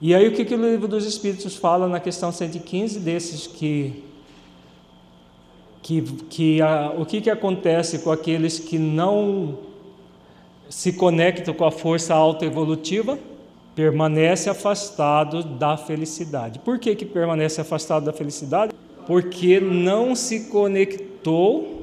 E 0.00 0.14
aí 0.14 0.28
o 0.28 0.32
que, 0.32 0.44
que 0.44 0.54
o 0.54 0.70
livro 0.70 0.88
dos 0.88 1.06
Espíritos 1.06 1.56
fala 1.56 1.88
na 1.88 2.00
questão 2.00 2.30
115 2.30 3.00
desses 3.00 3.46
que 3.46 4.04
que, 5.84 6.00
que 6.30 6.62
a, 6.62 6.94
o 6.96 7.04
que, 7.04 7.20
que 7.20 7.28
acontece 7.28 7.98
com 7.98 8.10
aqueles 8.10 8.58
que 8.58 8.78
não 8.78 9.58
se 10.66 10.94
conectam 10.94 11.52
com 11.52 11.66
a 11.66 11.70
força 11.70 12.14
autoevolutiva? 12.14 13.18
Permanece 13.76 14.48
afastado 14.48 15.44
da 15.44 15.76
felicidade. 15.76 16.58
Por 16.58 16.78
que, 16.78 16.94
que 16.96 17.04
permanece 17.04 17.60
afastado 17.60 18.06
da 18.06 18.14
felicidade? 18.14 18.72
Porque 19.06 19.60
não 19.60 20.14
se 20.14 20.48
conectou 20.48 21.82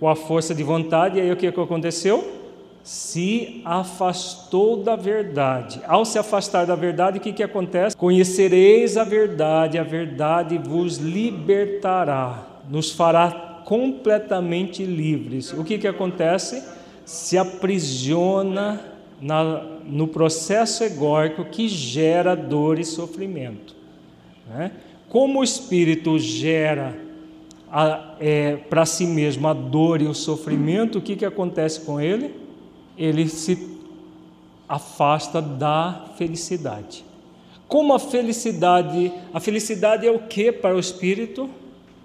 com 0.00 0.08
a 0.08 0.16
força 0.16 0.54
de 0.54 0.62
vontade, 0.62 1.18
e 1.18 1.20
aí 1.20 1.30
o 1.30 1.36
que, 1.36 1.52
que 1.52 1.60
aconteceu? 1.60 2.40
Se 2.82 3.60
afastou 3.62 4.78
da 4.78 4.96
verdade. 4.96 5.82
Ao 5.86 6.06
se 6.06 6.18
afastar 6.18 6.64
da 6.64 6.74
verdade, 6.74 7.18
o 7.18 7.20
que, 7.20 7.32
que 7.34 7.42
acontece? 7.42 7.94
Conhecereis 7.94 8.96
a 8.96 9.04
verdade, 9.04 9.78
a 9.78 9.82
verdade 9.82 10.56
vos 10.56 10.96
libertará 10.96 12.51
nos 12.68 12.90
fará 12.90 13.62
completamente 13.64 14.84
livres. 14.84 15.52
O 15.52 15.64
que, 15.64 15.78
que 15.78 15.88
acontece? 15.88 16.62
Se 17.04 17.38
aprisiona 17.38 18.80
na, 19.20 19.62
no 19.84 20.08
processo 20.08 20.82
egóico 20.82 21.44
que 21.44 21.68
gera 21.68 22.34
dor 22.34 22.78
e 22.78 22.84
sofrimento. 22.84 23.74
Né? 24.48 24.72
Como 25.08 25.40
o 25.40 25.44
espírito 25.44 26.18
gera 26.18 26.98
é, 28.18 28.56
para 28.56 28.84
si 28.84 29.06
mesmo 29.06 29.48
a 29.48 29.52
dor 29.52 30.02
e 30.02 30.06
o 30.06 30.14
sofrimento, 30.14 30.98
o 30.98 31.00
que, 31.00 31.16
que 31.16 31.24
acontece 31.24 31.80
com 31.80 32.00
ele? 32.00 32.34
Ele 32.96 33.28
se 33.28 33.78
afasta 34.68 35.40
da 35.40 36.06
felicidade. 36.16 37.04
Como 37.68 37.94
a 37.94 37.98
felicidade, 37.98 39.12
a 39.32 39.40
felicidade 39.40 40.06
é 40.06 40.10
o 40.10 40.18
que 40.20 40.52
para 40.52 40.74
o 40.74 40.78
espírito? 40.78 41.48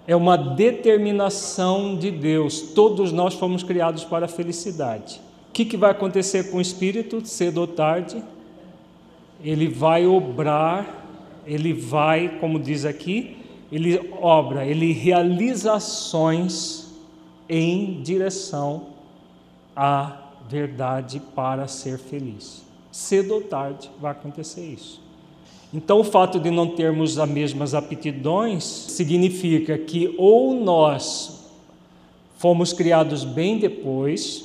É 0.08 0.16
uma 0.16 0.38
determinação 0.38 1.94
de 1.94 2.10
Deus. 2.10 2.62
Todos 2.62 3.12
nós 3.12 3.34
fomos 3.34 3.62
criados 3.62 4.04
para 4.04 4.24
a 4.24 4.28
felicidade. 4.28 5.20
O 5.50 5.52
que, 5.52 5.66
que 5.66 5.76
vai 5.76 5.90
acontecer 5.90 6.50
com 6.50 6.56
o 6.56 6.62
espírito, 6.62 7.20
cedo 7.26 7.58
ou 7.58 7.66
tarde? 7.66 8.24
Ele 9.44 9.68
vai 9.68 10.06
obrar, 10.06 11.04
ele 11.46 11.74
vai, 11.74 12.38
como 12.40 12.58
diz 12.58 12.86
aqui, 12.86 13.36
ele 13.70 14.00
obra, 14.18 14.64
ele 14.64 14.92
realiza 14.92 15.74
ações 15.74 16.90
em 17.46 18.00
direção 18.00 18.86
à 19.76 20.22
verdade 20.48 21.20
para 21.34 21.68
ser 21.68 21.98
feliz. 21.98 22.64
Cedo 22.90 23.34
ou 23.34 23.40
tarde 23.42 23.90
vai 24.00 24.12
acontecer 24.12 24.64
isso. 24.64 25.02
Então, 25.72 26.00
o 26.00 26.04
fato 26.04 26.40
de 26.40 26.50
não 26.50 26.68
termos 26.68 27.18
as 27.18 27.28
mesmas 27.28 27.74
aptidões 27.74 28.64
significa 28.64 29.76
que 29.76 30.14
ou 30.16 30.54
nós 30.54 31.50
fomos 32.38 32.72
criados 32.72 33.24
bem 33.24 33.58
depois, 33.58 34.44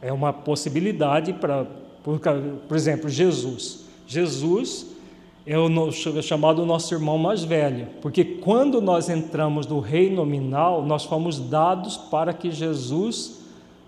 é 0.00 0.12
uma 0.12 0.32
possibilidade 0.32 1.32
para, 1.32 1.66
por, 2.04 2.20
por 2.20 2.76
exemplo, 2.76 3.08
Jesus. 3.08 3.84
Jesus 4.06 4.86
é 5.44 5.58
o 5.58 5.90
chamado 6.22 6.64
nosso 6.64 6.94
irmão 6.94 7.18
mais 7.18 7.42
velho, 7.42 7.88
porque 8.00 8.24
quando 8.24 8.80
nós 8.80 9.08
entramos 9.08 9.66
no 9.66 9.80
reino 9.80 10.16
nominal, 10.16 10.84
nós 10.84 11.04
fomos 11.04 11.40
dados 11.40 11.96
para 11.96 12.32
que 12.32 12.50
Jesus 12.50 13.40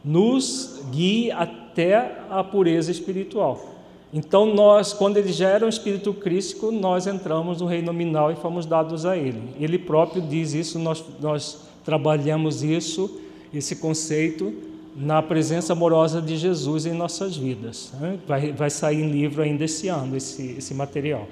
nos 0.05 0.83
guie 0.91 1.31
até 1.31 2.19
a 2.29 2.43
pureza 2.43 2.91
espiritual. 2.91 3.74
Então 4.15 4.47
nós, 4.47 4.93
quando 4.93 5.17
ele 5.17 5.33
já 5.33 5.49
era 5.49 5.67
um 5.67 5.69
espírito 5.69 6.15
crístico, 6.15 6.71
nós 6.71 7.09
entramos 7.09 7.61
no 7.61 7.67
reino 7.67 7.87
nominal 7.87 8.31
e 8.31 8.37
fomos 8.37 8.65
dados 8.65 9.05
a 9.05 9.17
ele. 9.17 9.43
Ele 9.59 9.77
próprio 9.77 10.23
diz 10.23 10.55
isso, 10.55 10.79
nós, 10.79 11.05
nós 11.21 11.63
trabalhamos 11.85 12.63
isso, 12.63 13.21
esse 13.53 13.75
conceito 13.75 14.55
na 14.95 15.21
presença 15.21 15.73
amorosa 15.73 16.23
de 16.23 16.37
Jesus 16.37 16.87
em 16.87 16.93
nossas 16.93 17.37
vidas. 17.37 17.93
Né? 18.01 18.17
Vai, 18.25 18.53
vai 18.53 18.71
sair 18.71 19.03
em 19.03 19.11
livro 19.11 19.43
ainda 19.43 19.65
esse 19.65 19.89
ano, 19.89 20.17
esse, 20.17 20.55
esse 20.59 20.73
material. 20.75 21.27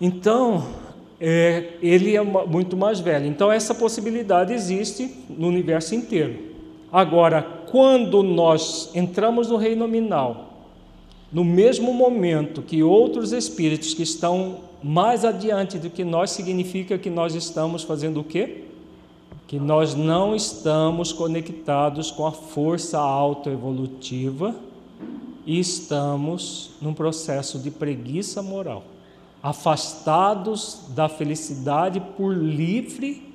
Então, 0.00 0.66
é, 1.20 1.74
ele 1.82 2.16
é 2.16 2.22
muito 2.22 2.78
mais 2.78 2.98
velho. 2.98 3.26
Então, 3.26 3.52
essa 3.52 3.74
possibilidade 3.74 4.54
existe 4.54 5.14
no 5.28 5.48
universo 5.48 5.94
inteiro. 5.94 6.38
Agora, 6.90 7.42
quando 7.70 8.22
nós 8.22 8.90
entramos 8.94 9.50
no 9.50 9.58
reino 9.58 9.80
nominal, 9.80 10.45
no 11.32 11.44
mesmo 11.44 11.92
momento 11.92 12.62
que 12.62 12.82
outros 12.82 13.32
espíritos 13.32 13.94
que 13.94 14.02
estão 14.02 14.60
mais 14.82 15.24
adiante 15.24 15.78
do 15.78 15.90
que 15.90 16.04
nós, 16.04 16.30
significa 16.30 16.96
que 16.96 17.10
nós 17.10 17.34
estamos 17.34 17.82
fazendo 17.82 18.20
o 18.20 18.24
quê? 18.24 18.64
Que 19.46 19.58
nós 19.58 19.94
não 19.94 20.34
estamos 20.34 21.12
conectados 21.12 22.10
com 22.10 22.26
a 22.26 22.32
força 22.32 22.98
autoevolutiva 22.98 24.54
e 25.44 25.58
estamos 25.58 26.70
num 26.80 26.94
processo 26.94 27.58
de 27.58 27.70
preguiça 27.70 28.42
moral 28.42 28.84
afastados 29.46 30.80
da 30.88 31.08
felicidade 31.08 32.00
por 32.16 32.34
livre 32.34 33.32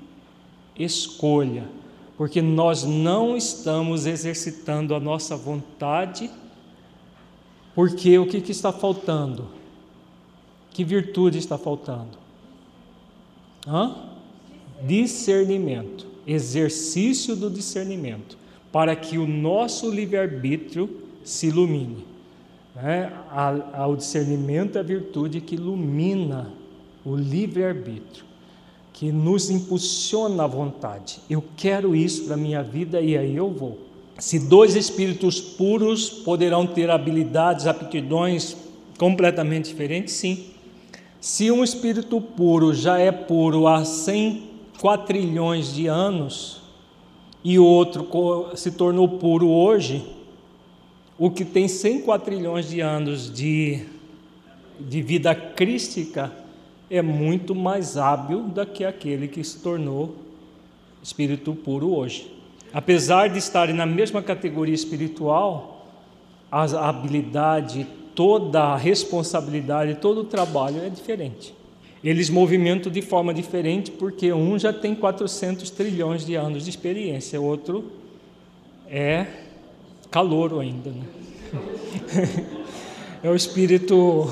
escolha, 0.78 1.70
porque 2.18 2.42
nós 2.42 2.84
não 2.84 3.38
estamos 3.38 4.06
exercitando 4.06 4.94
a 4.94 5.00
nossa 5.00 5.38
vontade, 5.38 6.30
porque 7.74 8.18
o 8.18 8.26
que, 8.26 8.42
que 8.42 8.52
está 8.52 8.72
faltando? 8.72 9.48
Que 10.72 10.84
virtude 10.84 11.38
está 11.38 11.58
faltando? 11.58 12.18
Hã? 13.68 13.96
Discernimento, 14.84 16.08
exercício 16.26 17.36
do 17.36 17.50
discernimento, 17.50 18.38
para 18.72 18.96
que 18.96 19.18
o 19.18 19.28
nosso 19.28 19.92
livre-arbítrio 19.92 20.90
se 21.24 21.48
ilumine. 21.48 22.06
Né? 22.76 23.12
Ao 23.74 23.96
discernimento 23.96 24.78
é 24.78 24.80
a 24.80 24.84
virtude 24.84 25.42
que 25.42 25.56
ilumina 25.56 26.52
o 27.06 27.16
livre-arbítrio, 27.16 28.26
que 28.94 29.12
nos 29.12 29.50
impulsiona 29.50 30.44
a 30.44 30.48
vontade. 30.48 31.20
Eu 31.30 31.44
quero 31.58 31.96
isso 31.96 32.26
para 32.26 32.36
a 32.36 32.38
minha 32.38 32.64
vida 32.64 33.02
e 33.02 33.18
aí 33.18 33.36
eu 33.36 33.50
vou. 33.50 33.91
Se 34.22 34.38
dois 34.38 34.76
espíritos 34.76 35.42
puros 35.42 36.08
poderão 36.08 36.68
ter 36.68 36.92
habilidades, 36.92 37.66
aptidões 37.66 38.56
completamente 38.96 39.70
diferentes, 39.70 40.14
sim. 40.14 40.46
Se 41.20 41.50
um 41.50 41.64
espírito 41.64 42.22
puro 42.22 42.72
já 42.72 43.00
é 43.00 43.12
puro 43.12 43.66
há 43.66 43.84
100 43.84 44.44
quatrilhões 44.80 45.74
de 45.74 45.88
anos 45.88 46.62
e 47.44 47.58
outro 47.58 48.08
se 48.56 48.70
tornou 48.70 49.10
puro 49.10 49.50
hoje, 49.50 50.06
o 51.18 51.32
que 51.32 51.44
tem 51.44 51.68
100 51.68 52.04
quatrilhões 52.04 52.70
de 52.70 52.80
anos 52.80 53.28
de, 53.34 53.84
de 54.80 55.02
vida 55.02 55.34
crística 55.34 56.32
é 56.92 57.02
muito 57.02 57.56
mais 57.56 57.98
hábil 57.98 58.44
do 58.44 58.64
que 58.68 58.86
aquele 58.86 59.28
que 59.28 59.44
se 59.44 59.58
tornou 59.58 60.14
espírito 61.02 61.56
puro 61.56 61.96
hoje. 61.96 62.41
Apesar 62.74 63.28
de 63.28 63.38
estarem 63.38 63.76
na 63.76 63.86
mesma 63.86 64.22
categoria 64.22 64.76
espiritual, 64.76 65.88
a 66.52 66.90
habilidade, 66.90 67.86
toda 68.16 68.62
a 68.62 68.78
responsabilidade, 68.78 69.96
todo 69.96 70.22
o 70.22 70.24
trabalho 70.24 70.84
é 70.84 70.90
diferente. 70.90 71.54
Eles 72.04 72.30
movimentam 72.30 72.92
de 72.92 73.02
forma 73.02 73.34
diferente 73.34 73.92
porque 73.92 74.34
um 74.34 74.58
já 74.58 74.74
tem 74.74 74.96
400 74.96 75.70
trilhões 75.70 76.26
de 76.26 76.36
anos 76.36 76.64
de 76.64 76.70
experiência, 76.70 77.40
o 77.40 77.46
outro 77.46 77.92
é 78.90 79.26
calouro 80.10 80.60
ainda. 80.60 80.90
Né? 80.90 81.06
é 83.24 83.30
o 83.30 83.36
espírito 83.36 84.28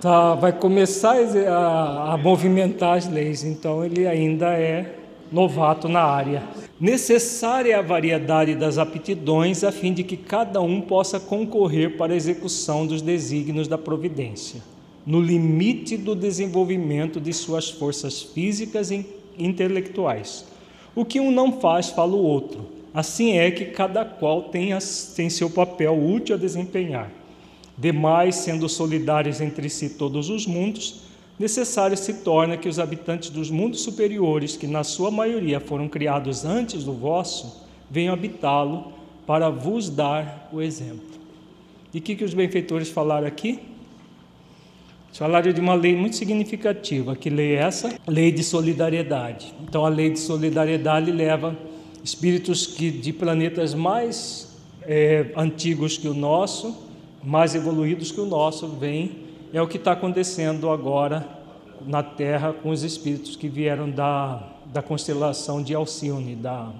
tá, 0.00 0.34
vai 0.34 0.52
começar 0.52 1.16
a, 1.16 2.14
a 2.14 2.16
movimentar 2.16 2.96
as 2.96 3.08
leis, 3.08 3.42
então 3.42 3.84
ele 3.84 4.06
ainda 4.06 4.52
é 4.54 5.01
novato 5.32 5.88
na 5.88 6.02
área. 6.02 6.42
Necessária 6.80 7.78
a 7.78 7.82
variedade 7.82 8.54
das 8.54 8.78
aptidões 8.78 9.64
a 9.64 9.72
fim 9.72 9.92
de 9.92 10.04
que 10.04 10.16
cada 10.16 10.60
um 10.60 10.80
possa 10.80 11.18
concorrer 11.18 11.96
para 11.96 12.12
a 12.12 12.16
execução 12.16 12.86
dos 12.86 13.00
desígnios 13.00 13.68
da 13.68 13.78
providência, 13.78 14.60
no 15.06 15.20
limite 15.20 15.96
do 15.96 16.14
desenvolvimento 16.14 17.20
de 17.20 17.32
suas 17.32 17.70
forças 17.70 18.22
físicas 18.22 18.90
e 18.90 19.06
intelectuais. 19.38 20.44
O 20.94 21.04
que 21.04 21.18
um 21.18 21.30
não 21.30 21.60
faz, 21.60 21.88
fala 21.88 22.14
o 22.14 22.22
outro 22.22 22.82
Assim 22.94 23.38
é 23.38 23.50
que 23.50 23.66
cada 23.66 24.04
qual 24.04 24.42
tem, 24.44 24.70
tem 25.16 25.30
seu 25.30 25.48
papel 25.48 25.94
útil 25.94 26.36
a 26.36 26.38
desempenhar. 26.38 27.10
Demais, 27.76 28.36
sendo 28.36 28.68
solidários 28.68 29.40
entre 29.40 29.70
si 29.70 29.90
todos 29.90 30.28
os 30.28 30.46
mundos, 30.46 31.00
necessário 31.38 31.96
se 31.96 32.14
torna 32.14 32.56
que 32.56 32.68
os 32.68 32.78
habitantes 32.78 33.30
dos 33.30 33.50
mundos 33.50 33.80
superiores, 33.80 34.56
que 34.56 34.66
na 34.66 34.84
sua 34.84 35.10
maioria 35.10 35.60
foram 35.60 35.88
criados 35.88 36.44
antes 36.44 36.84
do 36.84 36.92
vosso, 36.92 37.66
venham 37.90 38.14
habitá-lo 38.14 38.92
para 39.26 39.50
vos 39.50 39.88
dar 39.88 40.48
o 40.52 40.60
exemplo. 40.60 41.12
E 41.92 41.98
o 41.98 42.00
que, 42.02 42.16
que 42.16 42.24
os 42.24 42.32
benfeitores 42.32 42.88
falaram 42.88 43.26
aqui? 43.26 43.60
Falaram 45.12 45.52
de 45.52 45.60
uma 45.60 45.74
lei 45.74 45.94
muito 45.94 46.16
significativa. 46.16 47.14
Que 47.14 47.28
lei 47.28 47.54
é 47.54 47.60
essa? 47.60 47.94
Lei 48.06 48.32
de 48.32 48.42
solidariedade. 48.42 49.52
Então, 49.62 49.84
a 49.84 49.88
lei 49.88 50.10
de 50.10 50.18
solidariedade 50.18 51.12
leva 51.12 51.56
espíritos 52.02 52.66
que 52.66 52.90
de 52.90 53.12
planetas 53.12 53.74
mais 53.74 54.56
é, 54.82 55.26
antigos 55.36 55.98
que 55.98 56.08
o 56.08 56.14
nosso, 56.14 56.76
mais 57.22 57.54
evoluídos 57.54 58.10
que 58.10 58.20
o 58.20 58.26
nosso, 58.26 58.66
vêm. 58.68 59.21
É 59.52 59.60
o 59.60 59.68
que 59.68 59.76
está 59.76 59.92
acontecendo 59.92 60.70
agora 60.70 61.28
na 61.86 62.02
Terra 62.02 62.54
com 62.54 62.70
os 62.70 62.82
espíritos 62.82 63.36
que 63.36 63.50
vieram 63.50 63.90
da, 63.90 64.42
da 64.64 64.80
constelação 64.80 65.62
de 65.62 65.74
Alcione, 65.74 66.34
da, 66.34 66.72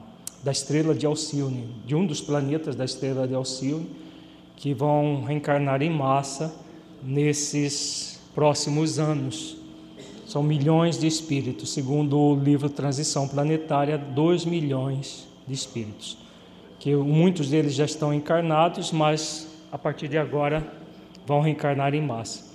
da 0.42 0.50
estrela 0.50 0.94
de 0.94 1.04
Alcione, 1.04 1.68
de 1.84 1.94
um 1.94 2.06
dos 2.06 2.22
planetas 2.22 2.74
da 2.74 2.86
estrela 2.86 3.28
de 3.28 3.34
Alcione, 3.34 3.90
que 4.56 4.72
vão 4.72 5.22
reencarnar 5.22 5.82
em 5.82 5.90
massa 5.90 6.50
nesses 7.02 8.18
próximos 8.34 8.98
anos. 8.98 9.58
São 10.26 10.42
milhões 10.42 10.98
de 10.98 11.06
espíritos, 11.06 11.74
segundo 11.74 12.18
o 12.18 12.34
livro 12.34 12.70
Transição 12.70 13.28
Planetária, 13.28 13.98
2 13.98 14.46
milhões 14.46 15.28
de 15.46 15.52
espíritos. 15.52 16.16
Que 16.78 16.96
muitos 16.96 17.50
deles 17.50 17.74
já 17.74 17.84
estão 17.84 18.14
encarnados, 18.14 18.92
mas 18.92 19.46
a 19.70 19.76
partir 19.76 20.08
de 20.08 20.16
agora 20.16 20.66
vão 21.26 21.42
reencarnar 21.42 21.94
em 21.94 22.00
massa. 22.00 22.51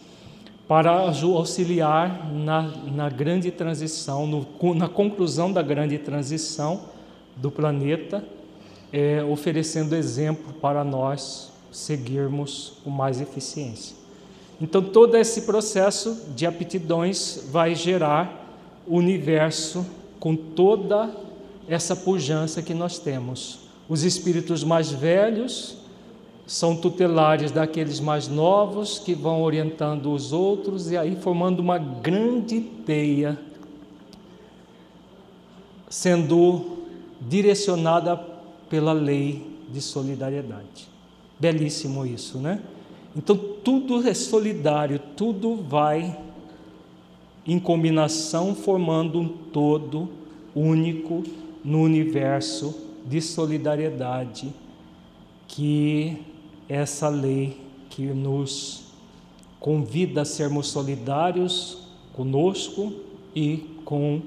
Para 0.68 0.92
auxiliar 0.92 2.30
na, 2.34 2.62
na 2.94 3.10
grande 3.10 3.52
transição, 3.52 4.28
no, 4.28 4.74
na 4.74 4.90
conclusão 4.90 5.52
da 5.52 5.62
grande 5.62 5.98
transição 5.98 6.82
do 7.36 7.50
planeta, 7.50 8.24
é, 8.92 9.24
oferecendo 9.24 9.96
exemplo 9.96 10.54
para 10.54 10.84
nós 10.84 11.52
seguirmos 11.72 12.74
com 12.84 12.90
mais 12.90 13.22
eficiência. 13.22 13.96
Então, 14.60 14.82
todo 14.82 15.16
esse 15.16 15.42
processo 15.42 16.32
de 16.36 16.46
aptidões 16.46 17.48
vai 17.52 17.76
gerar 17.76 18.46
o 18.88 18.98
universo 18.98 19.86
com 20.20 20.36
toda 20.36 21.12
essa 21.68 21.96
pujança 21.96 22.62
que 22.62 22.74
nós 22.74 22.98
temos. 22.98 23.60
Os 23.88 24.04
espíritos 24.04 24.64
mais 24.64 24.92
velhos 24.92 25.78
são 26.48 26.78
tutelares 26.78 27.52
daqueles 27.52 28.00
mais 28.00 28.30
novos 28.30 28.98
que 29.00 29.14
vão 29.14 29.42
orientando 29.42 30.14
os 30.14 30.32
outros 30.32 30.90
e 30.90 30.96
aí 30.96 31.18
formando 31.18 31.60
uma 31.60 31.78
grande 31.78 32.62
teia, 32.62 33.38
sendo 35.90 36.78
direcionada 37.20 38.16
pela 38.70 38.94
lei 38.94 39.46
de 39.70 39.82
solidariedade. 39.82 40.88
Belíssimo 41.38 42.06
isso, 42.06 42.38
né? 42.38 42.62
Então 43.14 43.36
tudo 43.36 44.08
é 44.08 44.14
solidário, 44.14 45.00
tudo 45.18 45.58
vai 45.58 46.18
em 47.46 47.60
combinação 47.60 48.56
formando 48.56 49.20
um 49.20 49.28
todo 49.28 50.08
único 50.56 51.24
no 51.64 51.82
universo 51.82 52.74
de 53.06 53.20
solidariedade 53.22 54.54
que 55.48 56.22
essa 56.70 57.08
lei 57.10 57.62
que 57.90 58.06
nos 58.08 58.86
convida 59.60 60.22
a 60.22 60.26
sermos 60.26 60.68
solidários 60.68 61.80
conosco 62.14 62.94
e 63.36 63.80
com 63.86 64.22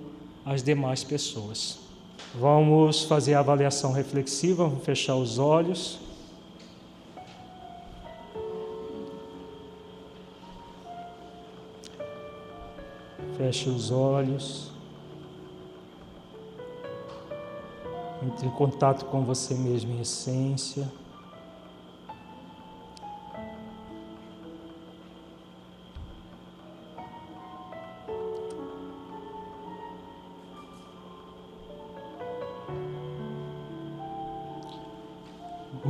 as 0.45 0.63
demais 0.63 1.05
pessoas. 1.05 1.79
Vamos 2.35 3.05
fazer 3.05 3.35
a 3.35 3.41
avaliação 3.41 3.93
reflexiva, 3.93 4.65
vamos 4.65 4.85
fechar 4.85 5.17
os 5.17 5.39
olhos. 5.39 5.99
Feche 13.37 13.69
os 13.69 13.91
olhos. 13.91 14.71
Entre 18.23 18.47
em 18.47 18.51
contato 18.51 19.07
com 19.07 19.25
você 19.25 19.55
mesmo 19.55 19.93
em 19.93 20.01
essência. 20.01 20.87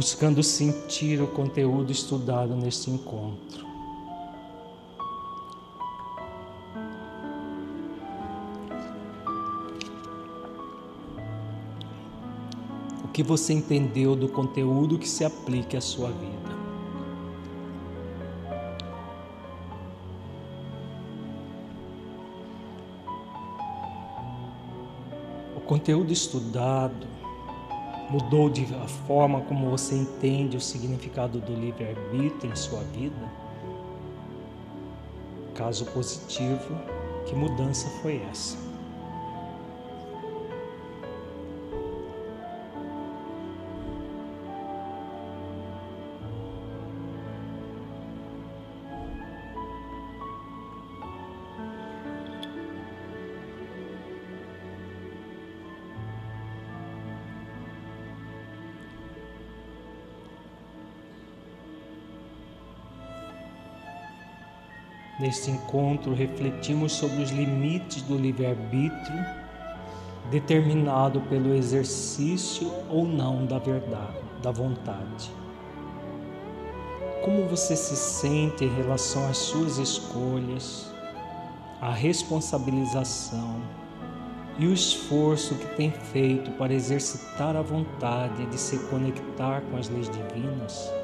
Buscando 0.00 0.42
sentir 0.42 1.20
o 1.20 1.26
conteúdo 1.26 1.92
estudado 1.92 2.56
neste 2.56 2.90
encontro. 2.90 3.66
O 13.04 13.08
que 13.08 13.22
você 13.22 13.52
entendeu 13.52 14.16
do 14.16 14.26
conteúdo 14.26 14.98
que 14.98 15.06
se 15.06 15.22
aplique 15.22 15.76
à 15.76 15.82
sua 15.82 16.08
vida? 16.08 16.50
O 25.54 25.60
conteúdo 25.60 26.10
estudado 26.10 27.06
mudou 28.10 28.50
de 28.50 28.66
a 28.74 28.88
forma 29.06 29.40
como 29.42 29.70
você 29.70 29.94
entende 29.94 30.56
o 30.56 30.60
significado 30.60 31.40
do 31.40 31.54
livre-arbítrio 31.54 32.52
em 32.52 32.56
sua 32.56 32.80
vida? 32.80 33.30
Caso 35.54 35.86
positivo, 35.86 36.74
que 37.26 37.34
mudança 37.34 37.88
foi 38.02 38.20
essa? 38.30 38.69
Neste 65.30 65.48
encontro, 65.48 66.12
refletimos 66.12 66.90
sobre 66.90 67.22
os 67.22 67.30
limites 67.30 68.02
do 68.02 68.16
livre-arbítrio, 68.16 69.24
determinado 70.28 71.20
pelo 71.20 71.54
exercício 71.54 72.68
ou 72.88 73.06
não 73.06 73.46
da 73.46 73.56
verdade, 73.60 74.18
da 74.42 74.50
vontade. 74.50 75.30
Como 77.22 77.46
você 77.46 77.76
se 77.76 77.94
sente 77.94 78.64
em 78.64 78.74
relação 78.74 79.24
às 79.28 79.36
suas 79.36 79.78
escolhas, 79.78 80.92
à 81.80 81.92
responsabilização 81.92 83.62
e 84.58 84.66
o 84.66 84.72
esforço 84.72 85.54
que 85.54 85.76
tem 85.76 85.92
feito 85.92 86.50
para 86.58 86.74
exercitar 86.74 87.54
a 87.54 87.62
vontade 87.62 88.46
de 88.46 88.58
se 88.58 88.80
conectar 88.88 89.60
com 89.70 89.76
as 89.76 89.88
leis 89.88 90.10
divinas? 90.10 90.99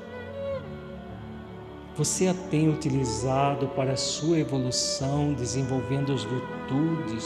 Você 1.97 2.29
a 2.29 2.35
tem 2.35 2.69
utilizado 2.69 3.69
para 3.69 3.93
a 3.93 3.97
sua 3.97 4.39
evolução, 4.39 5.33
desenvolvendo 5.33 6.13
as 6.13 6.25
virtudes, 6.25 7.25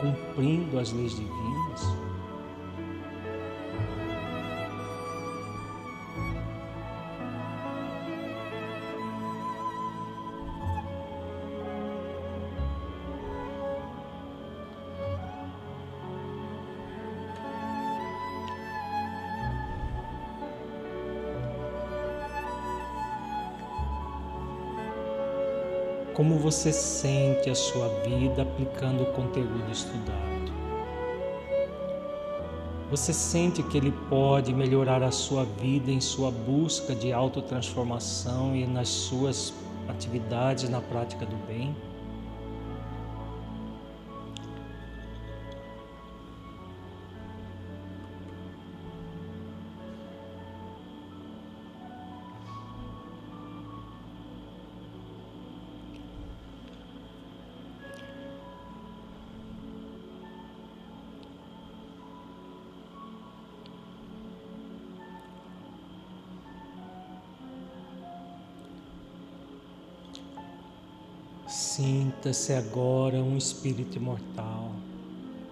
cumprindo 0.00 0.78
as 0.78 0.90
leis 0.90 1.12
divinas? 1.12 1.99
Como 26.20 26.36
você 26.36 26.70
sente 26.70 27.48
a 27.48 27.54
sua 27.54 27.88
vida 28.04 28.42
aplicando 28.42 29.04
o 29.04 29.12
conteúdo 29.14 29.72
estudado? 29.72 30.52
Você 32.90 33.10
sente 33.10 33.62
que 33.62 33.78
ele 33.78 33.90
pode 34.10 34.52
melhorar 34.52 35.02
a 35.02 35.10
sua 35.10 35.46
vida 35.46 35.90
em 35.90 35.98
sua 35.98 36.30
busca 36.30 36.94
de 36.94 37.10
autotransformação 37.10 38.54
e 38.54 38.66
nas 38.66 38.90
suas 38.90 39.54
atividades 39.88 40.68
na 40.68 40.82
prática 40.82 41.24
do 41.24 41.36
bem? 41.46 41.74
Sinta-se 71.70 72.52
agora 72.52 73.18
um 73.18 73.36
espírito 73.36 73.96
imortal 73.96 74.72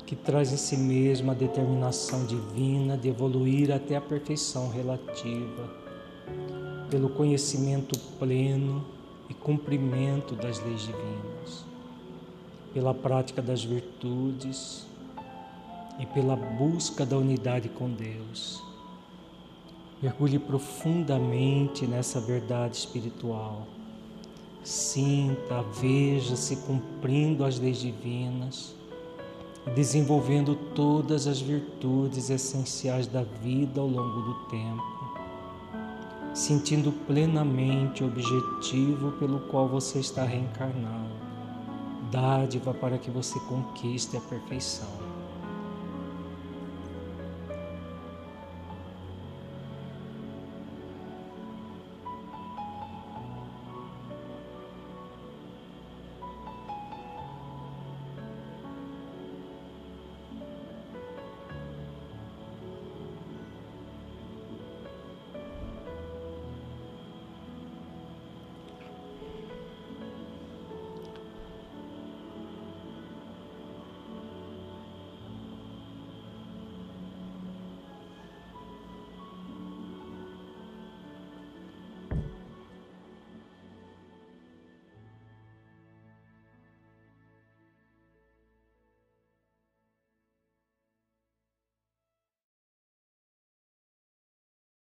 que 0.05 0.17
traz 0.17 0.53
em 0.53 0.57
si 0.57 0.77
mesmo 0.77 1.31
a 1.31 1.35
determinação 1.35 2.27
divina 2.27 2.99
de 2.99 3.09
evoluir 3.09 3.71
até 3.71 3.95
a 3.95 4.01
perfeição 4.01 4.69
relativa, 4.69 5.73
pelo 6.91 7.09
conhecimento 7.11 7.97
pleno 8.19 8.85
e 9.31 9.35
cumprimento 9.35 10.35
das 10.35 10.59
leis 10.59 10.81
divinas, 10.81 11.65
pela 12.75 12.93
prática 12.93 13.41
das 13.41 13.63
virtudes 13.63 14.89
e 16.01 16.07
pela 16.07 16.35
busca 16.35 17.07
da 17.07 17.17
unidade 17.17 17.69
com 17.69 17.89
Deus. 17.89 18.61
Mergulhe 20.03 20.41
profundamente 20.41 21.87
nessa 21.87 22.21
verdade 22.21 22.77
espiritual 22.77 23.78
Sinta, 24.69 25.63
veja-se 25.81 26.57
cumprindo 26.57 27.43
as 27.43 27.59
leis 27.59 27.79
divinas 27.79 28.77
desenvolvendo 29.75 30.55
todas 30.75 31.27
as 31.27 31.41
virtudes 31.41 32.29
essenciais 32.29 33.07
da 33.07 33.23
vida 33.23 33.81
ao 33.81 33.87
longo 33.87 34.21
do 34.21 34.35
tempo, 34.51 34.85
sentindo 36.35 36.93
plenamente 37.07 38.05
o 38.05 38.09
objetivo 38.09 39.13
pelo 39.13 39.41
qual 39.49 39.67
você 39.67 40.01
está 40.01 40.25
reencarnado, 40.25 41.15
dádiva 42.11 42.75
para 42.75 42.99
que 42.99 43.11
você 43.11 43.41
conquiste 43.41 44.19
a 44.19 44.21
perfeição. 44.21 45.08